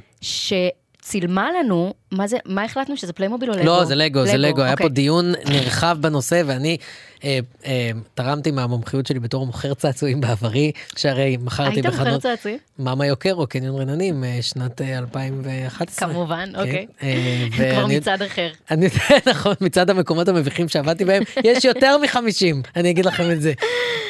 שצילמה 1.08 1.48
לנו, 1.60 1.94
מה 2.12 2.26
זה, 2.26 2.36
מה 2.44 2.64
החלטנו 2.64 2.96
שזה 2.96 3.12
פליימוביל 3.12 3.50
או 3.50 3.54
לגו? 3.56 3.64
לא, 3.64 3.84
זה 3.84 3.94
לגו, 3.94 4.26
זה 4.26 4.36
לגו. 4.36 4.62
היה 4.62 4.76
פה 4.76 4.84
אוקיי. 4.84 4.94
דיון 4.94 5.32
נרחב 5.48 5.96
בנושא, 6.00 6.42
ואני 6.46 6.76
אה, 7.24 7.38
אה, 7.66 7.90
תרמתי 8.14 8.50
מהמומחיות 8.50 9.06
שלי 9.06 9.18
בתור 9.20 9.46
מוכר 9.46 9.74
צעצועים 9.74 10.20
בעברי, 10.20 10.72
שהרי 10.96 11.36
מכרתי 11.40 11.74
היית 11.74 11.86
מוכר 11.86 11.98
בחנות 12.04 12.22
צעצועים? 12.22 12.58
מאמה 12.78 13.06
יוקרו, 13.06 13.46
קניון 13.46 13.80
רננים, 13.80 14.24
אה, 14.24 14.38
שנת 14.42 14.80
אה, 14.80 14.98
2011. 14.98 16.08
כמובן, 16.08 16.48
כן, 16.52 16.60
אוקיי. 16.60 16.86
אה, 17.02 17.46
כבר 17.56 17.82
ואני- 17.84 17.96
מצד 17.98 18.22
אחר. 18.22 18.48
אני 18.70 18.86
נכון, 19.30 19.54
מצד 19.60 19.90
המקומות 19.90 20.28
המביכים 20.28 20.68
שעבדתי 20.68 21.04
בהם, 21.04 21.22
יש 21.44 21.64
יותר 21.64 21.98
מחמישים, 21.98 22.62
אני 22.76 22.90
אגיד 22.90 23.04
לכם 23.06 23.30
את 23.30 23.42
זה. 23.42 23.52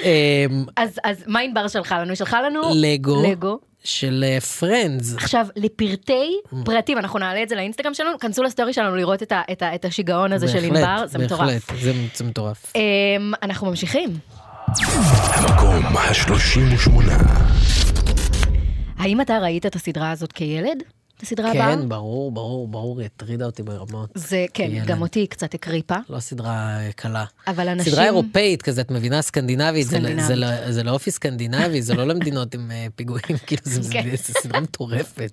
אה, 0.04 0.46
אז 0.76 1.00
אז 1.04 1.24
מה 1.26 1.40
ענבר 1.40 1.68
שלחה 1.68 1.98
לנו? 1.98 2.08
היא 2.08 2.16
שלחה 2.16 2.42
לנו 2.42 2.60
לגו. 2.74 3.22
לגו. 3.22 3.58
של 3.84 4.24
פרנדס. 4.60 5.14
עכשיו, 5.16 5.46
לפרטי 5.56 6.36
Mm. 6.52 6.56
פרטים, 6.64 6.98
אנחנו 6.98 7.18
נעלה 7.18 7.42
את 7.42 7.48
זה 7.48 7.54
לאינסטגרם 7.56 7.94
שלנו, 7.94 8.18
כנסו 8.18 8.42
לסטורי 8.42 8.72
שלנו 8.72 8.96
לראות 8.96 9.22
את 9.22 9.32
ה- 9.32 9.42
את 9.52 9.62
ה- 9.62 9.74
את 9.74 9.84
השיגעון 9.84 10.32
הזה 10.32 10.48
של 10.48 10.64
ענבר, 10.64 11.06
זה 11.06 11.18
מטורף. 11.18 11.40
בהחלט, 11.40 11.80
זה- 11.80 11.92
זה 12.14 12.24
מטורף. 12.24 12.72
אמ, 12.76 12.80
אנחנו 13.42 13.66
ממשיכים. 13.66 14.10
המקום 15.34 15.96
ה-38. 15.96 16.90
האם 18.98 19.20
אתה 19.20 19.38
ראית 19.38 19.66
את 19.66 19.76
הסדרה 19.76 20.10
הזאת 20.10 20.32
כילד? 20.32 20.82
הסדרה 21.22 21.50
הבאה? 21.50 21.76
כן, 21.76 21.88
ברור, 21.88 22.32
ברור, 22.32 22.68
ברור, 22.68 22.98
היא 23.00 23.06
הטרידה 23.06 23.44
אותי 23.46 23.62
ברמות. 23.62 24.10
זה, 24.14 24.46
כן, 24.54 24.68
כילד. 24.70 24.86
גם 24.86 25.02
אותי 25.02 25.20
היא 25.20 25.28
קצת 25.28 25.54
הקריפה. 25.54 25.94
לא 26.08 26.20
סדרה 26.20 26.50
אה, 26.80 26.92
קלה. 26.92 27.24
אבל 27.46 27.68
אנשים... 27.68 27.92
סדרה 27.92 28.04
אירופאית 28.04 28.62
כזה, 28.62 28.80
את 28.80 28.90
מבינה, 28.90 29.22
סקנדינבית, 29.22 29.86
זה, 29.86 29.90
סקנדינבית. 29.96 30.26
זה, 30.26 30.34
זה 30.72 30.82
לא 30.82 30.90
אופי 30.90 31.10
סקנדינבי, 31.10 31.82
זה 31.82 31.94
לא 31.94 32.04
למדינות 32.04 32.54
עם 32.54 32.70
אה, 32.70 32.86
פיגועים, 32.96 33.22
כאילו 33.46 33.62
זה, 33.64 33.92
כן. 33.92 34.02
זה, 34.10 34.16
זה 34.16 34.32
סדרה 34.42 34.60
מטורפת. 34.60 35.32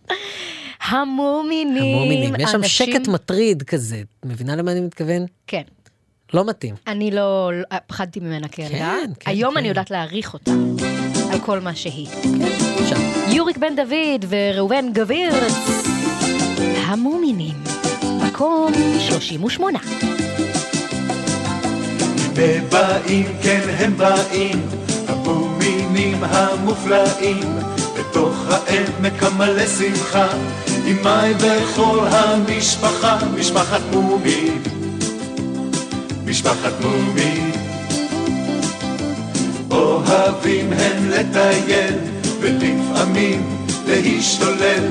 המומינים. 0.87 1.95
המומינים, 1.97 2.35
יש 2.39 2.49
שם 2.51 2.57
אנשים- 2.57 2.93
שקט 2.93 3.07
מטריד 3.07 3.63
כזה, 3.63 3.95
את 4.19 4.25
מבינה 4.25 4.55
למה 4.55 4.71
אני 4.71 4.81
מתכוון? 4.81 5.25
כן. 5.47 5.61
לא 6.33 6.45
מתאים. 6.45 6.75
אני 6.87 7.11
לא, 7.11 7.51
לא- 7.53 7.77
פחדתי 7.87 8.19
ממנה 8.19 8.47
כילדה. 8.47 8.77
כן, 8.77 9.11
כן, 9.19 9.31
היום 9.31 9.51
כן. 9.53 9.57
אני 9.59 9.67
יודעת 9.67 9.91
להעריך 9.91 10.33
אותה, 10.33 10.51
על 11.33 11.39
כל 11.39 11.59
מה 11.59 11.75
שהיא. 11.75 12.07
שם. 12.89 13.14
יוריק 13.35 13.57
בן 13.57 13.75
דוד 13.75 14.25
וראובן 14.29 14.93
גבירץ, 14.93 15.53
המומינים, 16.75 17.55
מקום 18.27 18.73
38. 18.99 19.79
באים, 22.69 23.25
כן 23.41 23.61
הם 23.77 23.97
באים, 23.97 24.61
המומינים 25.07 26.17
המופלאים, 26.21 27.59
בתוך 27.99 28.35
העמק 28.49 29.23
המלא 29.23 29.67
שמחה, 29.67 30.27
עם 30.85 30.97
מאי 31.03 31.33
וכל 31.39 31.99
המשפחה, 32.11 33.17
משפחת 33.37 33.81
מומין, 33.91 34.61
משפחת 36.25 36.73
מומין. 36.81 37.51
אוהבים 39.71 40.73
הם 40.73 41.09
לטייל, 41.09 42.14
ולפעמים 42.45 43.65
להשתולל, 43.87 44.83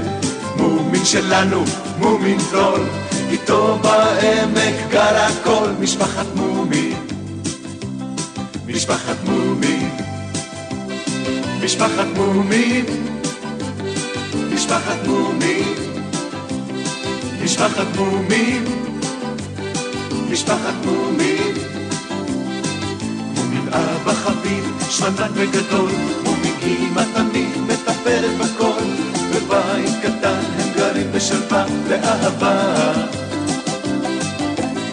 מומין 0.56 1.04
שלנו, 1.04 1.64
מומין 1.98 2.38
טרול, 2.50 2.80
איתו 3.30 3.78
בעמק 3.82 4.74
גר 4.90 5.16
הכל, 5.16 5.68
משפחת 5.80 6.26
מומין. 6.34 6.94
משפחת 8.66 9.16
מומין, 9.24 9.90
משפחת 11.64 12.06
מומין, 12.16 12.84
משפחת 14.54 15.06
מומין, 15.06 15.74
משפחת 17.44 17.86
מומין, 17.96 18.64
משפחת 20.30 20.74
מומין. 20.84 21.54
מומין 23.34 23.68
אבא 23.72 24.12
חביב, 24.12 24.64
שמנן 24.90 25.30
וגדול, 25.34 25.90
אמא 26.66 27.02
תמיד 27.14 27.58
מטפלת 27.66 28.38
בכל, 28.38 28.82
בבית 29.34 29.90
קטן 30.02 30.40
הם 30.58 30.68
גרים 30.76 31.12
בשלווה 31.12 31.66
ואהבה. 31.88 32.92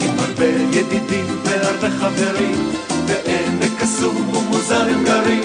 עם 0.02 0.20
הרבה 0.20 0.46
ידידים 0.46 1.26
והרבה 1.44 1.90
חברים, 1.90 2.72
בעמק 3.06 3.72
קסום 3.80 4.30
ומוזר 4.30 4.82
הם 4.82 5.04
גרים, 5.04 5.44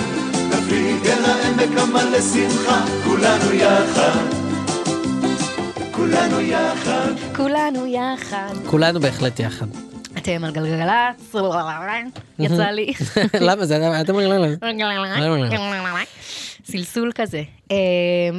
נפליג 0.48 1.06
אל 1.06 1.24
העמק 1.24 1.78
המלא 1.78 2.20
שמחה, 2.20 2.84
כולנו 3.04 3.52
יחד, 3.52 4.46
כולנו 5.90 6.40
יחד. 6.40 7.12
כולנו 7.36 7.86
יחד. 7.86 8.54
כולנו 8.66 9.00
בהחלט 9.00 9.40
יחד. 9.40 9.66
אתם 10.34 10.44
על 10.44 10.50
גלגלצ, 10.50 11.34
יצא 12.38 12.64
לי. 12.64 12.92
למה 13.48 13.66
זה 13.66 13.76
היה... 13.76 14.00
אתם? 14.00 14.14
סלסול 16.64 17.12
כזה. 17.14 17.42
אה, 17.70 17.76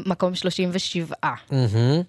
מקום 0.06 0.36
37 0.36 1.16
מהמם. 1.52 2.02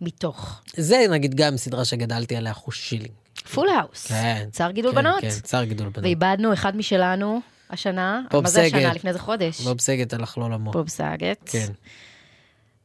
מתוך 0.00 0.62
זה 0.76 1.06
נגיד 1.10 1.34
גם 1.34 1.56
סדרה 1.56 1.84
שגדלתי 1.84 2.36
עליה 2.36 2.54
חושילינג. 2.54 3.10
Full 3.52 3.68
House. 3.68 4.06
כן. 4.06 4.48
צער 4.52 4.70
גידול 4.70 4.90
כן, 4.90 4.96
בנות. 4.96 5.20
כן, 5.20 5.28
צער 5.28 5.64
גידול 5.64 5.88
בנות. 5.88 6.04
ואיבדנו 6.04 6.52
אחד 6.52 6.76
משלנו 6.76 7.40
השנה. 7.70 8.20
בוב 8.30 8.42
מה 8.42 8.50
זה. 8.50 8.62
השנה? 8.62 8.92
לפני 8.92 9.08
איזה 9.08 9.20
חודש. 9.20 9.60
בוב 9.60 9.80
סאגט 9.80 10.12
הלך 10.12 10.38
לעולמו. 10.38 10.70
בוב 10.70 10.88
סאגט. 10.88 11.40
כן. 11.46 11.66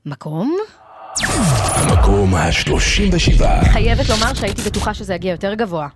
מקום? 0.06 0.58
המקום 1.76 2.36
ה-37. 2.36 3.44
חייבת 3.74 4.10
לומר 4.10 4.34
שהייתי 4.34 4.62
בטוחה 4.62 4.94
שזה 4.94 5.14
יגיע 5.16 5.32
יותר 5.32 5.54
גבוה. 5.54 5.88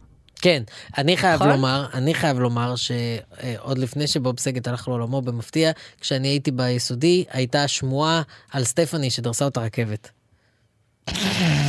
כן, 0.43 0.63
אני 0.97 1.17
חייב 1.17 1.35
נכון? 1.35 1.49
לומר, 1.49 1.85
אני 1.93 2.13
חייב 2.13 2.39
לומר 2.39 2.73
שעוד 2.75 3.77
לפני 3.77 4.07
שבוב 4.07 4.39
סגת 4.39 4.67
הלך 4.67 4.87
לעולמו 4.87 5.21
במפתיע, 5.21 5.71
כשאני 6.01 6.27
הייתי 6.27 6.51
ביסודי, 6.51 7.25
הייתה 7.31 7.67
שמועה 7.67 8.21
על 8.51 8.63
סטפני 8.63 9.09
שדרסה 9.11 9.45
אותה 9.45 9.61
רכבת. 9.61 10.09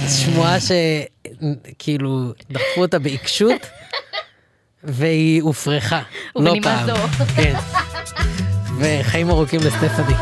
שמועה 0.08 0.56
שכאילו 0.60 2.32
דחפו 2.50 2.80
אותה 2.80 2.98
בעיקשות, 2.98 3.66
והיא 4.84 5.42
הופרכה. 5.42 6.02
לא 6.36 6.50
ובנימה 6.50 6.64
פעם. 6.64 6.86
זו. 6.86 7.24
כן. 7.36 7.54
וחיים 8.78 9.30
ארוכים 9.30 9.60
לסטפני. 9.60 10.14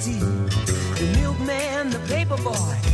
tea. 0.00 0.18
The 0.18 1.18
milkman, 1.20 1.90
the 1.90 1.98
paper 2.08 2.36
boy 2.42 2.89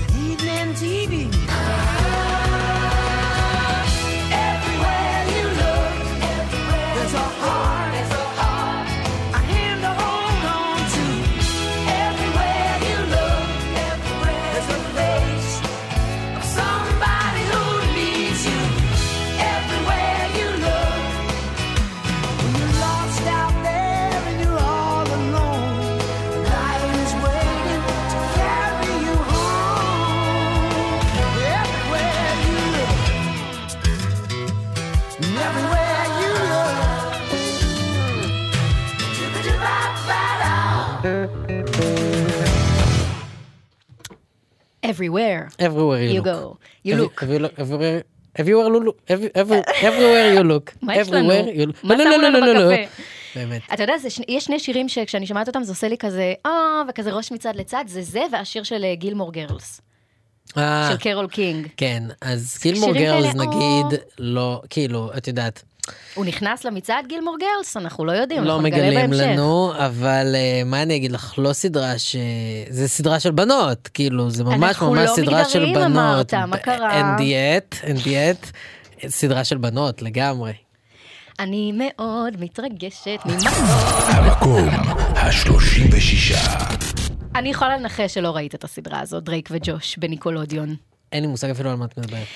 everywhere. 44.91 45.49
everywhere 45.59 46.03
you 46.03 46.15
You 46.15 46.23
look. 46.23 46.25
go. 46.25 46.57
You 46.85 46.93
Every- 46.95 47.01
look. 47.03 47.23
every- 47.23 47.61
everywhere, 47.63 48.03
everywhere 48.41 48.69
you 48.75 48.85
look, 48.89 48.99
every- 49.09 49.33
every- 49.41 49.83
everywhere 49.89 50.39
you 50.39 50.43
look. 50.53 50.73
מה 50.87 50.97
יש 50.97 51.09
לנו? 51.09 51.29
מה 51.83 51.95
לא, 51.97 52.05
שמו 52.05 52.05
לא, 52.05 52.05
לא, 52.05 52.29
לנו 52.29 52.41
לא, 52.41 52.53
לא, 52.53 52.53
לא. 52.71 52.73
בקפה? 52.77 53.03
באמת. 53.37 53.63
אתה 53.75 53.83
יודע, 53.83 53.99
זה 53.99 54.09
יש 54.29 54.45
שני 54.45 54.59
שירים 54.59 54.89
שכשאני 54.89 55.27
שומעת 55.27 55.49
אותם 55.49 55.63
זה 55.63 55.73
עושה 55.73 55.89
לי 55.89 55.99
כזה, 55.99 56.35
אה, 56.47 56.51
וכזה 56.89 57.13
ראש 57.13 57.33
מצד 57.33 57.57
לצד, 57.57 57.85
זה 57.87 58.03
זה 58.03 58.23
והשיר 58.33 58.63
של 58.63 58.85
אה, 58.85 58.95
Gilmore 58.95 59.33
Girls, 59.33 59.81
אה, 60.57 60.89
של 60.93 60.97
קרול 60.97 61.29
קינג. 61.29 61.67
כן, 61.77 62.03
אז 62.21 62.59
Gilmore 62.63 62.93
Girls 62.93 63.33
כאלה, 63.33 63.45
נגיד, 63.47 64.01
לא, 64.19 64.63
כאילו, 64.71 65.11
את 65.17 65.29
יודעת, 65.29 65.63
הוא 66.15 66.25
נכנס 66.25 66.65
למצעד 66.65 67.07
Gilmore 67.07 67.37
Girls, 67.41 67.77
אנחנו 67.77 68.05
לא 68.05 68.13
יודעים, 68.13 68.45
לא 68.45 68.51
אנחנו 68.53 68.63
נגלה 68.63 68.91
מגלים 68.91 69.11
בהמשך. 69.11 69.25
לנו, 69.27 69.73
אבל 69.79 70.33
אה, 70.35 70.63
מה 70.67 70.83
אני 70.83 70.97
אגיד 70.97 71.13
לך, 71.13 71.35
לא 71.39 71.53
סדרה 71.53 71.99
ש... 71.99 72.17
זה 72.71 72.89
סדרה 72.89 73.21
של 73.21 73.31
בנות, 73.31 73.89
כאילו, 73.89 74.31
זה 74.31 74.45
ממש 74.45 74.55
אנחנו 74.63 74.91
ממש 74.95 75.09
לא 75.11 75.15
סדרה 75.17 75.45
של 75.45 75.65
בנות. 75.75 75.85
אמרת, 76.35 76.35
מה 76.35 76.57
קרה? 76.57 76.97
אין 76.99 77.07
דיאט, 77.17 77.75
אין 77.83 77.97
דיאט, 77.97 78.51
סדרה 79.07 79.45
של 79.45 79.57
בנות 79.59 80.03
לגמרי. 80.03 80.53
אני 81.41 81.73
מאוד 81.75 82.41
מתרגשת 82.41 83.19
ממה... 83.25 83.51
המקום 84.09 84.69
ה-36. 85.17 86.37
אני 87.35 87.49
יכולה 87.49 87.77
לנחש 87.77 88.15
שלא 88.15 88.31
ראית 88.37 88.55
את 88.55 88.65
הסדרה 88.65 89.01
הזאת, 89.01 89.25
דרייק 89.25 89.49
וג'וש 89.53 89.99
בניקלודיאון. 89.99 90.77
אין 91.13 91.23
לי 91.23 91.29
מושג 91.29 91.51
אפילו 91.51 91.71
על 91.71 91.77
מה 91.77 91.85
את 91.85 91.99
מדברת. 91.99 92.27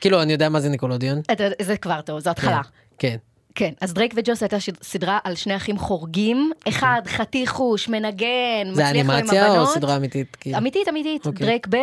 כאילו, 0.00 0.22
אני 0.22 0.32
יודע 0.32 0.48
מה 0.48 0.60
זה 0.60 0.68
ניקלודיאון. 0.68 1.20
אתה- 1.32 1.44
זה 1.62 1.76
כבר 1.76 2.00
טוב, 2.00 2.18
זו 2.20 2.30
התחלה. 2.30 2.60
כן. 2.98 3.16
כן, 3.54 3.72
אז 3.80 3.94
דרייק 3.94 4.14
וג'וש 4.16 4.42
הייתה 4.42 4.56
סדרה 4.82 5.18
על 5.24 5.34
שני 5.34 5.56
אחים 5.56 5.78
חורגים, 5.78 6.52
אחד 6.68 7.02
חתיך 7.06 7.50
אש, 7.50 7.88
מנגן, 7.88 8.26
זה 8.72 8.84
מצליח 8.84 8.92
לו 8.94 9.00
עם 9.00 9.10
אנימציה 9.10 9.48
או 9.48 9.52
הבנות. 9.52 9.68
סדרה 9.68 9.96
אמיתית? 9.96 10.36
כאילו? 10.36 10.58
אמיתית, 10.58 10.88
אמיתית. 10.88 11.26
אוקיי. 11.26 11.46
דרייק 11.46 11.66
בל, 11.66 11.78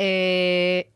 אה, 0.00 0.04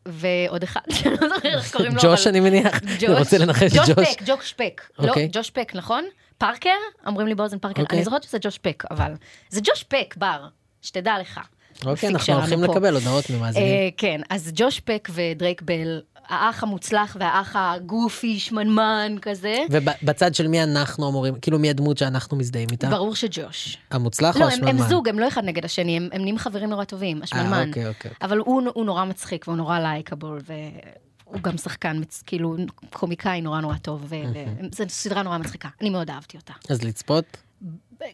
ועוד 0.05 0.63
אחד, 0.63 0.81
שאני 0.95 1.13
לא 1.21 1.29
זוכרת 1.29 1.45
איך 1.45 1.71
קוראים 1.71 1.95
לו. 1.95 2.01
ג'וש, 2.03 2.27
אני 2.27 2.39
מניח. 2.39 2.79
ג'וש. 2.99 3.03
אני 3.03 3.19
רוצה 3.19 3.37
לנחש 3.37 3.73
ג'וש 3.73 3.89
ג'וש. 3.89 4.15
פק, 4.15 4.23
ג'וש 4.25 4.53
פק. 4.53 4.81
לא, 4.99 5.09
אוקיי. 5.09 5.29
ג'וש 5.31 5.49
פק, 5.49 5.71
נכון? 5.75 6.03
פארקר? 6.37 6.69
אומרים 7.07 7.27
לי 7.27 7.35
באוזן 7.35 7.59
פארקר. 7.59 7.81
אוקיי. 7.81 7.97
אני 7.97 8.05
זוכרת 8.05 8.23
שזה 8.23 8.37
ג'וש 8.41 8.57
פק, 8.57 8.83
אבל... 8.91 9.13
זה 9.49 9.61
ג'וש 9.63 9.83
פק, 9.83 10.15
בר, 10.17 10.47
שתדע 10.81 11.19
לך. 11.19 11.39
אוקיי, 11.85 12.09
אנחנו 12.09 12.33
הולכים. 12.33 12.63
לקבל 12.63 12.93
הודעות 12.93 13.29
ממאזינים. 13.29 13.67
אה, 13.67 13.89
כן, 13.97 14.21
אז 14.29 14.51
ג'וש 14.55 14.79
פק 14.79 15.09
ודרייק 15.11 15.61
בל, 15.61 16.01
האח 16.31 16.63
המוצלח 16.63 17.17
והאח 17.19 17.55
ה 17.55 17.67
goofy, 17.67 18.39
שמנמן 18.39 19.15
כזה. 19.21 19.57
ובצד 19.69 20.35
של 20.35 20.47
מי 20.47 20.63
אנחנו 20.63 21.09
אמורים, 21.09 21.33
כאילו 21.41 21.59
מי 21.59 21.69
הדמות 21.69 21.97
שאנחנו 21.97 22.37
מזדהים 22.37 22.67
איתה? 22.71 22.89
ברור 22.89 23.15
שג'וש. 23.15 23.77
המוצלח 23.91 24.35
לא, 24.35 24.43
או 24.43 24.47
השמנמן? 24.47 24.81
הם 24.81 24.89
זוג, 24.89 25.09
הם 25.09 25.19
לא 25.19 25.27
אחד 25.27 25.43
נגד 25.43 25.65
השני, 25.65 25.97
הם, 25.97 26.09
הם 26.11 26.21
נהיים 26.21 26.37
חברים 26.37 26.69
נורא 26.69 26.83
טובים, 26.83 27.21
השמנמן. 27.23 27.67
אוקיי, 27.67 27.87
אוקיי. 27.87 28.11
אבל 28.21 28.37
הוא, 28.37 28.61
הוא 28.73 28.85
נורא 28.85 29.05
מצחיק 29.05 29.47
והוא 29.47 29.57
נורא 29.57 29.79
לייקable, 29.79 30.51
והוא 31.25 31.41
גם 31.41 31.57
שחקן, 31.57 32.01
כאילו, 32.25 32.55
קומיקאי 32.93 33.41
נורא 33.41 33.61
נורא 33.61 33.77
טוב, 33.77 34.05
ו- 34.09 34.15
ו- 34.33 34.65
זו 34.75 34.83
סדרה 34.87 35.23
נורא 35.23 35.37
מצחיקה, 35.37 35.69
אני 35.81 35.89
מאוד 35.89 36.09
אהבתי 36.09 36.37
אותה. 36.37 36.53
אז 36.69 36.83
לצפות? 36.83 37.37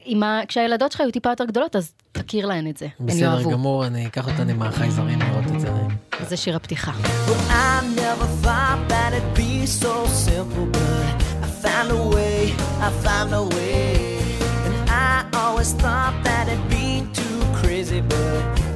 עם 0.05 0.23
ה... 0.23 0.41
כשהילדות 0.47 0.91
שלך 0.91 1.01
היו 1.01 1.11
טיפה 1.11 1.29
יותר 1.29 1.45
גדולות, 1.45 1.75
אז 1.75 1.91
תכיר 2.11 2.45
להן 2.45 2.69
את 2.69 2.77
זה, 2.77 2.87
בסדר. 2.99 3.51
גמור, 3.51 3.85
אני 3.85 4.07
אקח 4.07 4.27
אותן 4.27 4.49
עם 4.49 4.61
החייזרים 4.61 5.19
לראות 5.19 5.55
את 5.55 5.59
זה. 5.59 5.69
זה 6.27 6.37
שיר 6.37 6.55
הפתיחה. 6.55 6.91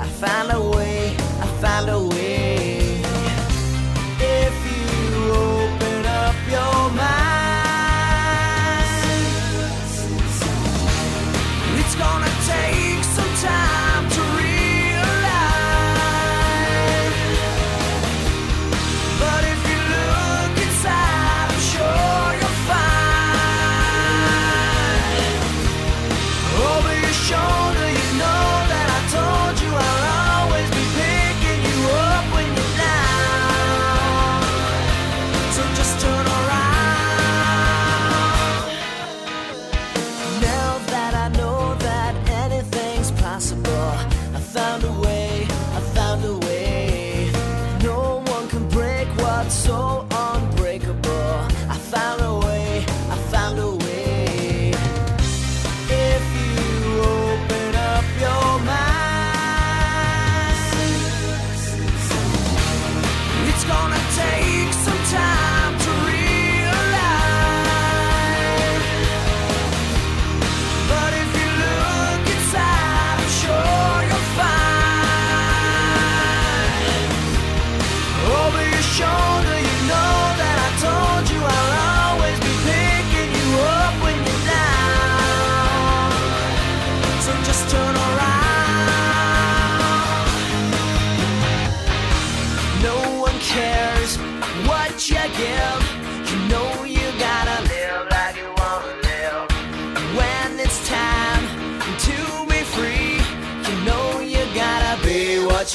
I 0.02 0.24
found 0.28 0.52
a 0.52 0.62
way, 0.76 1.16
I 1.42 1.48
found 1.62 1.90
a 1.90 1.98
way. 1.98 2.41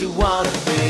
You 0.01 0.11
wanna 0.11 0.51
be. 0.67 0.86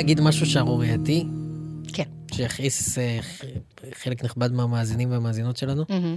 להגיד 0.00 0.20
משהו 0.20 0.46
שערורייתי? 0.46 1.24
כן. 1.92 2.04
שיכעיס 2.32 2.98
אה, 2.98 3.18
חלק 3.94 4.24
נכבד 4.24 4.52
מהמאזינים 4.52 5.10
והמאזינות 5.10 5.56
שלנו? 5.56 5.84
מהמם. 5.88 6.16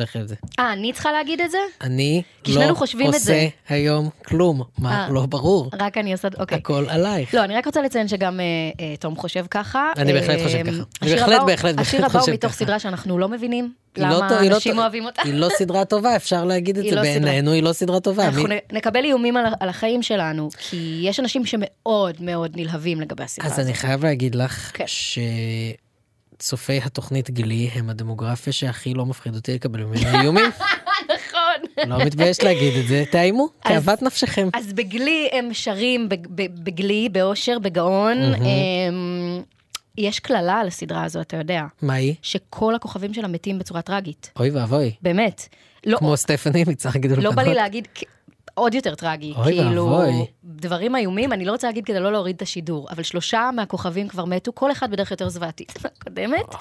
לכי 0.00 0.18
על 0.18 0.26
זה. 0.26 0.34
אה, 0.58 0.72
אני 0.72 0.92
צריכה 0.92 1.12
להגיד 1.12 1.40
את 1.40 1.50
זה? 1.50 1.58
אני 1.80 2.22
לא 2.46 2.60
את 2.84 3.14
עושה. 3.14 3.48
היום 3.68 4.08
כלום. 4.26 4.62
מה, 4.78 5.04
אה. 5.06 5.08
לא 5.12 5.26
ברור. 5.26 5.70
רק 5.80 5.98
אני 5.98 6.12
עושה, 6.12 6.28
אוקיי. 6.38 6.58
הכל 6.58 6.84
עלייך. 6.88 7.34
לא, 7.34 7.44
אני 7.44 7.56
רק 7.56 7.66
רוצה 7.66 7.82
לציין 7.82 8.08
שגם 8.08 8.40
אה, 8.40 8.44
אה, 8.80 8.94
תום 8.96 9.16
חושב 9.16 9.44
ככה. 9.50 9.92
אני 9.96 10.12
בהחלט 10.12 10.42
חושב 10.42 10.62
ככה. 10.62 10.82
אני 11.02 11.10
בהחלט, 11.10 11.28
הבא 11.28 11.36
הוא- 11.36 11.46
בהחלט, 11.46 11.78
השיר 11.78 12.00
בהחלט 12.00 12.10
הבא 12.10 12.18
הוא 12.18 12.20
חושב 12.20 12.32
מתוך 12.32 12.50
ככה. 12.52 12.64
סדרה 12.64 12.78
שאנחנו 12.78 13.18
לא 13.18 13.28
מבינים 13.28 13.72
לא 13.96 14.04
למה 14.06 14.16
לא 14.50 14.54
אנשים 14.56 14.78
אוהבים 14.78 15.04
אותה. 15.04 15.22
היא 15.24 15.34
לא 15.34 15.48
סדרה 15.58 15.84
טובה, 15.84 16.16
אפשר 16.16 16.44
להגיד 16.44 16.78
את 16.78 16.84
זה 16.84 16.94
לא. 16.96 17.02
בעינינו, 17.02 17.52
היא 17.52 17.62
לא 17.62 17.72
סדרה 17.72 18.00
טובה. 18.00 18.26
אנחנו 18.26 18.42
נקבל 18.72 19.04
איומים 19.04 19.36
על, 19.36 19.68
החיים 19.68 20.02
שלנו, 20.02 20.48
כי 20.58 21.00
יש 21.02 21.20
אנשים 21.20 21.42
שמאוד 21.46 22.14
מאוד 22.20 22.52
נלהבים 22.56 23.00
לגבי 23.00 23.24
הסדרה 23.24 23.46
אז 23.46 23.52
הזאת. 23.52 23.64
אני 23.64 23.74
חייב 23.74 24.04
להגיד 24.04 24.34
לך 24.34 24.70
כן. 24.74 24.84
שצופי 26.42 26.80
התוכנית 26.84 27.30
גילי 27.30 27.70
הם 27.74 27.90
הדמוגרפיה 27.90 28.52
שהכי 28.52 28.94
לא 28.94 29.06
מפחיד 29.06 29.34
אותי 29.34 29.54
לקבל 29.54 29.84
ממנו 29.84 30.20
איומים. 30.20 30.50
נכון. 31.14 31.86
לא 31.86 32.04
מתבייש 32.04 32.42
להגיד 32.42 32.76
את 32.76 32.88
זה, 32.88 33.04
תאיימו, 33.10 33.48
כאוות 33.64 34.02
נפשכם. 34.02 34.48
אז 34.52 34.72
בגלי 34.72 35.28
הם 35.32 35.48
שרים 35.52 36.08
בגלי, 36.64 37.08
באושר, 37.12 37.58
בגאון. 37.58 38.18
אמ, 38.34 39.42
יש 39.98 40.20
קללה 40.20 40.54
על 40.60 40.66
הסדרה 40.66 41.04
הזו, 41.04 41.20
אתה 41.20 41.36
יודע. 41.36 41.62
מה 41.82 41.94
היא? 41.94 42.14
שכל 42.22 42.74
הכוכבים 42.74 43.14
שלה 43.14 43.28
מתים 43.28 43.58
בצורה 43.58 43.82
טרגית. 43.82 44.32
אוי 44.38 44.50
ואבוי. 44.50 44.92
באמת. 45.02 45.48
לא, 45.86 45.98
כמו 45.98 46.16
סטפני 46.16 46.64
מצח 46.66 46.96
גידול 46.96 47.18
לא 47.20 47.30
בא 47.30 47.42
לי. 47.42 47.54
להגיד 47.54 47.88
עוד 48.58 48.74
יותר 48.74 48.94
טרגי. 48.94 49.32
אוי 49.36 49.44
כאילו, 49.44 49.86
ואבוי. 49.86 50.26
דברים 50.44 50.96
איומים, 50.96 51.32
אני 51.32 51.44
לא 51.44 51.52
רוצה 51.52 51.66
להגיד 51.66 51.84
כדי 51.84 52.00
לא 52.00 52.12
להוריד 52.12 52.36
את 52.36 52.42
השידור, 52.42 52.88
אבל 52.90 53.02
שלושה 53.02 53.50
מהכוכבים 53.56 54.08
כבר 54.08 54.24
מתו, 54.24 54.52
כל 54.54 54.72
אחד 54.72 54.90
בדרך 54.90 55.10
יותר 55.10 55.28
זוועתית 55.28 55.72
מהקודמת, 55.84 56.54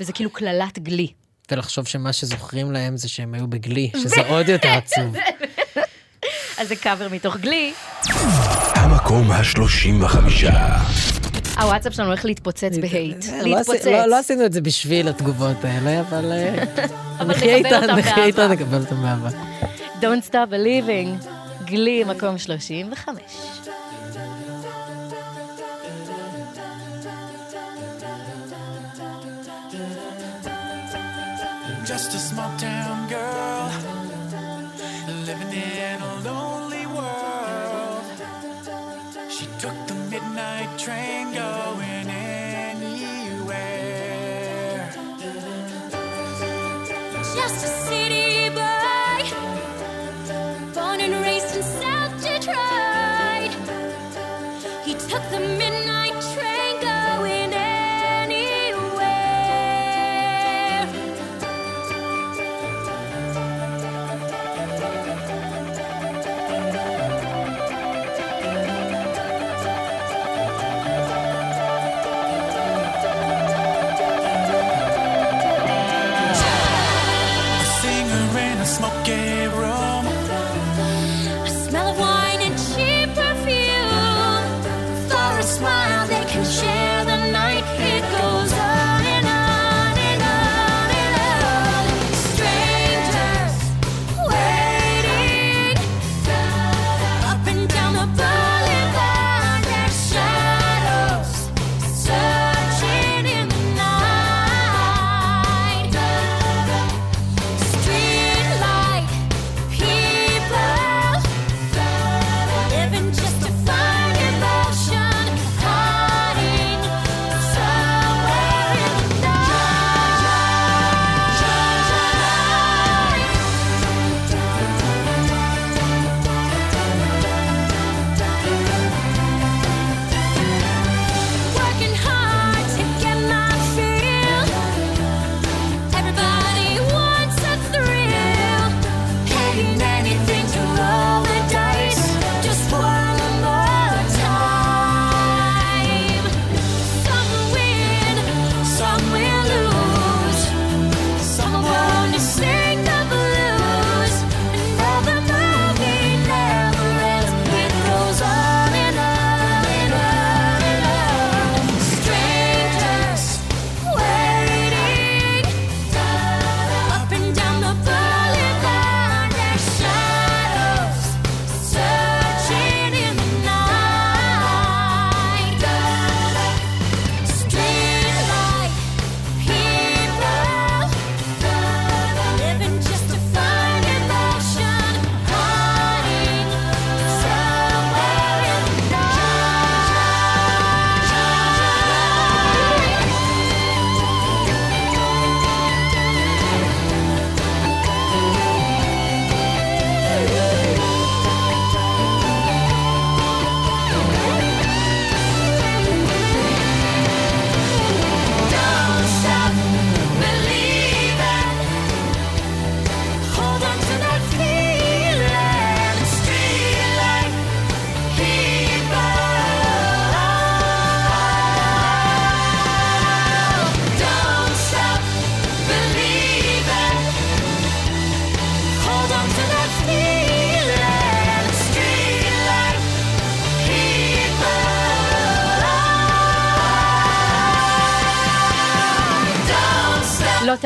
וזה 0.00 0.12
כאילו 0.12 0.30
קללת 0.30 0.78
גלי. 0.78 1.08
ולחשוב 1.50 1.84
שמה 1.86 2.12
שזוכרים 2.12 2.72
להם 2.72 2.96
זה 2.96 3.08
שהם 3.08 3.34
היו 3.34 3.46
בגלי, 3.48 3.90
שזה 4.02 4.20
עוד 4.28 4.48
יותר 4.48 4.68
עצוב. 4.68 5.16
אז 6.58 6.68
זה 6.68 6.76
קאבר 6.76 7.08
מתוך 7.08 7.36
גלי. 7.36 7.72
המקום 8.74 9.30
השלושים 9.30 10.02
וחמישה. 10.04 10.76
הוואטסאפ 11.60 11.92
שלנו 11.94 12.08
הולך 12.08 12.24
להתפוצץ 12.24 12.70
בהייט. 12.80 13.26
לא 13.26 13.42
להתפוצץ. 13.42 13.80
עשי- 13.80 13.92
לא 13.92 14.06
לא 14.06 14.18
עשינו 14.18 14.44
את 14.46 14.52
זה 14.52 14.60
בשביל 14.60 15.08
התגובות 15.08 15.56
האלה, 15.64 16.00
אבל 16.00 16.32
אה, 16.32 16.64
אבל 17.18 17.30
נחיה 17.30 17.56
איתן, 17.56 17.96
נחיה 17.96 18.24
איתן. 18.24 18.50
נקבל 18.52 18.80
אותם 18.80 19.02
באהבה. 19.02 19.28
Don't 20.00 20.30
stop 20.30 20.50
believing. 20.50 21.37
גלי 21.70 22.04
מקום 22.04 22.36
35. 22.38 23.18
Just 31.90 32.10
a 32.18 32.20
small 32.28 32.52
town 32.58 32.98
girl 33.14 33.64
living 35.28 35.52
in 35.82 35.98
a 36.10 36.14
lonely 36.28 36.84
world. 36.96 38.04
She 39.34 39.46
took 39.62 39.78
the 39.90 39.96
midnight 40.12 40.70
train 40.84 41.24
going 41.42 42.06
anywhere. 42.70 43.68
Just 47.38 47.58
a 47.68 47.70
city 47.86 48.17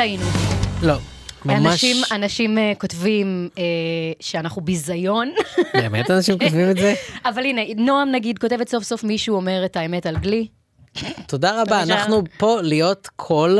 טעינו. 0.02 0.24
לא. 0.82 0.94
ממש- 1.44 1.66
אנשים, 1.66 1.96
אנשים 2.12 2.58
אה, 2.58 2.72
כותבים 2.78 3.48
אה, 3.58 3.62
שאנחנו 4.20 4.62
ביזיון, 4.62 5.32
באמת 5.74 6.10
אנשים 6.10 6.38
כותבים 6.38 6.70
את 6.70 6.76
זה? 6.76 6.94
אבל 7.34 7.44
הנה, 7.44 7.60
נועם 7.76 8.10
נגיד 8.10 8.38
כותבת 8.38 8.68
סוף 8.68 8.84
סוף 8.84 9.04
מישהו 9.04 9.36
אומר 9.36 9.64
את 9.64 9.76
האמת 9.76 10.06
על 10.06 10.16
גלי. 10.16 10.46
תודה 11.26 11.62
רבה. 11.62 11.82
אנחנו 11.82 12.22
פה 12.38 12.58
להיות 12.62 13.08
קול 13.16 13.58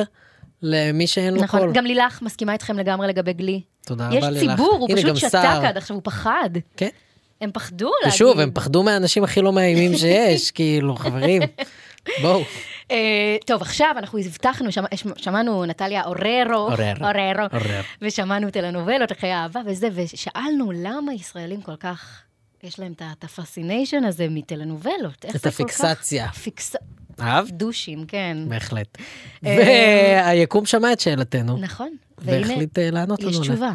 למי 0.63 1.07
שאין 1.07 1.35
לו 1.35 1.43
נכון, 1.43 1.61
קול. 1.61 1.73
גם 1.73 1.85
לילך 1.85 2.23
מסכימה 2.23 2.53
איתכם 2.53 2.79
לגמרי 2.79 3.09
לגבי 3.09 3.33
גלי. 3.33 3.61
תודה 3.87 4.09
יש 4.13 4.17
רבה 4.25 4.31
לילך. 4.31 4.51
ציבור, 4.51 4.77
הוא 4.81 4.89
פשוט 4.97 5.17
שתק. 5.17 5.35
עד 5.65 5.77
עכשיו, 5.77 5.97
הוא 5.97 6.03
פחד. 6.05 6.51
כן. 6.77 6.89
הם 7.41 7.51
פחדו 7.53 7.91
להגיד. 8.03 8.15
ושוב, 8.15 8.41
הם 8.41 8.51
פחדו 8.55 8.83
מהאנשים 8.83 9.25
הכי 9.25 9.41
לא 9.41 9.53
מאיימים 9.53 9.97
שיש, 9.97 10.51
כאילו, 10.57 10.97
חברים, 10.97 11.43
בואו. 12.23 12.43
אה, 12.93 13.37
טוב, 13.47 13.63
עכשיו 13.63 13.95
אנחנו 13.97 14.19
הבטחנו, 14.19 14.73
שמע- 14.73 14.89
שמענו 15.17 15.65
נטליה 15.67 16.05
אוררו, 16.05 16.55
אוררו. 16.55 16.75
אוררו, 17.01 17.43
אוררו. 17.53 17.83
ושמענו 18.03 18.51
טלנובלות, 18.51 19.13
חיי 19.21 19.35
אהבה 19.35 19.61
וזה, 19.67 19.89
ושאלנו 19.95 20.73
למה 20.75 21.15
ישראלים 21.15 21.63
כל 21.63 21.77
כך, 21.77 22.21
יש 22.63 22.79
להם 22.81 22.93
את 22.93 23.03
את 23.19 23.25
ה 23.25 23.31
fascination 23.31 24.05
הזה 24.05 24.27
מטלנובלות. 24.31 25.25
את 25.37 25.47
הפיקסציה. 25.47 26.29
פיקס... 26.29 26.77
אהבת? 27.21 27.51
דושים, 27.51 28.05
כן. 28.09 28.37
בהחלט. 28.49 28.99
אה, 29.47 29.57
והיקום 30.27 30.67
שמע 30.67 30.93
את 30.93 31.01
שאלתנו. 31.01 31.59
נכון. 31.59 31.91
והחליט 32.19 32.79
אה, 32.79 32.91
לענות 32.91 33.23
לנו. 33.23 33.31
יש. 33.31 33.39
תשובה. 33.39 33.73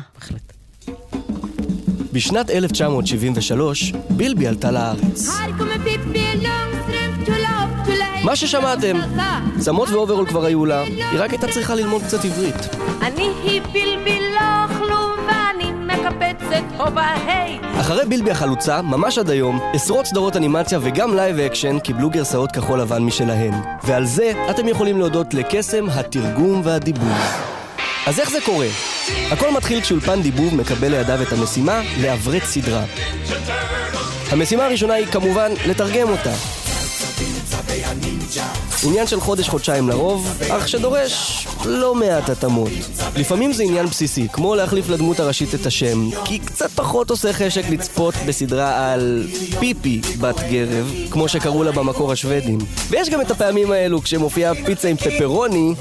בשנת 2.14 2.50
1973, 2.50 3.92
בילבי 4.10 4.48
עלתה 4.48 4.72
לארץ. 4.72 5.28
מה 8.28 8.36
ששמעתם, 8.36 8.98
צמות 9.60 9.90
ואוברול 9.90 10.28
כבר 10.28 10.46
היו 10.46 10.66
לה, 10.66 10.82
היא 10.82 11.20
רק 11.20 11.30
הייתה 11.30 11.48
צריכה 11.48 11.76
ללמוד 11.76 12.02
קצת 12.04 12.26
עברית. 12.26 12.56
אני 13.02 13.30
היא 13.44 13.62
בילבי 13.62 14.20
לא 14.90 15.16
ואני 15.28 15.72
מקפצת 15.72 16.64
הופה 16.78 17.16
היי 17.28 17.60
אחרי 17.80 18.06
בילבי 18.06 18.32
החלוצה, 18.32 18.82
ממש 18.82 19.18
עד 19.18 19.30
היום, 19.30 19.60
עשרות 19.74 20.06
סדרות 20.06 20.38
אנימציה 20.38 20.80
וגם 20.82 21.16
live 21.16 21.40
action 21.40 21.80
קיבלו 21.80 22.10
גרסאות 22.10 22.52
כחול 22.52 22.82
לבן 22.82 23.04
משלהן. 23.04 23.54
ועל 23.84 24.06
זה 24.06 24.32
אתם 24.50 24.68
יכולים 24.68 25.00
להודות 25.00 25.34
לקסם 25.34 25.90
התרגום 25.90 26.62
והדיבוב. 26.64 27.14
אז 28.08 28.20
איך 28.20 28.30
זה 28.32 28.38
קורה? 28.46 28.68
הכל 29.32 29.52
מתחיל 29.52 29.82
כשאולפן 29.82 30.22
דיבוב 30.22 30.56
מקבל 30.56 30.92
לידיו 30.92 31.22
את 31.22 31.32
המשימה 31.32 31.82
לעברת 32.02 32.44
סדרה. 32.44 32.84
המשימה 34.32 34.66
הראשונה 34.66 34.94
היא 34.94 35.06
כמובן 35.06 35.52
לתרגם 35.68 36.10
אותה. 36.10 36.34
עניין 38.84 39.08
של 39.08 39.20
חודש-חודשיים 39.20 39.90
לרוב, 39.90 40.38
אך 40.50 40.68
שדורש 40.68 41.48
לא 41.66 41.96
מעט 41.96 42.30
התאמות. 42.30 42.70
לפעמים 43.16 43.54
זה 43.54 43.64
עניין 43.64 43.86
בסיסי, 43.86 44.28
כמו 44.34 44.56
להחליף 44.56 44.90
לדמות 44.90 45.20
הראשית 45.20 45.56
את 45.56 45.66
השם, 45.66 46.10
כי 46.26 46.40
קצת 46.40 46.72
פחות 46.72 47.10
עושה 47.10 47.34
חשק 47.34 47.70
לצפות 47.70 48.14
בסדרה 48.28 48.94
על 48.94 49.28
פיפי 49.60 50.02
בת 50.20 50.40
גרב, 50.40 50.92
כמו 51.12 51.28
שקראו 51.28 51.64
לה 51.64 51.72
במקור 51.72 52.12
השוודים. 52.12 52.58
ויש 52.90 53.10
גם 53.10 53.22
את 53.22 53.32
הפעמים 53.32 53.72
האלו 53.72 54.02
כשמופיעה 54.02 54.54
פיצה 54.66 54.88
עם 54.88 54.98
פפרוני, 54.98 55.74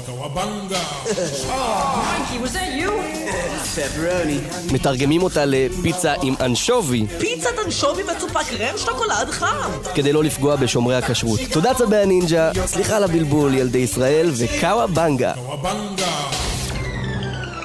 מתרגמים 4.71 5.23
אותה 5.23 5.45
לפיצה 5.45 6.13
עם 6.21 6.33
אנשובי, 6.41 7.05
פיצת 7.19 7.49
אנשובי 7.65 8.03
מצופה 8.03 8.39
קרם 8.43 8.77
שוקולד 8.77 9.29
חם. 9.29 9.71
כדי 9.95 10.13
לא 10.13 10.23
לפגוע 10.23 10.55
בשומרי 10.55 10.95
הכשרות. 10.95 11.39
תודה 11.51 11.73
צבי 11.73 11.97
הנינג'ה, 11.97 12.51
סליחה 12.65 12.97
על 12.97 13.03
הבלבול 13.03 13.53
ילדי 13.53 13.77
ישראל 13.77 14.31
ו 14.37 14.87
cowabunga. 14.87 15.33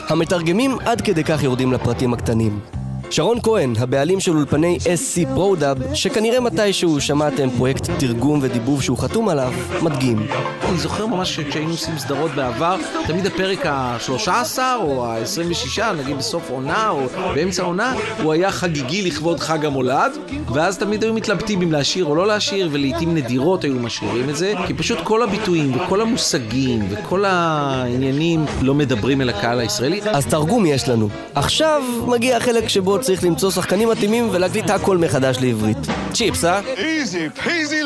המתרגמים 0.09 0.79
עד 0.85 1.01
כדי 1.01 1.25
כך 1.25 1.43
יורדים 1.43 1.73
לפרטים 1.73 2.15
הקטנים. 2.15 2.82
שרון 3.13 3.39
כהן, 3.43 3.75
הבעלים 3.79 4.21
של 4.21 4.37
אולפני 4.37 4.79
SC 4.83 5.35
Produb, 5.35 5.95
שכנראה 5.95 6.41
מתישהו 6.41 7.01
שמעתם 7.01 7.51
פרויקט 7.51 7.91
תרגום 7.99 8.39
ודיבוב 8.43 8.83
שהוא 8.83 8.99
חתום 8.99 9.29
עליו, 9.29 9.53
מדגים. 9.83 10.27
אני 10.69 10.79
זוכר 10.79 11.07
ממש 11.07 11.35
שכשהיינו 11.35 11.71
עושים 11.71 11.99
סדרות 11.99 12.31
בעבר, 12.31 12.77
תמיד 13.07 13.27
הפרק 13.27 13.67
ה-13 13.67 14.59
או 14.83 15.07
ה-26, 15.07 15.83
נגיד 15.99 16.17
בסוף 16.17 16.51
עונה 16.51 16.91
או 16.91 17.07
באמצע 17.35 17.63
עונה, 17.63 17.95
הוא 18.23 18.33
היה 18.33 18.51
חגיגי 18.51 19.03
לכבוד 19.03 19.41
חג 19.41 19.67
המולד, 19.67 20.13
ואז 20.53 20.79
תמיד 20.79 21.03
היו 21.03 21.15
מתלבטים 21.15 21.63
אם 21.63 21.73
להשאיר 21.73 22.05
או 22.05 22.15
לא 22.15 22.27
להשאיר, 22.27 22.69
ולעיתים 22.73 23.15
נדירות 23.15 23.65
היו 23.65 23.75
משאירים 23.75 24.31
את 24.31 24.37
זה, 24.37 24.53
כי 24.67 24.75
פשוט 24.75 24.99
כל 25.05 25.23
הביטויים 25.23 25.77
וכל 25.77 26.01
המושגים 26.01 26.87
וכל 26.91 27.25
העניינים 27.25 28.45
לא 28.63 28.75
מדברים 28.75 29.21
אל 29.21 29.29
הקהל 29.29 29.61
הישראלי. 29.61 30.01
אז 30.03 30.27
תרגום 30.27 30.67
יש 30.67 30.89
לנו. 30.89 31.09
עכשיו 31.35 31.83
מגיע 32.07 32.37
החלק 32.37 32.69
שבו 32.69 33.02
צריך 33.03 33.25
למצוא 33.25 33.51
שחקנים 33.51 33.89
מתאימים 33.89 34.29
ולהקליט 34.33 34.71
הכל 34.71 34.99
מחדש 34.99 35.37
לעברית. 35.41 35.79
צ'יפס, 36.13 36.45
אה? 36.45 36.61
Easy 36.61 37.41
peasy. 37.41 37.83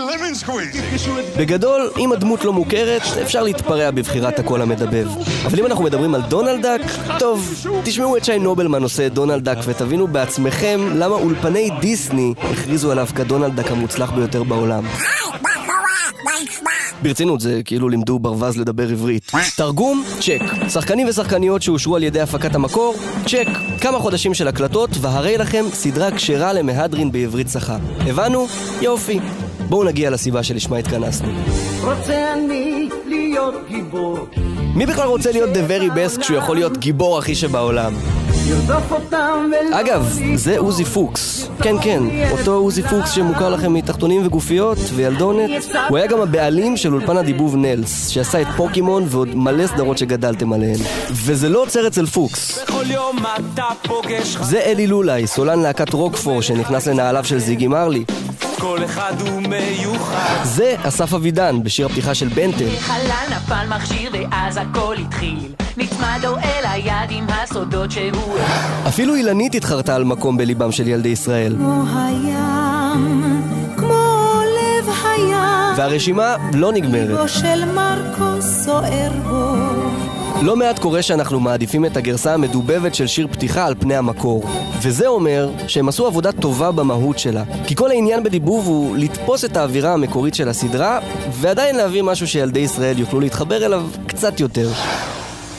בגדול, 1.37 1.91
אם 1.99 2.13
הדמות 2.13 2.45
לא 2.45 2.53
מוכרת, 2.53 3.03
אפשר 3.23 3.43
להתפרע 3.43 3.91
בבחירת 3.91 4.39
הקול 4.39 4.63
המדבב. 4.63 5.09
אבל 5.47 5.59
אם 5.59 5.67
אנחנו 5.67 5.85
מדברים 5.85 6.15
על 6.15 6.23
דונלד 6.23 6.63
דאק, 6.63 6.81
טוב, 7.19 7.65
תשמעו 7.85 8.17
את 8.17 8.25
שי 8.25 8.39
נובלמן 8.39 8.83
עושה 8.83 9.07
את 9.07 9.15
דונלד 9.15 9.45
דאק 9.45 9.59
ותבינו 9.65 10.07
בעצמכם 10.07 10.81
למה 10.95 11.15
אולפני 11.15 11.71
דיסני 11.81 12.35
הכריזו 12.39 12.93
עליו 12.93 13.07
כדונלד 13.17 13.57
דאק 13.57 13.71
המוצלח 13.71 14.11
ביותר 14.11 14.43
בעולם. 14.43 14.85
ברצינות, 17.03 17.41
זה 17.41 17.61
כאילו 17.65 17.89
לימדו 17.89 18.19
ברווז 18.19 18.57
לדבר 18.57 18.89
עברית. 18.89 19.33
תרגום, 19.57 20.05
צ'ק. 20.21 20.69
שחקנים 20.69 21.09
ושחקניות 21.09 21.63
שאושרו 21.63 21.97
על 21.97 22.03
ידי 22.03 22.21
הפקת 22.21 22.55
המקור, 22.55 22.95
צ'ק. 23.27 23.47
כמה 23.81 23.99
חודשים 23.99 24.35
של 24.35 24.49
הקלטות, 24.49 24.91
והרי 25.01 25.39
לכם 25.39 25.65
סדרה 25.73 26.11
כשרה 26.11 26.53
למהדרין 26.53 27.13
בעברית 27.13 27.47
צחה. 27.47 27.77
הבנו? 28.01 28.47
יופי. 28.81 29.21
בואו 29.69 29.85
נגיע 29.85 30.11
לסיבה 30.11 30.43
שלשמה 30.43 30.77
התכנסנו. 30.77 31.29
רוצה 31.85 32.35
אני 32.35 32.89
להיות 33.37 33.55
גיבור. 33.69 34.19
מי 34.75 34.87
בכלל 34.87 35.09
רוצה 35.09 35.33
להיות 35.33 35.51
the 35.51 35.71
very 35.71 35.97
best 35.97 36.21
כשהוא 36.21 36.39
יכול 36.39 36.57
להיות 36.57 36.77
גיבור 36.77 37.19
הכי 37.19 37.35
שבעולם? 37.35 37.95
אגב, 39.73 40.19
זה 40.35 40.59
עוזי 40.59 40.85
פוקס. 40.85 41.49
כן, 41.63 41.77
כן, 41.83 42.03
אותו 42.31 42.55
עוזי 42.55 42.83
פוקס 42.83 43.11
שמוכר 43.11 43.51
לכם 43.51 43.75
מתחתונים 43.75 44.27
וגופיות 44.27 44.79
וילדונת. 44.95 45.51
הוא 45.89 45.99
היה 45.99 46.07
גם 46.07 46.21
הבעלים 46.21 46.77
של 46.77 46.95
אולפן 46.95 47.17
הדיבוב 47.17 47.57
נלס, 47.57 48.09
שעשה 48.09 48.41
את 48.41 48.47
פוקימון 48.57 49.05
ועוד 49.09 49.35
מלא 49.35 49.67
סדרות 49.67 49.99
שגדלתם 49.99 50.53
עליהן. 50.53 50.79
וזה 51.11 51.49
לא 51.49 51.63
עוצר 51.63 51.87
אצל 51.87 52.07
פוקס. 52.07 52.65
זה 54.43 54.61
אלי 54.61 54.87
לולאי, 54.87 55.27
סולן 55.27 55.59
להקת 55.61 55.93
רוקפור 55.93 56.43
שנכנס 56.43 56.89
לנעליו 56.89 57.25
של 57.25 57.39
זיגי 57.39 57.67
מרלי. 57.67 58.05
כל 58.61 58.85
אחד 58.85 59.13
הוא 59.21 59.43
מיוחד 59.43 60.45
זה 60.45 60.75
אסף 60.83 61.15
אבידן 61.15 61.63
בשיר 61.63 61.87
הפתיחה 61.87 62.15
של 62.15 62.29
בנטל. 62.29 62.77
חלל 62.79 63.37
נפל 63.37 63.67
מכשיר 63.77 64.11
ואז 64.13 64.57
הכל 64.57 64.97
התחיל 65.07 65.39
נצמד 65.77 66.19
לו 66.23 66.39
אל 66.39 66.65
היד 66.65 67.11
עם 67.11 67.27
הסודות 67.29 67.91
שהוא 67.91 68.39
אפילו 68.89 69.15
אילנית 69.15 69.55
התחרתה 69.55 69.95
על 69.95 70.05
מקום 70.05 70.37
בליבם 70.37 70.73
של 70.73 70.89
ילדי 70.89 71.09
ישראל. 71.09 71.55
כמו 71.57 71.85
הים, 71.95 73.43
כמו 73.77 74.41
לב 74.45 74.89
הים, 75.05 75.77
והרשימה 75.77 76.37
לא 76.55 76.73
נגמרת. 76.73 77.09
ליבו 77.09 77.29
של 77.29 77.65
מרקו 77.65 78.43
סוער 78.43 79.11
בו. 79.29 80.06
לא 80.43 80.57
מעט 80.57 80.79
קורה 80.79 81.03
שאנחנו 81.03 81.41
מעדיפים 81.41 81.85
את 81.85 81.97
הגרסה 81.97 82.35
המדובבת 82.35 82.95
של 82.95 83.07
שיר 83.07 83.27
פתיחה 83.27 83.67
על 83.67 83.75
פני 83.79 83.97
המקור. 83.97 84.45
וזה 84.83 85.07
אומר 85.07 85.51
שהם 85.69 85.89
עשו 85.89 86.07
עבודה 86.07 86.33
טובה 86.33 86.73
במהות 86.73 87.19
שלה. 87.19 87.45
כי 87.67 87.75
כל 87.75 87.91
העניין 87.91 88.23
בדיבוב 88.23 88.67
הוא 88.67 88.97
לתפוס 88.97 89.45
את 89.45 89.57
האווירה 89.57 89.93
המקורית 89.93 90.35
של 90.35 90.49
הסדרה, 90.49 90.99
ועדיין 91.31 91.77
להביא 91.77 92.03
משהו 92.03 92.29
שילדי 92.29 92.61
ישראל 92.61 92.99
יוכלו 92.99 93.21
להתחבר 93.21 93.67
אליו 93.67 93.87
קצת 94.07 94.41
יותר. 94.41 94.69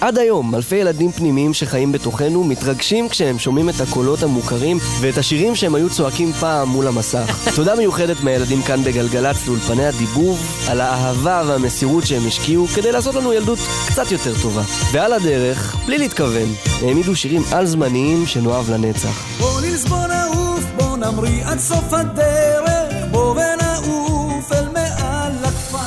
עד 0.01 0.17
היום, 0.17 0.55
אלפי 0.55 0.75
ילדים 0.75 1.11
פנימיים 1.11 1.53
שחיים 1.53 1.91
בתוכנו 1.91 2.43
מתרגשים 2.43 3.09
כשהם 3.09 3.39
שומעים 3.39 3.69
את 3.69 3.81
הקולות 3.81 4.23
המוכרים 4.23 4.77
ואת 5.01 5.17
השירים 5.17 5.55
שהם 5.55 5.75
היו 5.75 5.89
צועקים 5.89 6.33
פעם 6.33 6.69
מול 6.69 6.87
המסך. 6.87 7.37
תודה 7.55 7.75
מיוחדת 7.75 8.21
מהילדים 8.23 8.61
כאן 8.61 8.83
בגלגלצ 8.83 9.47
לאולפני 9.47 9.85
הדיבוב, 9.85 10.65
על 10.69 10.81
האהבה 10.81 11.43
והמסירות 11.47 12.05
שהם 12.05 12.27
השקיעו 12.27 12.67
כדי 12.67 12.91
לעשות 12.91 13.15
לנו 13.15 13.33
ילדות 13.33 13.59
קצת 13.87 14.11
יותר 14.11 14.33
טובה. 14.41 14.61
ועל 14.91 15.13
הדרך, 15.13 15.75
בלי 15.85 15.97
להתכוון, 15.97 16.49
העמידו 16.81 17.15
שירים 17.15 17.41
על-זמניים 17.51 18.25
שנאהב 18.25 18.71
לנצח. 18.71 19.37
בוא 19.39 19.61
נלס 19.61 19.85
בוא 19.85 20.07
נעוף, 20.07 20.63
בוא 20.77 20.97
נמריא 20.97 21.45
עד 21.45 21.59
סוף 21.59 21.93
הדרך, 21.93 23.05
בוא 23.11 23.31
ונעוף 23.31 24.51
אל 24.51 24.69
מעל 24.69 25.45
הכפר. 25.45 25.77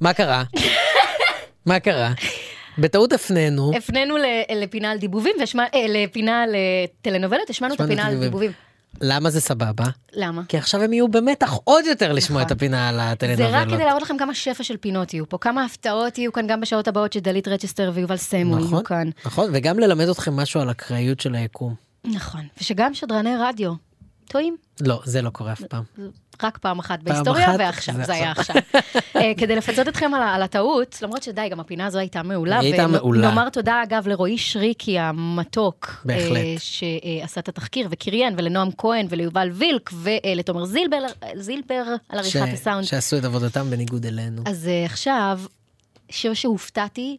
מה 0.00 0.12
קרה? 0.12 0.42
מה 1.66 1.80
קרה? 1.80 2.12
בטעות 2.78 3.12
הפנינו. 3.12 3.72
הפנינו 3.76 4.14
לפינה 4.56 4.90
על 4.90 4.98
דיבובים, 4.98 5.36
אה, 5.58 5.86
לפינה 5.88 6.42
על 6.42 6.50
טלנובלת, 7.02 7.50
השמענו 7.50 7.74
את 7.74 7.80
הפינה 7.80 8.06
על. 8.06 8.20
דיבובים. 8.20 8.52
למה 9.00 9.30
זה 9.30 9.40
סבבה? 9.40 9.84
למה? 10.12 10.42
כי 10.48 10.56
עכשיו 10.58 10.82
הם 10.82 10.92
יהיו 10.92 11.08
במתח 11.08 11.52
עוד 11.64 11.84
יותר 11.86 12.12
לשמוע 12.12 12.42
את 12.42 12.50
הפינה 12.50 12.88
על 12.88 12.96
זה 12.96 13.02
רק 13.02 13.12
הטלנובלות. 13.12 13.68
כדי 13.68 13.84
להראות 13.84 14.02
לכם 14.02 14.18
כמה 14.18 14.34
שפע 14.34 14.62
של 14.62 14.76
פינות 14.76 15.14
יהיו 15.14 15.28
פה, 15.28 15.38
כמה 15.38 15.64
הפתעות 15.64 16.18
יהיו 16.18 16.32
כאן 16.32 16.46
גם 16.46 16.60
בשעות 16.60 16.88
הבאות 16.88 17.12
שדלית 17.12 17.48
רצ'סטר 17.48 17.90
ויובל 17.94 18.16
סמו 18.16 18.56
יהיו 18.56 18.66
נכון, 18.66 18.84
כאן. 18.84 19.10
נכון, 19.26 19.50
וגם 19.52 19.78
ללמד 19.78 20.08
אתכם 20.08 20.36
משהו 20.36 20.60
על 20.60 20.70
אקראיות 20.70 21.20
של 21.20 21.34
היקום. 21.34 21.74
נכון, 22.04 22.46
ושגם 22.60 22.94
שדרני 22.94 23.36
רדיו 23.36 23.72
טועים. 24.28 24.56
לא, 24.80 25.00
זה 25.04 25.22
לא 25.22 25.30
קורה 25.30 25.52
אף 25.52 25.62
פעם. 25.62 25.82
רק 26.42 26.58
פעם 26.58 26.78
אחת 26.78 26.98
פעם 26.98 27.04
בהיסטוריה, 27.04 27.50
אחת, 27.50 27.54
ועכשיו, 27.58 27.94
זה 27.94 28.04
זה 28.04 28.12
היה 28.14 28.30
עכשיו. 28.30 28.56
אה, 29.16 29.32
כדי 29.36 29.56
לפצות 29.56 29.88
אתכם 29.88 30.10
על 30.14 30.42
הטעות, 30.42 30.98
למרות 31.02 31.22
שדי, 31.22 31.48
גם 31.50 31.60
הפינה 31.60 31.86
הזו 31.86 31.98
הייתה 31.98 32.22
מעולה. 32.22 32.58
היא 32.58 32.72
הייתה 32.72 32.86
מעולה. 32.86 33.26
ונאמר 33.26 33.48
תודה, 33.48 33.82
אגב, 33.82 34.08
לרועי 34.08 34.38
שריקי 34.38 34.98
המתוק. 34.98 36.02
בהחלט. 36.04 36.36
אה, 36.36 36.54
שעשה 36.58 37.40
את 37.40 37.48
התחקיר, 37.48 37.88
וקריין, 37.90 38.34
ולנועם 38.38 38.68
כהן, 38.78 39.06
וליובל 39.10 39.48
וילק, 39.52 39.90
ולתומר 39.94 40.64
זילבר, 40.64 41.02
זילבר 41.36 41.82
על 42.08 42.18
עריכת 42.18 42.30
ש- 42.30 42.36
הסאונד. 42.52 42.84
שעשו 42.84 43.18
את 43.18 43.24
עבודתם 43.24 43.70
בניגוד 43.70 44.06
אלינו. 44.06 44.42
אז 44.46 44.68
אה, 44.68 44.84
עכשיו, 44.84 45.40
שיר 46.10 46.34
שהופתעתי, 46.34 47.16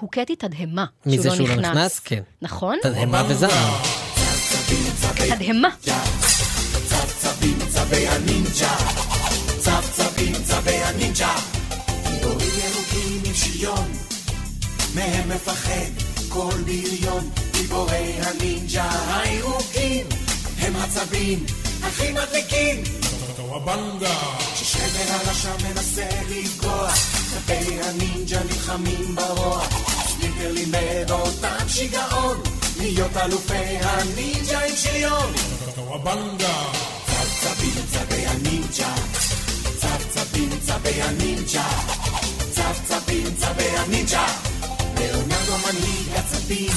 הוכיתי 0.00 0.36
תדהמה. 0.36 0.84
מזה 1.06 1.30
שהוא 1.30 1.48
לא 1.48 1.54
נכנס? 1.56 1.98
כן. 1.98 2.22
נכון? 2.42 2.78
תדהמה 2.82 3.22
וזעם. 3.28 3.74
תדהמה. 5.38 5.68
צבי 7.90 8.08
הנינג'ה, 8.08 8.76
צבצבים 9.58 10.32
צבי 10.44 10.76
הנינג'ה, 10.76 11.34
גיבורים 12.10 12.50
ירוקים 12.58 13.22
עם 13.24 13.34
שיון, 13.34 13.92
מהם 14.94 15.28
מפחד 15.28 15.90
כל 16.28 16.54
בריון, 16.64 17.30
גיבורי 17.52 18.14
הנינג'ה 18.22 18.90
הירוקים, 19.14 20.06
הם 20.58 20.76
הצבים 20.76 21.44
הכי 21.82 22.12
מדליקים. 22.12 22.82
כששרדר 24.54 25.04
הרשע 25.08 25.52
מנסה 25.68 26.08
לפגוע, 26.28 26.90
צבי 27.30 27.80
הנינג'ה 27.82 28.40
נלחמים 28.44 29.14
ברוע, 29.14 29.64
ספלינטר 30.08 30.52
לימד 30.52 31.10
אותם 31.10 31.68
שיגעון, 31.68 32.42
להיות 32.80 33.16
אלופי 33.16 33.78
הנינג'ה 33.80 34.60
עם 34.64 34.76
שריון. 34.76 35.32
צבצבים 37.50 37.86
צבי 37.86 38.26
הנינג'ה, 38.26 38.94
צבצבים 39.78 40.50
צבי 40.60 41.02
הנינג'ה, 41.02 41.68
צבצבים 42.52 43.26
צבי 43.36 43.68
הנינג'ה, 43.76 44.26
ליאונרדו 44.98 45.58
מנהיג 45.58 46.08
הצבים, 46.14 46.72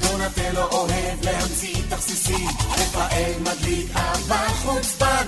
דונטלו 0.00 0.62
אוהב 0.62 1.24
להמציא 1.24 1.74
תכסיסים, 1.88 2.48
רפאל 2.70 3.32
מדליק 3.40 3.96
אבל 3.96 4.48
חוצפן, 4.62 5.26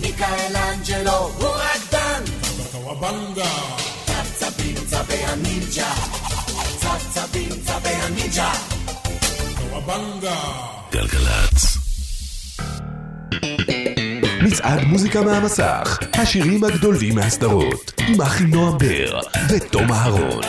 מיקאל 0.00 0.56
אנג'לו 0.56 1.30
הוא 1.38 1.48
רקדן, 1.48 2.22
צבצבים 4.06 4.74
צבי 4.86 5.24
הנינג'ה, 5.24 5.94
צבצבים 6.80 7.50
צבי 7.64 7.88
הנינג'ה, 7.88 8.52
גלגלצ. 10.92 11.79
מצעד 14.50 14.84
מוזיקה 14.84 15.22
מהמסך, 15.22 15.98
השירים 16.12 16.64
הגדולים 16.64 17.14
מהסדרות, 17.14 17.92
עם 18.08 18.20
אחי 18.20 18.44
נועם 18.44 18.78
בר 18.78 19.20
ותום 19.48 19.92
אהרון. 19.92 20.42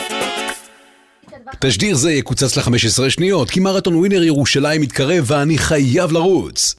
תשדיר 1.59 1.95
זה 1.95 2.11
יקוצץ 2.11 2.57
ל-15 2.57 3.09
שניות, 3.09 3.49
כי 3.49 3.59
מרתון 3.59 3.95
ווינר 3.95 4.23
ירושלים 4.23 4.81
מתקרב 4.81 5.23
ואני 5.27 5.57
חייב 5.57 6.11
לרוץ. 6.11 6.75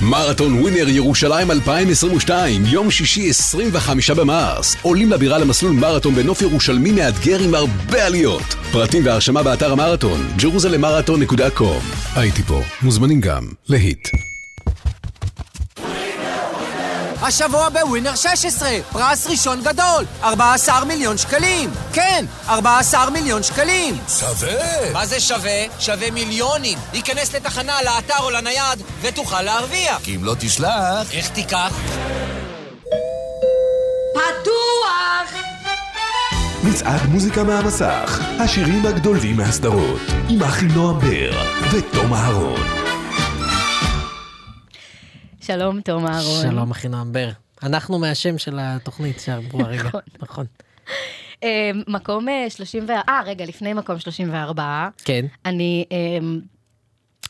מרתון 0.00 0.62
ווינר 0.62 0.88
ירושלים 0.88 1.50
2022, 1.50 2.62
יום 2.66 2.90
שישי 2.90 3.30
25 3.30 4.10
במרס. 4.10 4.76
עולים 4.82 5.10
לבירה 5.10 5.38
למסלול 5.38 5.72
מרתון 5.72 6.14
בנוף 6.14 6.42
ירושלמי 6.42 6.92
מאתגר 6.92 7.40
עם 7.40 7.54
הרבה 7.54 8.06
עליות. 8.06 8.54
פרטים 8.72 9.06
והרשמה 9.06 9.42
באתר 9.42 9.72
המרתון, 9.72 10.28
jerusalemarathon.com. 10.38 12.16
הייתי 12.16 12.42
פה, 12.42 12.62
מוזמנים 12.82 13.20
גם 13.20 13.48
להיט. 13.68 14.08
השבוע 17.22 17.68
בווינר 17.68 18.14
16, 18.14 18.70
פרס 18.92 19.26
ראשון 19.26 19.62
גדול, 19.62 20.04
14 20.22 20.84
מיליון 20.84 21.18
שקלים. 21.18 21.70
כן, 21.92 22.24
14 22.48 23.10
מיליון 23.10 23.42
שקלים. 23.42 23.98
שווה! 24.20 24.92
מה 24.92 25.06
זה 25.06 25.20
שווה? 25.20 25.64
שווה 25.80 26.10
מיליונים. 26.10 26.78
להיכנס 26.92 27.34
לתחנה, 27.34 27.82
לאתר 27.82 28.18
או 28.20 28.30
לנייד, 28.30 28.82
ותוכל 29.00 29.42
להרוויח. 29.42 29.98
כי 30.02 30.16
אם 30.16 30.24
לא 30.24 30.34
תשלח... 30.38 31.12
איך 31.12 31.28
תיקח? 31.28 31.72
פתוח! 34.14 35.32
מצעד 36.62 37.06
מוזיקה 37.08 37.44
מהמסך, 37.44 38.20
השירים 38.40 38.86
הגדולים 38.86 39.36
מהסדרות, 39.36 40.00
עם 40.28 40.42
אחי 40.42 40.66
נועם 40.66 40.98
בר 40.98 41.42
ותום 41.70 42.14
אהרון. 42.14 42.85
שלום, 45.46 45.80
תום 45.80 46.06
אהרון. 46.06 46.42
שלום 46.42 46.70
אחי 46.70 46.88
נועם 46.88 47.12
בר. 47.12 47.30
אנחנו 47.62 47.98
מהשם 47.98 48.38
של 48.38 48.58
התוכנית 48.60 49.20
שאמרו 49.20 49.60
הרגע. 49.60 49.82
נכון. 49.82 50.00
נכון. 50.20 50.46
אה, 51.44 51.70
מקום 51.88 52.28
אה, 52.28 52.50
34, 52.50 53.00
אה, 53.08 53.20
רגע, 53.26 53.44
לפני 53.44 53.74
מקום 53.74 53.98
34, 53.98 54.88
כן. 55.04 55.26
אני 55.44 55.84
אה, 55.92 55.96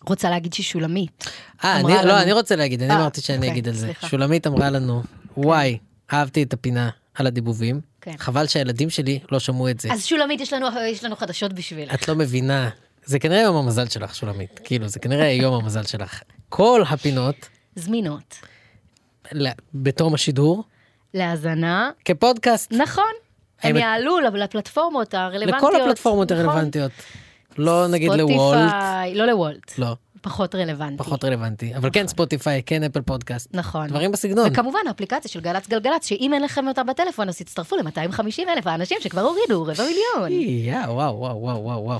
רוצה 0.06 0.30
להגיד 0.30 0.52
ששולמית. 0.52 1.30
אה, 1.64 1.82
לא, 1.82 2.22
אני 2.22 2.32
רוצה 2.32 2.56
להגיד, 2.56 2.82
אני 2.82 2.90
אה, 2.90 2.96
אמרתי 2.96 3.20
שאני 3.20 3.36
אוקיי, 3.36 3.50
אגיד 3.50 3.68
על 3.68 3.74
זה. 3.74 3.92
שולמית 4.06 4.46
אמרה 4.46 4.70
לנו, 4.70 5.02
וואי, 5.36 5.78
אהבתי 6.12 6.42
את 6.42 6.52
הפינה 6.52 6.90
על 7.14 7.26
הדיבובים, 7.26 7.80
כן. 8.00 8.14
חבל 8.18 8.46
שהילדים 8.46 8.90
שלי 8.90 9.18
לא 9.32 9.38
שמעו 9.38 9.68
את 9.68 9.80
זה. 9.80 9.92
אז 9.92 10.04
שולמית, 10.04 10.40
יש 10.40 10.52
לנו, 10.52 10.66
יש 10.88 11.04
לנו 11.04 11.16
חדשות 11.16 11.52
בשבילך. 11.52 11.94
את 11.94 12.08
לא 12.08 12.14
מבינה, 12.14 12.68
זה 13.04 13.18
כנראה 13.18 13.40
יום 13.40 13.56
המזל 13.56 13.88
שלך, 13.88 14.14
שולמית. 14.14 14.60
כאילו, 14.64 14.88
זה 14.88 14.98
כנראה 14.98 15.26
יום 15.26 15.54
המזל 15.54 15.82
שלך. 15.82 16.20
כל 16.48 16.82
הפינות, 16.88 17.48
זמינות. 17.76 18.38
בתום 19.74 20.14
השידור, 20.14 20.64
להאזנה. 21.14 21.90
כפודקאסט. 22.04 22.72
נכון. 22.72 23.04
הם 23.62 23.76
יעלו 23.76 24.18
לפלטפורמות 24.20 25.14
הרלוונטיות. 25.14 25.56
לכל 25.56 25.82
הפלטפורמות 25.82 26.32
נכון. 26.32 26.44
הרלוונטיות. 26.44 26.92
לא 27.58 27.86
נגיד 27.88 28.10
לוולט, 28.12 28.72
לא 29.14 29.26
לוולט. 29.26 29.78
לא, 29.78 29.96
פחות 30.22 30.54
רלוונטי. 30.54 30.96
פחות 30.98 31.24
רלוונטי. 31.24 31.76
אבל 31.76 31.90
כן 31.92 32.06
ספוטיפיי, 32.06 32.62
כן 32.66 32.82
אפל 32.82 33.00
פודקאסט. 33.02 33.48
נכון. 33.54 33.88
דברים 33.88 34.12
בסגנון. 34.12 34.48
וכמובן 34.52 34.78
האפליקציה 34.88 35.30
של 35.30 35.40
גל"צ 35.40 35.68
גלגלצ, 35.68 36.06
שאם 36.06 36.34
אין 36.34 36.42
לכם 36.42 36.68
אותה 36.68 36.82
בטלפון, 36.84 37.28
אז 37.28 37.38
תצטרפו 37.38 37.76
ל-250 37.76 38.48
אלף 38.48 38.66
האנשים 38.66 38.98
שכבר 39.00 39.20
הורידו 39.20 39.62
רבע 39.62 39.84
מיליון. 39.84 40.40
יא, 40.42 40.76
וואו, 40.76 41.18
וואו, 41.18 41.36
וואו, 41.42 41.62
וואו, 41.64 41.84
וואו. 41.84 41.98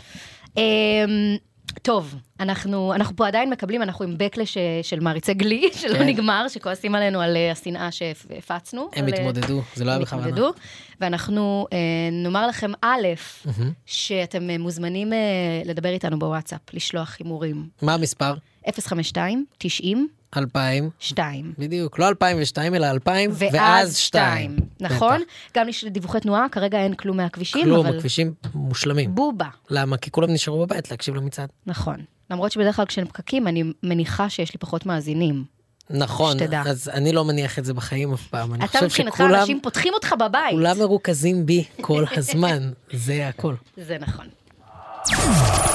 אמ, 0.57 1.37
טוב, 1.83 2.15
אנחנו, 2.41 2.95
אנחנו 2.95 3.17
פה 3.17 3.27
עדיין 3.29 3.51
מקבלים, 3.51 3.83
אנחנו 3.83 4.05
עם 4.05 4.15
בקלש 4.19 4.57
אה, 4.57 4.81
של 4.83 5.01
מעריצי 5.01 5.35
גלי, 5.35 5.69
שלא 5.81 5.95
כן. 5.99 6.07
נגמר, 6.07 6.49
שכועסים 6.49 6.95
עלינו 6.95 7.21
על 7.21 7.37
אה, 7.37 7.51
השנאה 7.53 7.93
שהפצנו. 7.93 8.89
הם 8.93 9.05
על, 9.05 9.15
אה, 9.15 9.19
התמודדו, 9.19 9.63
זה 9.75 9.85
לא 9.85 9.91
היה 9.91 9.97
הם 9.97 10.03
בכוונה. 10.03 10.27
התמודדו, 10.27 10.53
ואנחנו 11.01 11.67
אה, 11.73 11.79
נאמר 12.13 12.47
לכם, 12.47 12.73
א', 12.83 13.07
מהמם. 13.45 13.73
שאתם 13.87 14.51
מוזמנים 14.51 15.13
אה, 15.13 15.19
לדבר 15.65 15.89
איתנו 15.89 16.19
בוואטסאפ, 16.19 16.61
לשלוח 16.73 17.17
הימורים. 17.19 17.69
מה 17.83 17.95
המספר? 17.95 18.35
052 18.81 19.45
90 19.59 20.09
2000. 20.37 20.91
2. 20.99 21.53
בדיוק, 21.59 21.99
לא 21.99 22.09
2002 22.09 22.75
אלא 22.75 22.91
2000 22.91 23.31
ואז 23.35 23.55
ואז 23.55 23.97
2. 23.97 24.57
2. 24.57 24.57
נכון? 24.81 25.23
גם 25.57 25.69
יש 25.69 25.85
דיווחי 25.85 26.21
תנועה, 26.21 26.47
כרגע 26.53 26.79
אין 26.79 26.95
כלום 26.95 27.17
מהכבישים, 27.17 27.65
כלום, 27.65 27.87
אבל... 27.87 27.97
הכבישים 27.97 28.35
מושלמים. 28.55 29.15
בובה. 29.15 29.49
למה? 29.71 29.97
כי 29.97 30.11
כולם 30.11 30.31
נשארו 30.31 30.67
בבית 30.67 30.91
להקשיב 30.91 31.15
למצעד. 31.15 31.49
נכון. 31.67 31.97
למרות 32.31 32.53
שבדרך 32.53 32.77
כלל 32.77 32.87
כשאין 32.87 33.07
פקקים, 33.07 33.49
אני 33.49 33.65
מניחה 33.83 34.29
שיש 34.31 34.55
לי 34.55 34.59
פחות 34.59 34.87
מאזינים. 34.87 35.45
נכון, 35.91 36.39
שתדע. 36.39 36.63
אז 36.67 36.89
אני 36.89 37.13
לא 37.13 37.25
מניח 37.25 37.59
את 37.59 37.65
זה 37.65 37.75
בחיים 37.75 38.13
אף 38.13 38.27
פעם. 38.27 38.55
אני 38.55 38.65
אתה 38.65 38.73
חושב 38.73 38.85
מבחינתך, 38.85 39.15
שכולם 39.17 39.35
אנשים 39.35 39.61
פותחים 39.63 39.95
אותך 39.95 40.15
בבית. 40.21 40.51
כולם 40.51 40.79
מרוכזים 40.79 41.47
בי 41.47 41.65
כל 41.81 42.05
הזמן, 42.17 42.71
זה 42.93 43.29
הכל. 43.29 43.55
זה 43.77 43.97
נכון. 44.01 44.27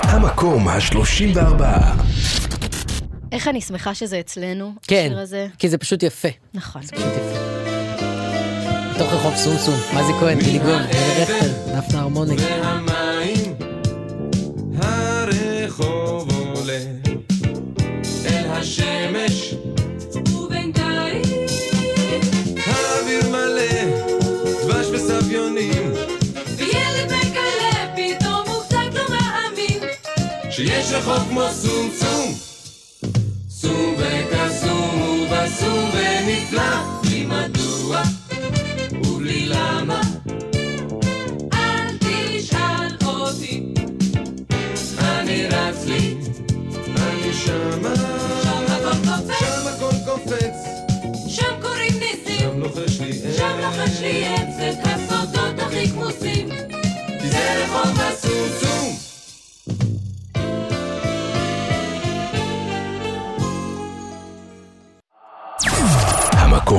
המקום 0.03 0.67
ה-34. 0.67 1.63
איך 3.31 3.47
אני 3.47 3.61
שמחה 3.61 3.95
שזה 3.95 4.19
אצלנו, 4.19 4.73
כן, 4.87 5.05
השיר 5.05 5.19
הזה. 5.19 5.47
כי 5.57 5.69
זה 5.69 5.77
פשוט 5.77 6.03
יפה. 6.03 6.27
נכון. 6.53 6.81
זה 6.81 6.91
פשוט 6.91 7.05
יפה. 7.05 7.39
בתוך 8.95 9.13
רחוב 9.13 9.35
סומסום, 9.35 9.79
מזי 9.93 10.13
כהן, 10.19 10.39
גילי 10.39 10.59
גוב, 10.59 10.69
אלי 10.69 11.21
רכטר, 11.23 11.77
דפנה 11.77 12.01
הרמוני. 12.01 12.35
והמים, 12.35 13.55
הרחוב 14.81 16.29
עולה 16.55 16.79
אל 18.25 18.47
השמש, 18.51 19.53
ובינתיים 20.35 21.21
האוויר 22.65 23.29
מלא 23.29 23.97
דבש 24.63 24.85
וסביונים, 24.93 25.91
וילד 26.57 27.05
מגלה 27.05 27.95
פתאום 27.95 28.47
הוא 28.47 28.63
קצת 28.63 28.93
לא 28.93 29.03
מאמין 29.09 29.79
שיש 30.51 30.91
רחוב 30.91 31.27
כמו 31.29 31.41
קסום 33.71 33.95
וקסום 33.97 35.01
ובסום 35.01 35.89
ונפלא, 35.93 36.63
מדוע 37.27 38.01
ובלי 39.03 39.45
למה. 39.45 40.01
אל 41.53 41.97
תשאל 41.99 42.95
אותי, 43.05 43.63
אני 44.99 45.47
רץ 45.47 45.85
לי, 45.85 46.15
אני 46.97 47.33
שמה. 47.33 47.95
שם 48.43 48.65
הכל 48.67 48.97
קופץ, 49.07 49.39
שם 49.39 49.67
הכל 49.67 49.95
קופץ. 50.05 50.55
שם 51.27 51.61
קוראים 51.61 51.93
ניסים, 51.99 52.49
שם 52.49 52.59
לוחש 52.59 52.99
לי 53.01 53.17
עץ, 53.23 53.37
שם 53.37 53.59
לוחש 53.61 53.99
לי 54.01 54.25
עץ, 54.27 54.55
את 54.59 54.87
הסודות 54.87 55.59
הכי 55.59 55.87
כמוסים. 55.89 56.49
זה 57.23 57.63
רחוב 57.63 57.99
הסומסום 57.99 58.80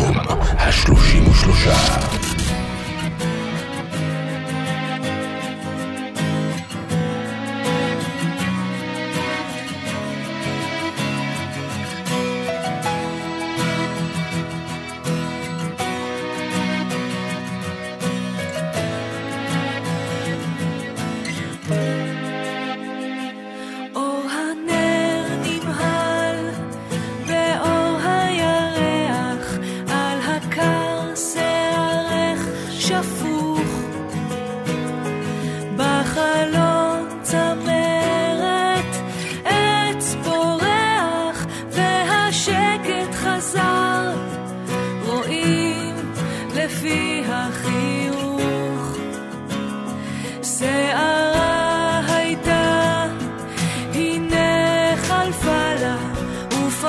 המקום 0.01 0.39
השלושים 0.59 1.29
ושלושה. 1.29 2.32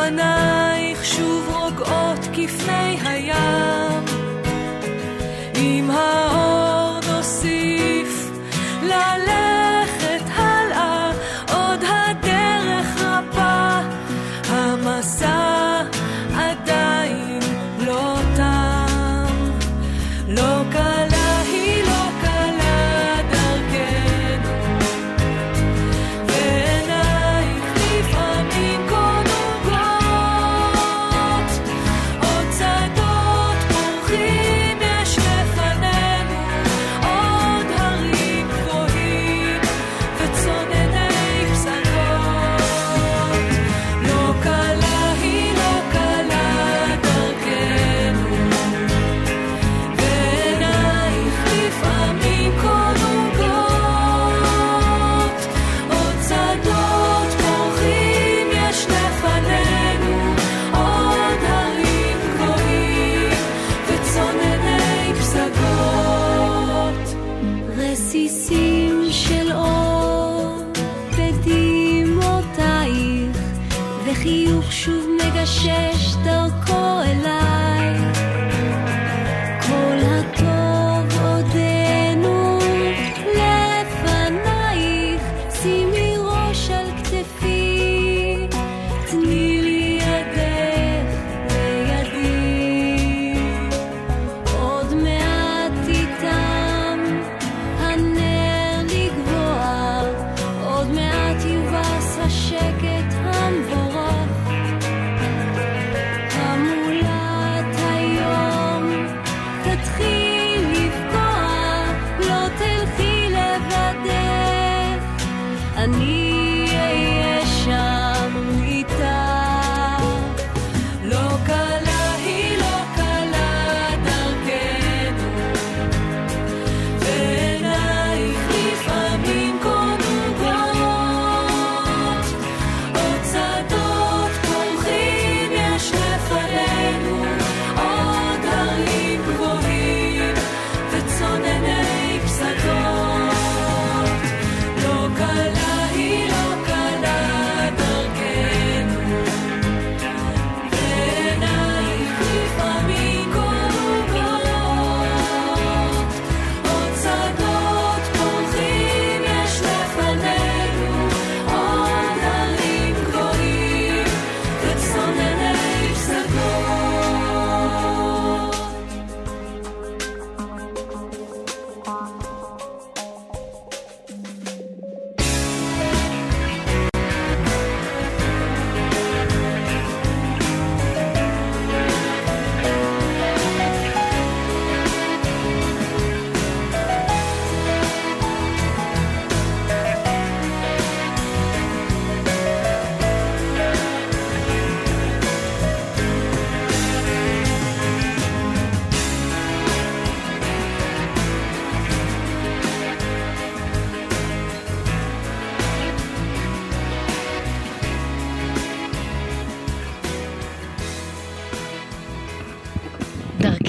ופנייך 0.04 1.06
שוב 1.06 1.50
רוגעות 1.50 2.20
כפני 2.34 2.98
הים. 3.06 4.04
עם 5.56 5.90
האור 5.92 7.00
נוסיף 7.12 8.32
ללכת 8.84 9.23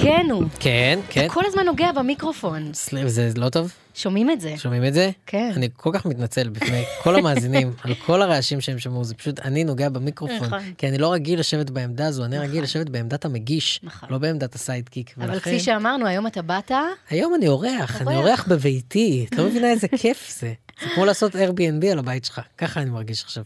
דרכנו. 0.05 0.41
כן, 0.59 0.99
כן. 1.09 1.25
אתה 1.25 1.33
כל 1.33 1.43
הזמן 1.45 1.65
נוגע 1.65 1.91
במיקרופון. 1.91 2.73
סליחה, 2.73 3.07
זה 3.09 3.29
לא 3.35 3.49
טוב? 3.49 3.71
שומעים 3.95 4.31
את 4.31 4.41
זה. 4.41 4.53
שומעים 4.57 4.85
את 4.85 4.93
זה? 4.93 5.11
כן. 5.25 5.51
אני 5.55 5.69
כל 5.77 5.89
כך 5.93 6.05
מתנצל 6.05 6.49
בפני 6.49 6.83
כל 7.03 7.15
המאזינים 7.15 7.73
על 7.83 7.93
כל 7.95 8.21
הרעשים 8.21 8.61
שהם 8.61 8.79
שמעו, 8.79 9.03
זה 9.03 9.15
פשוט 9.15 9.39
אני 9.39 9.63
נוגע 9.63 9.89
במיקרופון. 9.89 10.35
נכון. 10.47 10.59
כי 10.77 10.87
אני 10.89 10.97
לא 10.97 11.13
רגיל 11.13 11.39
לשבת 11.39 11.69
בעמדה 11.69 12.07
הזו, 12.07 12.25
אני 12.25 12.37
רגיל 12.37 12.63
לשבת 12.63 12.89
בעמדת 12.89 13.25
המגיש, 13.25 13.81
לא 14.09 14.17
בעמדת 14.17 14.55
ה 14.55 14.61
sidekick. 14.61 15.13
אבל 15.17 15.29
ולכן- 15.31 15.39
כפי 15.39 15.59
שאמרנו, 15.59 16.05
היום 16.07 16.27
אתה 16.27 16.41
באת, 16.41 16.71
היום 17.09 17.35
אני 17.35 17.47
אורח, 17.47 18.01
אני 18.01 18.15
אורח. 18.15 18.25
אורח 18.27 18.45
בביתי, 18.47 19.25
את 19.29 19.37
לא 19.37 19.45
מבינה 19.47 19.71
איזה 19.71 19.87
כיף 19.87 20.35
זה. 20.39 20.53
זה 20.81 20.87
כמו 20.95 21.05
לעשות 21.05 21.35
Airbnb 21.35 21.85
על 21.91 21.99
הבית 21.99 22.25
שלך, 22.25 22.41
ככה 22.57 22.81
אני 22.81 22.89
מרגיש 22.89 23.23
עכשיו. 23.23 23.43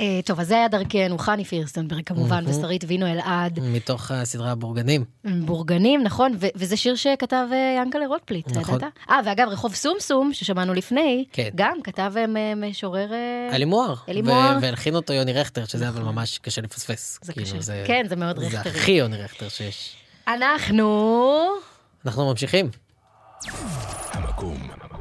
אה, 0.00 0.20
טוב, 0.24 0.40
אז 0.40 0.48
זה 0.48 0.54
היה 0.54 0.68
דרכנו, 0.68 1.18
חני 1.18 1.44
פירסטנברג 1.44 2.02
כמובן. 2.06 2.44
ושרית 2.46 2.84
וינו 2.86 3.06
אלעד. 3.06 3.58
מתוך 3.62 4.10
הסדרה 4.10 4.54
בורגנים. 4.54 5.04
בורגנים, 5.24 6.02
נכון, 6.02 6.32
וזה 6.54 6.76
שיר 6.76 6.94
שכתב 6.94 7.46
אה, 7.52 7.82
ינקלה 7.82 8.06
רוטפליט, 8.06 8.50
נכון. 8.56 8.74
ידעת? 8.74 8.92
אה, 9.10 9.20
ואגב, 9.24 9.48
רחוב 9.48 9.74
סומסום, 9.74 10.32
ששמענו 10.32 10.74
לפני, 10.74 11.24
כן. 11.32 11.48
גם 11.54 11.76
כתב 11.84 12.12
אה, 12.16 12.54
משורר... 12.56 13.12
אה, 13.12 13.56
אלי 13.56 13.64
מוהר. 13.64 13.94
אלי 14.08 14.22
מוהר. 14.22 14.58
והלחין 14.62 14.94
אותו 14.94 15.12
יוני 15.12 15.32
רכטר, 15.32 15.64
שזה 15.64 15.88
אבל 15.88 16.02
ממש 16.02 16.38
קשה 16.38 16.60
לפספס. 16.60 17.18
זה 17.22 17.32
כאילו, 17.32 17.46
קשה. 17.58 17.86
כן, 17.86 18.06
זה 18.08 18.16
מאוד 18.16 18.40
זה 18.40 18.46
רכטרי. 18.46 18.72
הכי 18.72 18.92
יוני 18.92 19.16
רכטר 19.16 19.48
שיש. 19.48 19.96
אנחנו... 20.28 21.40
אנחנו 22.06 22.30
ממשיכים. 22.30 22.70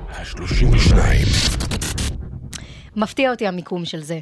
ה-32. 0.10 0.96
מפתיע 2.96 3.32
אותי 3.32 3.48
המיקום 3.48 3.86
של 3.86 4.04
זה. 4.04 4.20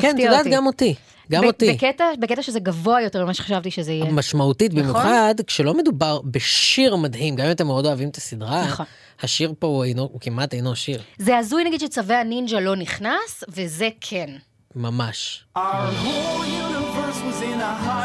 כן, 0.00 0.10
את 0.16 0.20
יודעת. 0.20 0.46
גם 0.50 0.66
אותי. 0.66 0.94
גם 1.32 1.42
ב- 1.42 1.46
אותי. 1.46 1.72
בקטע, 1.72 2.04
בקטע 2.20 2.42
שזה 2.42 2.60
גבוה 2.60 3.02
יותר 3.02 3.24
ממה 3.24 3.34
שחשבתי 3.34 3.70
שזה 3.70 3.92
יהיה. 3.92 4.04
משמעותית 4.04 4.74
נכון? 4.74 4.82
במיוחד 4.82 5.34
כשלא 5.46 5.74
מדובר 5.74 6.20
בשיר 6.24 6.96
מדהים, 6.96 7.36
גם 7.36 7.46
אם 7.46 7.50
אתם 7.50 7.66
מאוד 7.66 7.86
אוהבים 7.86 8.08
את 8.08 8.16
הסדרה, 8.16 8.64
נכון. 8.66 8.86
השיר 9.22 9.52
פה 9.58 9.66
הוא, 9.66 9.84
אינו, 9.84 10.02
הוא 10.12 10.20
כמעט 10.20 10.54
אינו 10.54 10.76
שיר, 10.76 11.02
זה 11.18 11.36
הזוי 11.38 11.64
נגיד 11.64 11.80
שצווי 11.80 12.14
הנינג'ה 12.16 12.60
לא 12.60 12.76
נכנס, 12.76 13.44
וזה 13.48 13.88
כן. 14.00 14.30
ממש. 14.76 15.44
Whole 15.56 15.60
universe 15.60 16.65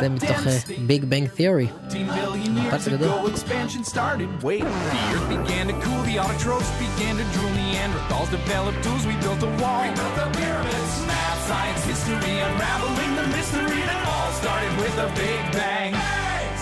זה 0.00 0.08
מתוך 0.08 0.30
dense 0.30 0.72
ביג 0.86 1.04
בנג 1.04 1.28
תיאורי. 1.28 1.66
15 1.90 2.08
billion 2.08 2.56
years 2.58 2.74
הפץ 2.74 2.88
הגדול. 2.88 3.08
ago, 3.08 3.26
expansion 3.26 3.84
started. 3.84 4.28
Wait, 4.42 4.62
the 4.62 5.00
earth 5.14 5.28
began 5.28 5.66
to 5.68 5.76
cool, 5.84 6.02
the 6.10 6.16
autotrophs 6.24 6.70
began 6.84 7.14
to 7.20 7.24
drool, 7.34 7.52
Neanderthals 7.60 8.30
developed 8.30 8.80
tools, 8.84 9.02
we 9.10 9.14
built 9.24 9.42
a 9.42 9.50
wall. 9.60 9.82
We 9.82 9.90
built 10.00 10.14
the 10.20 10.28
pyramids. 10.38 10.92
Math, 11.10 11.40
science, 11.48 11.82
history, 11.92 12.34
unraveling 12.46 13.12
the 13.20 13.26
mystery 13.36 13.80
that 13.90 14.00
all 14.12 14.30
started 14.42 14.72
with 14.82 14.96
a 15.06 15.08
big 15.22 15.42
bang. 15.58 15.92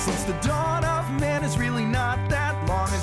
Since 0.04 0.22
the 0.30 0.36
dawn 0.48 0.82
of 0.96 1.04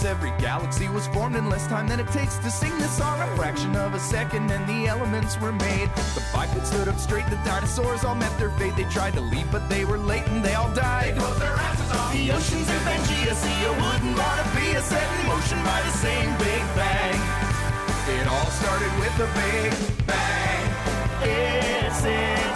every 0.06 0.30
galaxy 0.38 0.88
was 0.88 1.06
formed 1.08 1.36
in 1.36 1.50
less 1.50 1.66
time 1.66 1.88
than 1.88 1.98
it 2.00 2.06
takes 2.08 2.38
to 2.38 2.50
sing 2.50 2.70
this 2.78 2.96
song. 2.96 3.20
A 3.20 3.26
fraction 3.36 3.74
of 3.76 3.92
a 3.92 4.00
second, 4.00 4.50
and 4.50 4.66
the 4.66 4.86
elements 4.86 5.38
were 5.40 5.52
made. 5.52 5.90
The 6.14 6.24
bipeds 6.32 6.68
stood 6.68 6.88
up 6.88 6.98
straight, 6.98 7.26
the 7.26 7.36
dinosaurs 7.44 8.04
all 8.04 8.14
met 8.14 8.36
their 8.38 8.50
fate. 8.50 8.76
They 8.76 8.84
tried 8.84 9.14
to 9.14 9.20
leave, 9.20 9.50
but 9.50 9.68
they 9.68 9.84
were 9.84 9.98
late 9.98 10.26
and 10.28 10.44
they 10.44 10.54
all 10.54 10.72
died. 10.74 11.14
They 11.14 11.18
closed 11.18 11.40
their 11.40 11.52
asses 11.52 11.90
off. 11.92 12.12
The 12.12 12.30
oceans 12.32 12.68
in 12.70 12.80
Pangea 12.86 13.34
see 13.34 13.64
a 13.64 13.72
wooden 13.82 14.14
Bonavia 14.14 14.80
set 14.80 15.20
in 15.20 15.26
motion 15.26 15.58
by 15.64 15.82
the 15.82 15.94
same 15.98 16.30
Big 16.38 16.62
Bang. 16.78 17.20
It 18.16 18.26
all 18.28 18.50
started 18.60 18.92
with 19.02 19.16
a 19.18 19.28
Big 19.34 20.06
Bang. 20.06 20.64
It's 21.22 22.04
expanding 22.04 22.55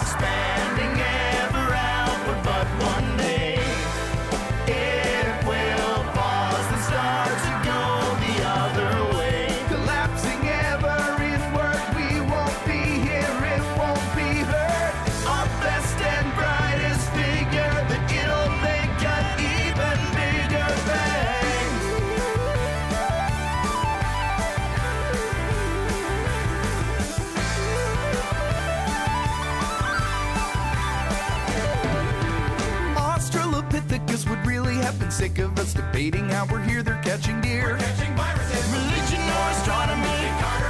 Australopithecus 34.11 34.29
would 34.29 34.45
really 34.45 34.75
have 34.75 34.99
been 34.99 35.11
sick 35.11 35.39
of 35.39 35.57
us 35.57 35.73
debating 35.73 36.27
how 36.27 36.45
we're 36.45 36.61
here. 36.61 36.83
They're 36.83 37.01
catching 37.01 37.39
deer. 37.39 37.77
catching 37.77 38.13
viruses. 38.15 38.67
Religion 38.71 39.23
or 39.23 39.47
astronomy. 39.55 40.19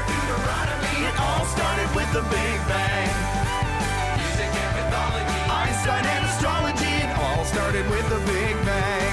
Deuteronomy. 0.08 1.08
It 1.08 1.20
all 1.20 1.46
started 1.46 1.90
with 1.96 2.12
the 2.14 2.22
Big 2.22 2.58
Bang. 2.70 3.10
Music 4.18 4.46
and 4.46 4.72
mythology. 4.78 5.40
Einstein 5.50 6.06
and 6.06 6.26
astrology. 6.26 6.86
It 6.86 7.18
all 7.18 7.46
started 7.46 7.90
with 7.90 8.08
the 8.10 8.20
Big 8.32 8.56
Bang. 8.66 9.11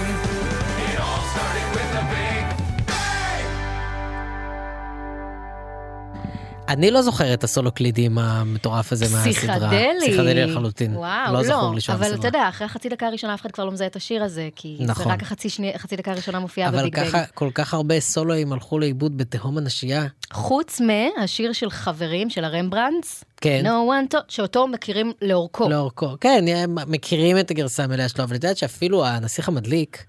אני 6.69 6.91
לא 6.91 7.03
זוכר 7.03 7.35
את 7.35 7.45
הסולו 7.45 7.73
קלידים 7.73 8.19
המטורף 8.19 8.93
הזה 8.93 9.05
מהסדרה. 9.05 9.23
פסיכדלי. 9.33 9.99
פסיכדלי 10.01 10.45
לחלוטין. 10.47 10.97
וואו, 10.97 11.33
לא 11.33 11.39
לא. 11.39 11.43
זכור 11.45 11.75
לי 11.75 11.81
שם 11.81 11.93
אבל 11.93 12.05
סדרה. 12.05 12.19
אתה 12.19 12.29
יודע, 12.29 12.49
אחרי 12.49 12.65
החצי 12.65 12.89
דקה 12.89 13.07
הראשונה 13.07 13.35
אף 13.35 13.41
אחד 13.41 13.51
כבר 13.51 13.65
לא 13.65 13.73
מזהה 13.73 13.87
את 13.87 13.97
השיר 13.97 14.25
הזה, 14.25 14.49
כי 14.57 14.77
נכון. 14.81 15.05
זה 15.05 15.11
רק 15.13 15.23
החצי 15.23 15.49
שני- 15.51 15.73
חצי 15.79 15.97
דקה 15.97 16.13
הראשונה 16.13 16.39
מופיעה 16.39 16.69
אבל 16.69 16.79
בביג 16.79 16.97
בנג. 16.97 17.09
ככה, 17.09 17.25
כל 17.35 17.51
כך 17.55 17.75
הרבה 17.75 18.01
סולואים 18.01 18.53
הלכו 18.53 18.79
לאיבוד 18.79 19.19
בתהום 19.19 19.59
הנשייה. 19.59 20.07
חוץ 20.33 20.81
מהשיר 20.81 21.53
של 21.53 21.71
חברים, 21.71 22.31
של 22.31 22.45
הרמברנדס, 22.45 23.25
כן. 23.41 23.65
No 23.67 23.69
one 23.69 24.15
to, 24.15 24.19
שאותו 24.29 24.67
מכירים 24.67 25.13
לאורכו. 25.23 25.69
לאורכו. 25.69 26.09
כן, 26.21 26.45
מכירים 26.87 27.39
את 27.39 27.51
הגרסה 27.51 27.85
המלאה 27.85 28.09
שלו, 28.09 28.25
אבל 28.25 28.37
את 28.37 28.45
יודעת 28.45 28.57
שאפילו 28.57 29.07
הנסיך 29.07 29.49
המדליק, 29.49 30.05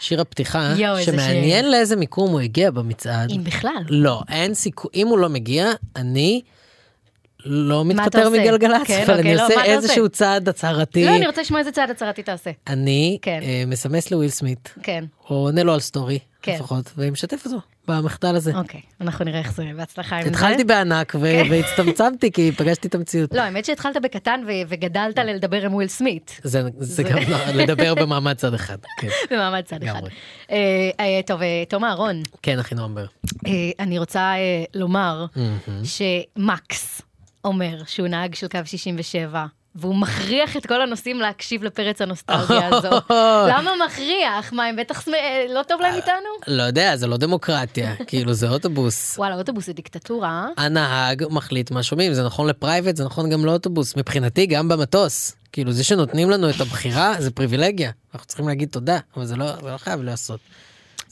שיר 0.00 0.20
הפתיחה, 0.20 0.72
איזה 0.72 1.02
שמעניין 1.02 1.64
שיר. 1.64 1.70
לאיזה 1.70 1.96
מיקום 1.96 2.30
הוא 2.30 2.40
הגיע 2.40 2.70
במצעד. 2.70 3.30
אם 3.30 3.44
בכלל. 3.44 3.82
לא, 3.88 4.22
אין 4.28 4.54
סיכוי, 4.54 4.90
אם 4.94 5.06
הוא 5.06 5.18
לא 5.18 5.28
מגיע, 5.28 5.72
אני 5.96 6.42
לא 7.44 7.84
מתפטר 7.84 8.26
עושה? 8.26 8.40
מגלגלצ, 8.40 8.86
כן, 8.86 9.02
אבל 9.06 9.16
אוקיי, 9.16 9.30
אני 9.32 9.34
לא, 9.34 9.46
אתה 9.46 9.64
איזשהו 9.64 10.04
עושה? 10.04 10.14
צעד 10.14 10.48
הצהרתי. 10.48 11.04
לא, 11.04 11.16
אני 11.16 11.26
רוצה 11.26 11.40
לשמוע 11.40 11.60
איזה 11.60 11.72
צעד 11.72 11.90
הצהרתי 11.90 12.22
תעשה. 12.22 12.50
אני 12.66 13.18
כן. 13.22 13.40
אה, 13.42 13.64
מסמס 13.66 14.10
לוויל 14.10 14.30
סמית, 14.30 14.74
כן. 14.82 15.04
או 15.30 15.34
עונה 15.36 15.62
לו 15.62 15.74
על 15.74 15.80
סטורי, 15.80 16.18
כן. 16.42 16.54
לפחות, 16.54 16.92
ומשתף 16.96 17.44
אותו 17.44 17.56
במחדל 17.88 18.36
הזה. 18.36 18.52
אוקיי, 18.58 18.80
אנחנו 19.00 19.24
נראה 19.24 19.38
איך 19.38 19.52
זה, 19.52 19.64
בהצלחה 19.76 20.16
עם 20.16 20.22
זה. 20.22 20.28
התחלתי 20.28 20.64
בענק 20.64 21.14
ו- 21.14 21.20
כן. 21.20 21.46
והצטמצמתי 21.50 22.32
כי 22.32 22.52
פגשתי 22.52 22.88
את 22.88 22.94
המציאות. 22.94 23.34
לא, 23.34 23.40
האמת 23.40 23.64
שהתחלת 23.64 23.96
בקטן 24.02 24.40
ו- 24.46 24.50
וגדלת 24.68 25.18
לדבר 25.18 25.64
עם 25.66 25.74
וויל 25.74 25.88
סמית. 25.88 26.40
זה, 26.42 26.62
זה 26.78 26.94
זה- 26.94 27.02
גם 27.02 27.18
לא- 27.28 27.62
לדבר 27.62 27.94
במעמד 27.94 28.36
צד 28.36 28.54
אחד. 28.54 28.76
כן, 29.00 29.08
במעמד 29.30 29.60
צד 29.64 29.82
אחד. 29.82 30.02
אה, 30.50 30.56
טוב, 31.26 31.42
אה, 31.42 31.64
תום 31.68 31.84
אהרון, 31.84 32.22
כן 32.42 32.58
אחינועם 32.58 32.74
בר. 32.74 33.06
אה, 33.46 33.52
אני 33.80 33.98
רוצה 33.98 34.20
אה, 34.20 34.64
לומר. 34.74 35.26
שמקס 35.84 37.02
אומר 37.44 37.82
שהוא 37.86 38.08
נהג 38.08 38.34
של 38.34 38.48
קו 38.48 38.58
67. 38.64 39.46
והוא 39.78 39.94
מכריח 39.94 40.56
את 40.56 40.66
כל 40.66 40.82
הנוסעים 40.82 41.20
להקשיב 41.20 41.64
לפרץ 41.64 42.02
הנוסטלגיה 42.02 42.68
הזו. 42.72 42.90
למה 43.52 43.70
מכריח? 43.86 44.52
מה, 44.52 44.64
הם 44.64 44.76
בטח 44.76 45.08
אה, 45.08 45.46
לא 45.54 45.62
טוב 45.62 45.80
להם 45.80 45.94
איתנו? 45.94 46.56
לא 46.56 46.62
יודע, 46.62 46.96
זה 46.96 47.06
לא 47.06 47.16
דמוקרטיה, 47.16 47.94
כאילו 48.08 48.34
זה 48.34 48.48
אוטובוס. 48.48 49.18
וואלה, 49.18 49.34
אוטובוס 49.34 49.66
זה 49.66 49.72
דיקטטורה. 49.72 50.46
הנהג 50.56 51.24
מחליט 51.30 51.70
מה 51.70 51.82
שומעים, 51.82 52.14
זה 52.14 52.24
נכון 52.24 52.46
לפרייבט, 52.46 52.96
זה 52.96 53.04
נכון 53.04 53.30
גם 53.30 53.44
לאוטובוס. 53.44 53.96
מבחינתי, 53.96 54.46
גם 54.46 54.68
במטוס. 54.68 55.36
כאילו, 55.52 55.72
זה 55.72 55.84
שנותנים 55.84 56.30
לנו 56.30 56.50
את 56.50 56.60
הבחירה, 56.60 57.14
זה 57.18 57.30
פריבילגיה. 57.30 57.90
אנחנו 58.14 58.26
צריכים 58.26 58.48
להגיד 58.48 58.68
תודה, 58.68 58.98
אבל 59.16 59.26
זה 59.26 59.36
לא, 59.36 59.52
זה 59.62 59.70
לא 59.72 59.76
חייב 59.76 60.02
לעשות. 60.02 60.40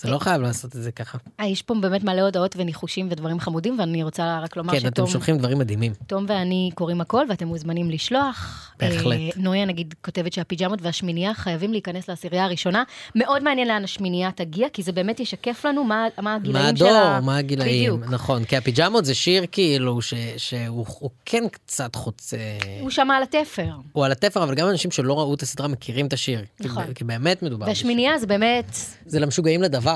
זה 0.04 0.10
לא 0.10 0.18
חייב 0.18 0.42
לעשות 0.42 0.76
את 0.76 0.82
זה 0.82 0.92
ככה. 0.92 1.18
אה, 1.40 1.46
יש 1.46 1.62
פה 1.62 1.74
באמת 1.80 2.04
מלא 2.04 2.20
הודעות 2.20 2.54
וניחושים 2.58 3.08
ודברים 3.10 3.40
חמודים, 3.40 3.78
ואני 3.78 4.02
רוצה 4.02 4.40
רק 4.42 4.56
לומר 4.56 4.72
כן, 4.72 4.78
אתם 4.78 4.90
שתום... 4.90 5.06
שולחים 5.06 5.38
דברים 5.38 5.58
מדהימים. 5.58 5.92
תום 6.06 6.24
ואני 6.28 6.70
קוראים 6.74 7.00
הכל, 7.00 7.26
ואתם 7.28 7.46
מוזמנים 7.46 7.90
לשלוח. 7.90 8.70
בהחלט. 8.80 9.18
אה, 9.18 9.28
נויה 9.36 9.64
נגיד 9.64 9.94
כותבת 10.04 10.32
שהפיג'מות 10.32 10.78
והשמינייה 10.82 11.34
חייבים 11.34 11.72
להיכנס 11.72 12.08
לעשירייה 12.08 12.44
הראשונה. 12.44 12.82
מאוד 13.14 13.42
מעניין 13.42 13.68
לאן 13.68 13.84
השמינייה 13.84 14.30
תגיע, 14.34 14.68
כי 14.68 14.82
זה 14.82 14.92
באמת 14.92 15.20
ישקף 15.20 15.64
לנו 15.64 15.84
מה, 15.84 16.06
מה 16.22 16.34
הגילאים 16.34 16.66
מה 16.72 16.76
של 16.76 16.86
ה... 16.86 17.10
הדור, 17.16 17.26
מה 17.26 17.36
הגילאים, 17.36 17.96
בדיוק. 17.96 18.12
נכון, 18.12 18.44
כי 18.44 18.56
הפיג'מות 18.56 19.04
זה 19.04 19.14
שיר 19.14 19.44
כאילו 19.52 20.02
ש- 20.02 20.14
שהוא 20.36 20.86
הוא 20.98 21.10
כן 21.24 21.44
קצת 21.52 21.94
חוצה, 21.94 22.36
הוא 22.80 22.90
שמע 22.90 23.16
על 23.16 23.22
התפר. 23.22 23.70
הוא 23.92 24.04
על 24.04 24.12
התפר, 24.12 24.42
אבל 24.42 24.54
גם 24.54 24.68
אנשים 24.68 24.90
שלא 24.90 25.18
ראו 25.18 25.34
את 25.34 25.42
הסדרה 25.42 25.68
מכירים 25.68 26.06
את 26.06 26.12
השיר. 26.12 26.40
נכון. 26.60 26.92
כי 26.94 27.04
באמת 27.04 27.42
מדובר. 27.42 27.66
בשיר. 27.66 27.68
והשמינייה 27.74 28.18
זה 28.18 28.26
באמת... 28.26 28.76
זה 29.06 29.20
למשוגעים 29.20 29.62
לדבר. 29.62 29.93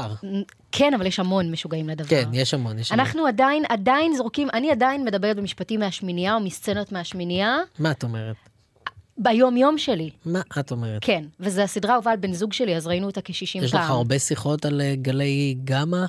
כן, 0.72 0.94
אבל 0.94 1.06
יש 1.06 1.20
המון 1.20 1.50
משוגעים 1.50 1.88
לדבר. 1.88 2.08
כן, 2.08 2.28
יש 2.32 2.54
המון, 2.54 2.78
יש 2.78 2.92
המון. 2.92 3.06
אנחנו 3.06 3.26
עדיין, 3.26 3.64
עדיין 3.68 4.14
זורקים, 4.16 4.48
אני 4.54 4.70
עדיין 4.70 5.04
מדברת 5.04 5.36
במשפטים 5.36 5.80
מהשמינייה 5.80 6.34
או 6.34 6.40
מסצנות 6.40 6.92
מהשמינייה, 6.92 7.56
מה 7.78 7.90
את 7.90 8.02
אומרת? 8.02 8.36
ביום 9.18 9.56
יום 9.56 9.78
שלי. 9.78 10.10
מה 10.24 10.40
את 10.60 10.70
אומרת? 10.70 11.04
כן, 11.04 11.24
וזו 11.40 11.62
הסדרה 11.62 11.92
האהובה 11.92 12.10
על 12.10 12.16
בן 12.16 12.32
זוג 12.32 12.52
שלי, 12.52 12.76
אז 12.76 12.86
ראינו 12.86 13.06
אותה 13.06 13.20
כ-60 13.20 13.52
פעם. 13.52 13.64
יש 13.64 13.74
לך 13.74 13.90
הרבה 13.90 14.18
שיחות 14.18 14.64
על 14.64 14.80
אה, 14.80 14.94
גלי 14.96 15.56
גמא? 15.64 16.04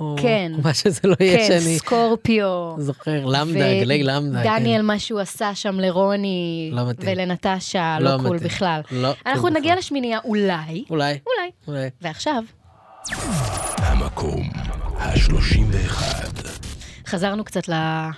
או 0.00 0.16
כן. 0.22 0.52
מה 0.64 0.74
שזה 0.74 1.00
לא 1.04 1.16
יהיה 1.20 1.38
כן, 1.38 1.44
שאני 1.46 1.78
סקורפיו. 1.78 2.74
זוכר, 2.78 3.26
למדה, 3.26 3.80
גלי 3.80 4.02
למדה. 4.02 4.42
דניאל, 4.42 4.80
כן. 4.80 4.86
מה 4.86 4.98
שהוא 4.98 5.20
עשה 5.20 5.54
שם 5.54 5.80
לרוני 5.80 6.70
לא 6.72 6.88
מתאים. 6.88 7.10
ולנטשה, 7.12 7.96
לא 8.00 8.10
לא 8.10 8.22
קול 8.22 8.36
מתאים. 8.36 8.48
בכלל. 8.50 8.80
לא 8.90 9.12
אנחנו 9.26 9.48
נגיע 9.48 9.76
לשמינייה 9.76 10.18
אולי, 10.24 10.84
אולי. 10.90 11.18
אולי. 11.26 11.50
אולי. 11.68 11.88
ועכשיו, 12.02 12.44
המקום 13.78 14.50
ה-31. 14.98 16.02
חזרנו 17.06 17.44
קצת 17.44 17.68
ל- 17.68 18.08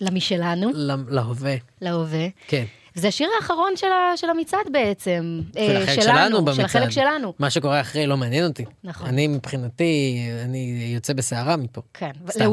למשלנו, 0.00 0.70
ל- 0.74 0.96
להווה. 1.08 1.54
להווה. 1.80 2.26
כן. 2.48 2.64
זה 2.94 3.08
השיר 3.08 3.28
האחרון 3.40 3.72
של 3.76 3.86
ה- 3.86 4.16
של 4.16 4.30
המצעד 4.30 4.60
בעצם. 4.72 5.40
של 5.54 5.58
אה, 5.60 5.82
החלק 5.82 6.00
שלנו 6.00 6.36
של 6.38 6.44
במצעד. 6.44 6.64
החלק 6.64 6.90
שלנו. 6.90 7.34
מה 7.38 7.50
שקורה 7.50 7.80
אחרי 7.80 8.06
לא 8.06 8.16
מעניין 8.16 8.44
אותי. 8.46 8.64
נכון. 8.84 9.06
אני 9.08 9.26
מבחינתי, 9.26 10.16
אני 10.44 10.92
יוצא 10.94 11.12
בסערה 11.12 11.56
מפה. 11.56 11.80
כן, 11.94 12.10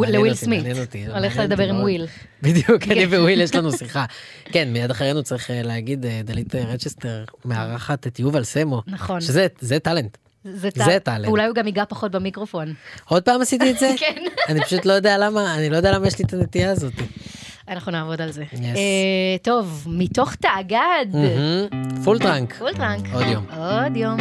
לוויל 0.07 0.33
סמית. 0.33 0.59
מעניין 0.63 0.81
אותי, 0.83 1.05
הולך 1.07 1.37
לדבר 1.37 1.69
עם. 1.69 1.79
וויל. 1.81 2.07
בדיוק, 2.43 2.83
אני 2.83 3.07
כן. 3.09 3.21
וויל 3.21 3.41
יש 3.41 3.55
לנו 3.55 3.71
שיחה. 3.77 4.05
כן, 4.45 4.69
מיד 4.73 4.91
אחרינו 4.91 5.23
צריך 5.23 5.51
אה, 5.51 5.61
להגיד, 5.61 6.05
אה, 6.05 6.21
דלית 6.23 6.55
רצ'סטר 6.55 7.23
מארחת 7.45 8.07
את 8.07 8.19
יובל 8.19 8.43
סמו. 8.43 8.81
נכון. 8.87 9.21
שזה 9.21 9.47
זה 9.59 9.79
טאלנט. 9.79 10.17
זה 10.51 10.59
זה 10.59 10.71
טל- 10.71 10.99
טאלנט. 10.99 11.27
אולי 11.27 11.45
הוא 11.45 11.55
גם 11.55 11.65
ייגע 11.65 11.83
פחות 11.89 12.11
במיקרופון. 12.11 12.73
עוד 13.05 13.23
פעם 13.23 13.41
עשיתי 13.41 13.71
את 13.71 13.79
זה? 13.79 13.91
כן. 13.99 14.23
אני 14.49 14.61
פשוט 14.63 14.85
לא 14.85 14.93
יודע 14.93 15.17
למה, 15.17 15.55
אני 15.55 15.69
לא 15.69 15.77
יודע 15.77 15.91
למה 15.91 16.07
יש 16.07 16.19
לי 16.19 16.25
את 16.25 16.33
הנטייה 16.33 16.71
הזאת. 16.71 16.93
אנחנו 17.69 17.91
נעבוד 17.91 18.21
על 18.21 18.31
זה. 18.31 18.43
Yes. 18.53 18.55
אה, 18.55 19.37
טוב, 19.41 19.85
מתוך 19.89 20.35
תאגד. 20.35 21.05
פול 22.03 22.19
טראנק. 22.19 22.53
פול 22.53 22.73
טראנק. 22.73 23.05
עוד 23.13 23.25
יום. 23.27 23.45
עוד 23.57 23.97
יום. 23.97 24.17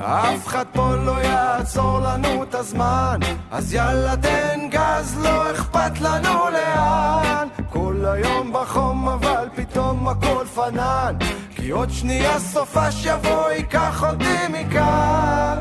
אף 0.00 0.46
אחד 0.46 0.64
פה 0.72 0.94
לא 0.94 1.22
יעצור 1.22 2.00
לנו 2.00 2.42
את 2.42 2.54
הזמן. 2.54 3.20
אז 3.50 3.74
יאללה 3.74 4.16
תן 4.16 4.60
גז, 4.70 5.18
לא 5.24 5.50
אכפת 5.50 6.00
לנו 6.00 6.48
לאן. 6.52 7.48
כל 7.70 8.04
היום 8.06 8.52
בחום 8.52 9.08
אבל 9.08 9.48
פתאום 9.54 10.08
הכל 10.08 10.44
פנן. 10.54 11.14
כי 11.56 11.70
עוד 11.70 11.90
שנייה 11.90 12.38
סופש 12.38 13.06
יבוא 13.06 13.50
ייקח 13.50 14.04
אותי 14.04 14.38
מכאן 14.48 15.58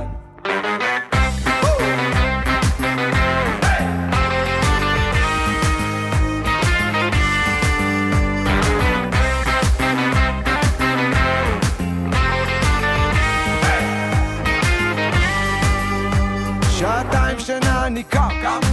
אני 17.91 18.03
קם, 18.03 18.30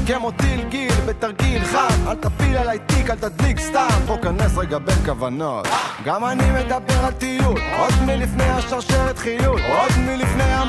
כמו 0.06 0.30
טיל 0.30 0.68
גיל 0.68 0.92
בתרגיל 1.06 1.64
חם. 1.64 2.08
אל 2.08 2.14
תפיל 2.14 2.56
עליי 2.56 2.78
תיק, 2.86 3.10
אל 3.10 3.16
תדליק 3.16 3.58
סתם. 3.60 3.88
פה 4.06 4.16
כנס 4.22 4.58
רגע 4.58 4.78
בין 4.78 4.94
כוונות. 5.04 5.68
גם 6.04 6.24
אני 6.24 6.50
מדבר 6.50 7.04
על 7.04 7.12
טיול. 7.12 7.60
עוד 7.78 7.92
מלפני 8.06 8.44
השרשרת 8.44 9.18
חילול 9.18 9.60
עוד 9.60 9.92
מלפני 9.98 10.42
המסע, 10.42 10.67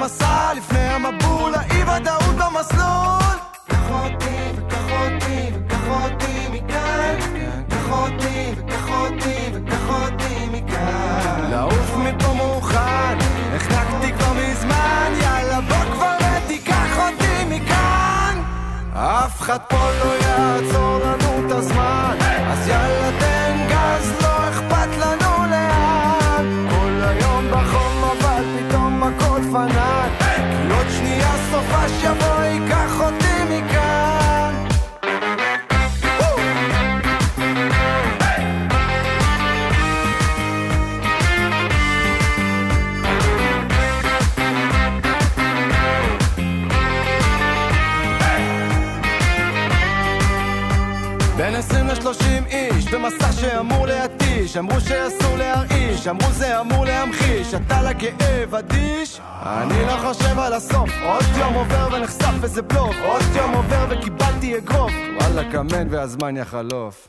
Kohat 19.50 19.68
poluja, 19.68 20.72
co 20.72 20.99
להתיש 54.50 54.58
אמרו 54.58 54.82
שאסור 54.82 55.38
להרעיש 55.38 56.08
אמרו 56.08 56.32
זה 56.32 56.60
אמור 56.60 56.86
להמחיש. 56.86 57.54
אתה 57.54 57.82
לכאב 57.82 58.56
אדיש. 58.56 59.20
אני 59.44 59.86
לא 59.86 59.98
חושב 60.08 60.40
על 60.40 60.54
הסוף. 60.54 60.90
עוד 61.06 61.24
יום 61.38 61.54
עובר 61.54 61.88
ונחשף 61.92 62.44
איזה 62.44 62.62
בלוף. 62.62 62.96
עוד 63.06 63.22
יום 63.36 63.54
עובר 63.54 63.86
וקיבלתי 63.90 64.58
אגרוף. 64.58 64.92
וואלה 65.22 65.52
כמן 65.52 65.88
והזמן 65.90 66.38
יחלוף. 66.38 67.08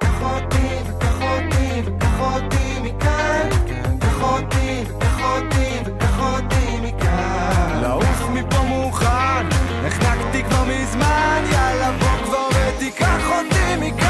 קח 0.00 0.22
אותי 0.22 0.68
וקח 0.86 1.20
אותי 1.20 1.82
וקח 1.84 2.20
אותי 2.20 2.80
מכאן. 2.82 3.48
קח 4.00 4.22
אותי 4.22 4.82
וקח 4.88 5.20
אותי 5.20 5.78
וקח 5.84 6.20
אותי 6.20 6.76
מכאן. 6.82 7.80
לעוף 7.82 8.28
מפה 8.32 8.62
מוכן. 8.62 9.46
נחנקתי 9.86 10.42
כבר 10.44 10.64
מזמן. 10.64 11.42
יאללה 11.52 11.90
בוא 11.98 12.24
כבר 12.24 12.48
ותיקח 12.48 13.30
אותי 13.30 13.76
מכאן 13.78 14.09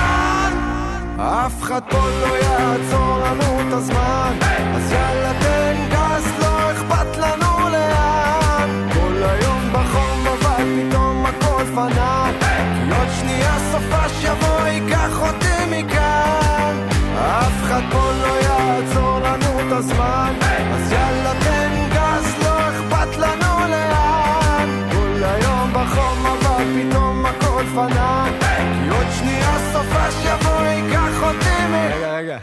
אף 1.20 1.62
אחד 1.62 1.80
פה 1.90 1.98
לא 1.98 2.36
יעצור 2.36 3.18
לנו 3.18 3.60
את 3.60 3.72
הזמן. 3.72 4.32
אז 4.74 4.92
יאללה 4.92 5.32
תן 5.40 5.76
גז 5.90 6.26
לא 6.40 6.72
אכפת 6.72 7.16
לנו 7.16 7.68
לאן. 7.68 8.88
כל 8.92 9.22
היום 9.22 9.72
בחום 9.72 10.26
אבל 10.26 10.64
פתאום 10.76 11.26
הכל 11.26 11.64
פנן 11.74 12.32
כי 12.40 12.94
עוד 12.98 13.09
שנייה 13.20 13.56
סופש 13.72 14.24
יבוא 14.24 14.66
ייקח 14.66 15.20
אותי 15.20 15.64
מכאן. 15.70 16.88
אף 17.16 17.64
אחד 17.64 17.82
פה 17.90 18.12
לא 18.22 18.40
יעצור 18.40 19.18
לנו 19.18 19.60
את 19.60 19.72
הזמן. 19.72 20.34
אז 20.74 20.92
יאללה 20.92 21.32
תן 21.40 21.88
גז 21.92 22.34
לא 22.44 22.70
אכפת 22.70 23.16
לנו 23.16 23.68
לאן. 23.68 24.88
כל 24.92 25.24
היום 25.24 25.72
בחום 25.72 26.26
אבל 26.26 26.64
פתאום 26.74 27.26
הכל 27.26 27.64
פנן 27.74 28.40
שנייה 29.81 30.11
סופש 30.11 30.24
יבוא 30.24 30.62
ייקח 30.62 31.23
אותי 31.23 31.65
מ... 31.70 31.74
רגע 31.74 32.16
רגע 32.16 32.39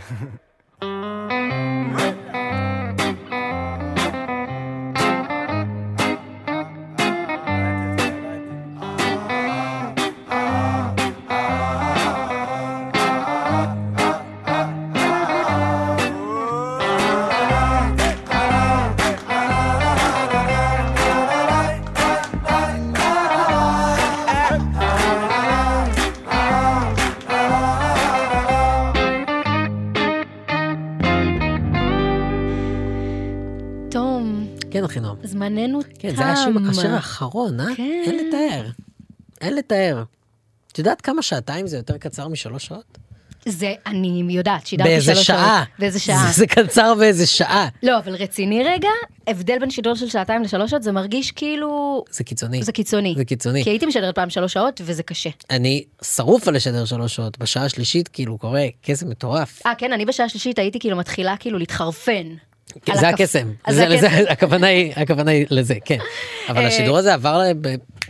זמננו 35.37 35.83
תם. 35.83 35.89
כן, 35.99 36.15
זה 36.15 36.23
היה 36.23 36.33
השיר- 36.33 36.93
האחרון, 36.93 37.59
אה? 37.59 37.65
כן. 37.77 38.03
אין 38.05 38.27
לתאר. 38.27 38.65
אין 39.41 39.55
לתאר. 39.55 40.03
את 40.71 40.77
יודעת 40.79 41.01
כמה 41.01 41.21
שעתיים 41.21 41.67
זה 41.67 41.77
יותר 41.77 41.97
קצר 41.97 42.27
משלוש 42.27 42.65
שעות? 42.65 42.97
זה, 43.45 43.73
אני 43.85 44.23
יודעת, 44.29 44.67
שידרתי 44.67 44.89
באיזה 44.89 45.13
שלוש 45.15 45.27
שעה. 45.27 45.63
שעות. 45.65 45.79
באיזה 45.79 45.99
שעה. 45.99 46.25
זה- 46.27 46.33
זה 46.33 46.47
קצר 46.47 46.93
באיזה 46.97 47.25
שעה. 47.27 47.67
לא, 47.83 47.97
אבל 47.97 48.15
רציני 48.15 48.63
רגע, 48.63 48.89
הבדל 49.27 49.59
בין 49.59 49.69
שידור 49.69 49.95
של 49.95 50.09
שעתיים 50.09 50.43
לשלוש 50.43 50.71
שעות, 50.71 50.83
זה 50.83 50.91
מרגיש 50.91 51.31
כאילו... 51.31 52.03
זה 52.11 52.23
קיצוני. 52.23 52.63
זה 52.63 52.71
קיצוני. 52.71 53.13
זה 53.17 53.25
קיצוני. 53.25 53.63
כי 53.63 53.69
הייתי 53.69 53.85
משדרת 53.85 54.15
פעם 54.15 54.29
שלוש 54.29 54.53
שעות, 54.53 54.81
וזה 54.85 55.03
קשה. 55.03 55.29
אני 55.49 55.83
שרוף 56.03 56.47
על 56.47 56.55
לשדר 56.55 56.85
שלוש 56.85 57.15
שעות, 57.15 57.37
בשעה 57.37 57.65
השלישית 57.65 58.07
כאילו 58.07 58.37
קורה 58.37 58.65
קסם 58.81 59.09
מטורף. 59.09 59.61
אה, 59.65 59.73
כן, 59.77 59.93
אני 59.93 60.05
בשעה 60.05 60.25
השלישית 60.25 60.59
הייתי 60.59 60.79
כאילו 60.79 60.97
מתחילה 60.97 61.35
כאילו 61.39 61.57
להתחרפן. 61.59 62.27
כן, 62.85 62.97
זה 62.97 63.07
הקסם. 63.09 63.51
הכוונה 64.97 65.31
היא, 65.31 65.45
לזה, 65.49 65.75
כן. 65.85 65.97
אבל 66.49 66.61
אה, 66.61 66.67
השידור 66.67 66.97
הזה 66.97 67.13
עבר, 67.13 67.41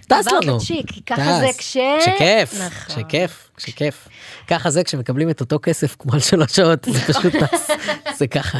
טס 0.07 0.27
עבר 0.27 0.39
לנו. 0.39 0.60
חדשי, 0.60 0.81
כי 0.88 1.02
ככה. 1.06 1.39
זה 1.39 1.48
כש- 1.57 1.77
כשכיף, 1.99 2.53
נכון. 2.53 2.69
כשכיף, 3.03 3.49
כשכיף. 3.57 4.07
ככה 4.48 4.69
זה 4.69 4.84
כשמקבלים 4.84 5.30
את 5.30 5.41
אותו 5.41 5.60
כסף 5.64 5.95
כמו 5.99 6.14
על 6.14 6.19
שלוש 6.19 6.52
שעות, 6.52 6.86
זה 6.86 7.14
פשוט 7.14 7.34
טס. 7.52 7.72
זה 8.18 8.28
ככה, 8.28 8.60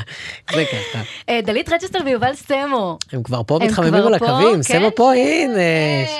זה 0.56 0.64
ככה. 0.66 1.02
אה, 1.30 1.40
דלית 1.42 1.70
רצ'סטר 1.70 2.00
ויובל 2.06 2.34
סטמו. 2.34 2.98
הם 3.12 3.24
כבר 3.24 3.42
פה 3.48 3.60
מתחממים 3.62 3.94
על? 3.94 4.14
הקווים, 4.14 4.56
כן. 4.56 4.62
סמו 4.62 4.96
פה, 4.96 5.14
הנה, 5.14 5.60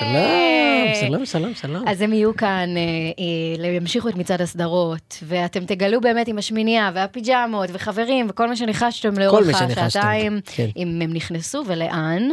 שלום, 0.00 0.94
שלום, 0.94 1.26
שלום, 1.26 1.54
שלום. 1.54 1.88
אז 1.88 2.02
הם 2.02 2.12
יהיו 2.12 2.36
כאן, 2.36 2.68
אה, 2.76 3.64
אה, 3.64 3.72
ימשיכו 3.72 4.08
את 4.08 4.16
מצעד 4.16 4.40
הסדרות, 4.40 5.18
ואתם 5.22 5.64
תגלו 5.64 6.00
באמת 6.00 6.28
עם 6.28 6.38
השמינייה 6.38 6.90
והפיג'מות 6.94 7.70
וחברים 7.72 8.26
וכל 8.30 8.48
מה 8.48 8.56
שניחשתם 8.56 9.18
לאורך 9.18 9.62
השעתיים, 9.62 10.40
כן. 10.44 10.68
אם 10.76 11.00
הם 11.02 11.12
נכנסו 11.12 11.62
ולאן, 11.66 12.28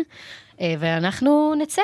אה, 0.62 0.76
ואנחנו 0.80 1.54
נצא. 1.58 1.82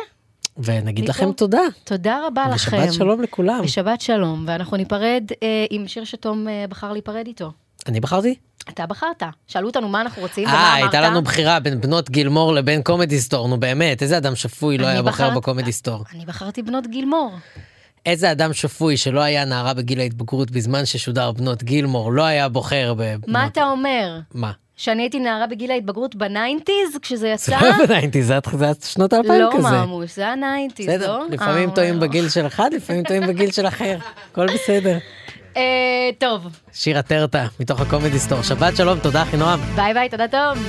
ונגיד. 0.57 1.09
לכם 1.09 1.31
תודה. 1.31 1.61
תודה 1.83 2.19
רבה 2.27 2.45
לכם. 2.49 2.77
ושבת 2.77 2.93
שלום 2.93 3.21
לכולם. 3.21 3.59
ושבת 3.63 4.01
שלום, 4.01 4.43
ואנחנו 4.47 4.77
ניפרד 4.77 5.23
אה, 5.43 5.47
עם 5.69 5.87
שיר 5.87 6.03
שתום 6.03 6.47
אה, 6.47 6.65
בחר 6.69 6.91
להיפרד 6.91 7.27
איתו. 7.27 7.51
אני 7.87 7.99
בחרתי? 7.99 8.35
אתה 8.69 8.85
בחרת. 8.85 9.23
שאלו 9.47 9.67
אותנו 9.67 9.89
מה 9.89 10.01
אנחנו 10.01 10.21
רוצים 10.21 10.43
ומה 10.47 10.53
אה, 10.53 10.79
אמרת. 10.79 10.93
הייתה 10.93 11.09
לנו 11.09 11.21
בחירה 11.21 11.59
בין 11.59 11.81
בנות 11.81 12.09
גילמור 12.09 12.53
לבין 12.53 12.81
קומדי 12.83 13.19
סטור, 13.19 13.47
נו 13.47 13.59
באמת, 13.59 14.01
איזה 14.01 14.17
אדם 14.17 14.35
שפוי 14.35 14.77
לא 14.77 14.87
היה 14.87 15.01
בוחר 15.01 15.11
בחרת- 15.29 15.37
בקומדי 15.37 15.71
סטור. 15.71 16.03
אני 16.15 16.25
בחרתי 16.25 16.61
בנות 16.61 16.87
גילמור. 16.87 17.31
איזה 18.05 18.31
אדם 18.31 18.53
שפוי 18.53 18.97
שלא 18.97 19.19
היה 19.19 19.45
נערה 19.45 19.73
בגיל 19.73 19.99
ההתבגרות 19.99 20.51
בזמן 20.51 20.85
ששודר 20.85 21.31
בנות 21.31 21.63
גילמור, 21.63 22.11
לא 22.11 22.23
היה 22.23 22.49
בוחר 22.49 22.93
בבנות... 22.97 23.27
מה 23.27 23.47
אתה 23.47 23.63
אומר? 23.69 24.19
מה? 24.33 24.51
שאני 24.81 25.03
הייתי 25.03 25.19
נערה 25.19 25.47
בגיל 25.47 25.71
ההתבגרות 25.71 26.15
ב 26.15 26.24
nineties 26.24 26.97
כשזה 27.01 27.17
זה 27.17 27.27
יצא? 27.27 27.51
לא 27.61 27.65
היה 27.65 27.87
ב 27.87 27.91
nineties, 27.91 28.27
זה 28.27 28.33
היה- 28.33 28.73
זה 28.79 28.87
שנות 28.89 29.13
האלפיים 29.13 29.41
לא 29.41 29.49
כזה. 29.57 29.67
ממוש, 29.85 30.15
זה 30.15 30.21
היה 30.21 30.35
nineties, 30.35 30.87
בסדר, 30.87 31.17
לא? 31.17 31.25
לפעמים 31.29 31.69
אה, 31.69 31.75
טועים 31.75 31.99
בגיל 31.99 32.29
של 32.29 32.47
אחד, 32.47 32.69
לפעמים 32.73 33.03
טועים 33.03 33.27
בגיל 33.27 33.51
של 33.51 33.67
אחר, 33.67 33.97
הכל 34.31 34.47
בסדר. 34.53 34.97
אה, 35.57 35.61
טוב, 36.17 36.41
שיר 36.73 36.97
הטרטה, 36.99 37.45
מתוך 37.59 37.81
הקומדי 37.81 38.19
סטור. 38.19 38.41
שבת 38.41 38.77
שלום, 38.77 38.99
תודה 38.99 39.21
אחינועם. 39.23 39.59
ביי 39.75 39.93
ביי, 39.93 40.09
תודה 40.09 40.27
תום. 40.27 40.63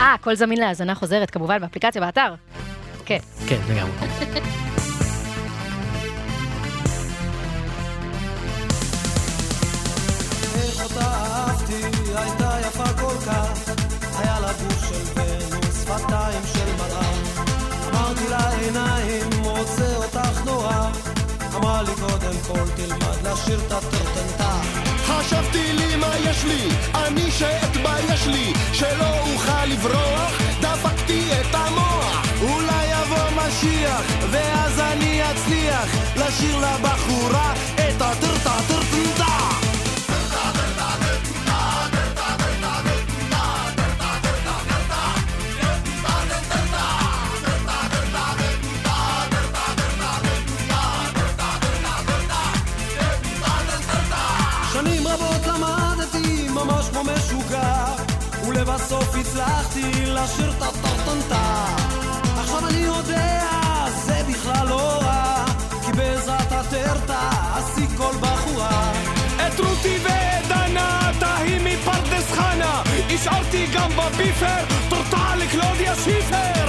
אה, 0.00 0.14
הכל 0.14 0.34
זמין 0.34 0.58
להאזנה 0.60 0.94
חוזרת 0.94 1.30
כמובן 1.30 1.58
באפליקציה, 1.60 2.00
באתר. 2.02 2.34
כן. 3.06 3.18
כן, 3.48 3.58
לגמרי. 3.70 3.92
כך, 13.26 13.72
היה 14.18 14.40
לה 14.40 14.52
גוף 14.52 14.88
של 14.88 15.20
ונוס, 15.20 15.82
שפתיים 15.82 16.42
של 16.52 16.72
מלאך. 16.74 17.40
אמרתי 17.88 18.28
לה 18.28 18.50
עיניים, 18.50 19.44
רוצה 19.44 19.96
אותך 19.96 20.44
נורא. 20.44 20.90
אמרה 21.56 21.82
לי 21.82 21.90
קודם 22.00 22.36
כל 22.46 22.70
תלמד 22.76 23.26
לשיר 23.26 23.60
את 23.66 23.72
הטרטנטה. 23.72 24.60
חשבתי 25.06 25.72
לי 25.72 25.96
מה 25.96 26.12
יש 26.24 26.44
לי, 26.44 26.68
אני 26.94 27.30
שאתבייש 27.30 28.26
לי, 28.26 28.52
שלא 28.72 29.18
אוכל 29.20 29.64
לברוח, 29.64 30.32
דפקתי 30.60 31.30
את 31.40 31.54
המוח. 31.54 32.26
אולי 32.42 32.86
יבוא 32.86 33.30
משיח, 33.36 34.02
ואז 34.30 34.80
אני 34.80 35.30
אצליח 35.30 35.88
לשיר 36.16 36.56
לבחורה 36.56 37.52
את 37.74 38.02
הטרטה 38.02 38.56
טרטנטה. 38.68 38.81
הטרטנטה 61.12 61.66
עכשיו 62.36 62.68
אני 62.68 62.78
יודע, 62.78 63.44
זה 64.04 64.22
בכלל 64.28 64.68
לא 64.68 64.98
רע 65.02 65.44
כי 65.86 65.92
בעזרת 65.92 66.52
הטרטה 66.52 67.30
אשיג 67.52 67.90
כל 67.96 68.12
בחורה. 68.20 68.92
את 69.36 69.60
רותי 69.60 69.98
ואת 70.04 70.48
דנה, 70.48 71.10
תהי 71.18 71.58
מפרדס 71.58 72.32
חנה. 72.32 72.82
השארתי 73.14 73.66
גם 73.74 73.90
בביפר, 73.96 74.64
תורתה 74.88 75.34
לקלודיה 75.36 75.94
שיפר 75.94 76.61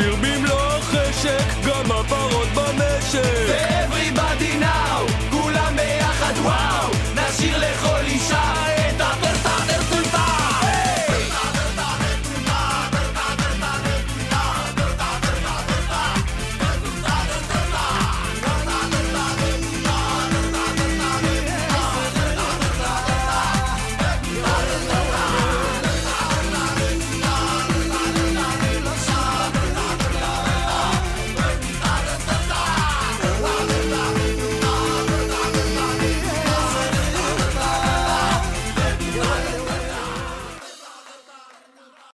המוח 0.00 0.18
נשיר 0.20 0.39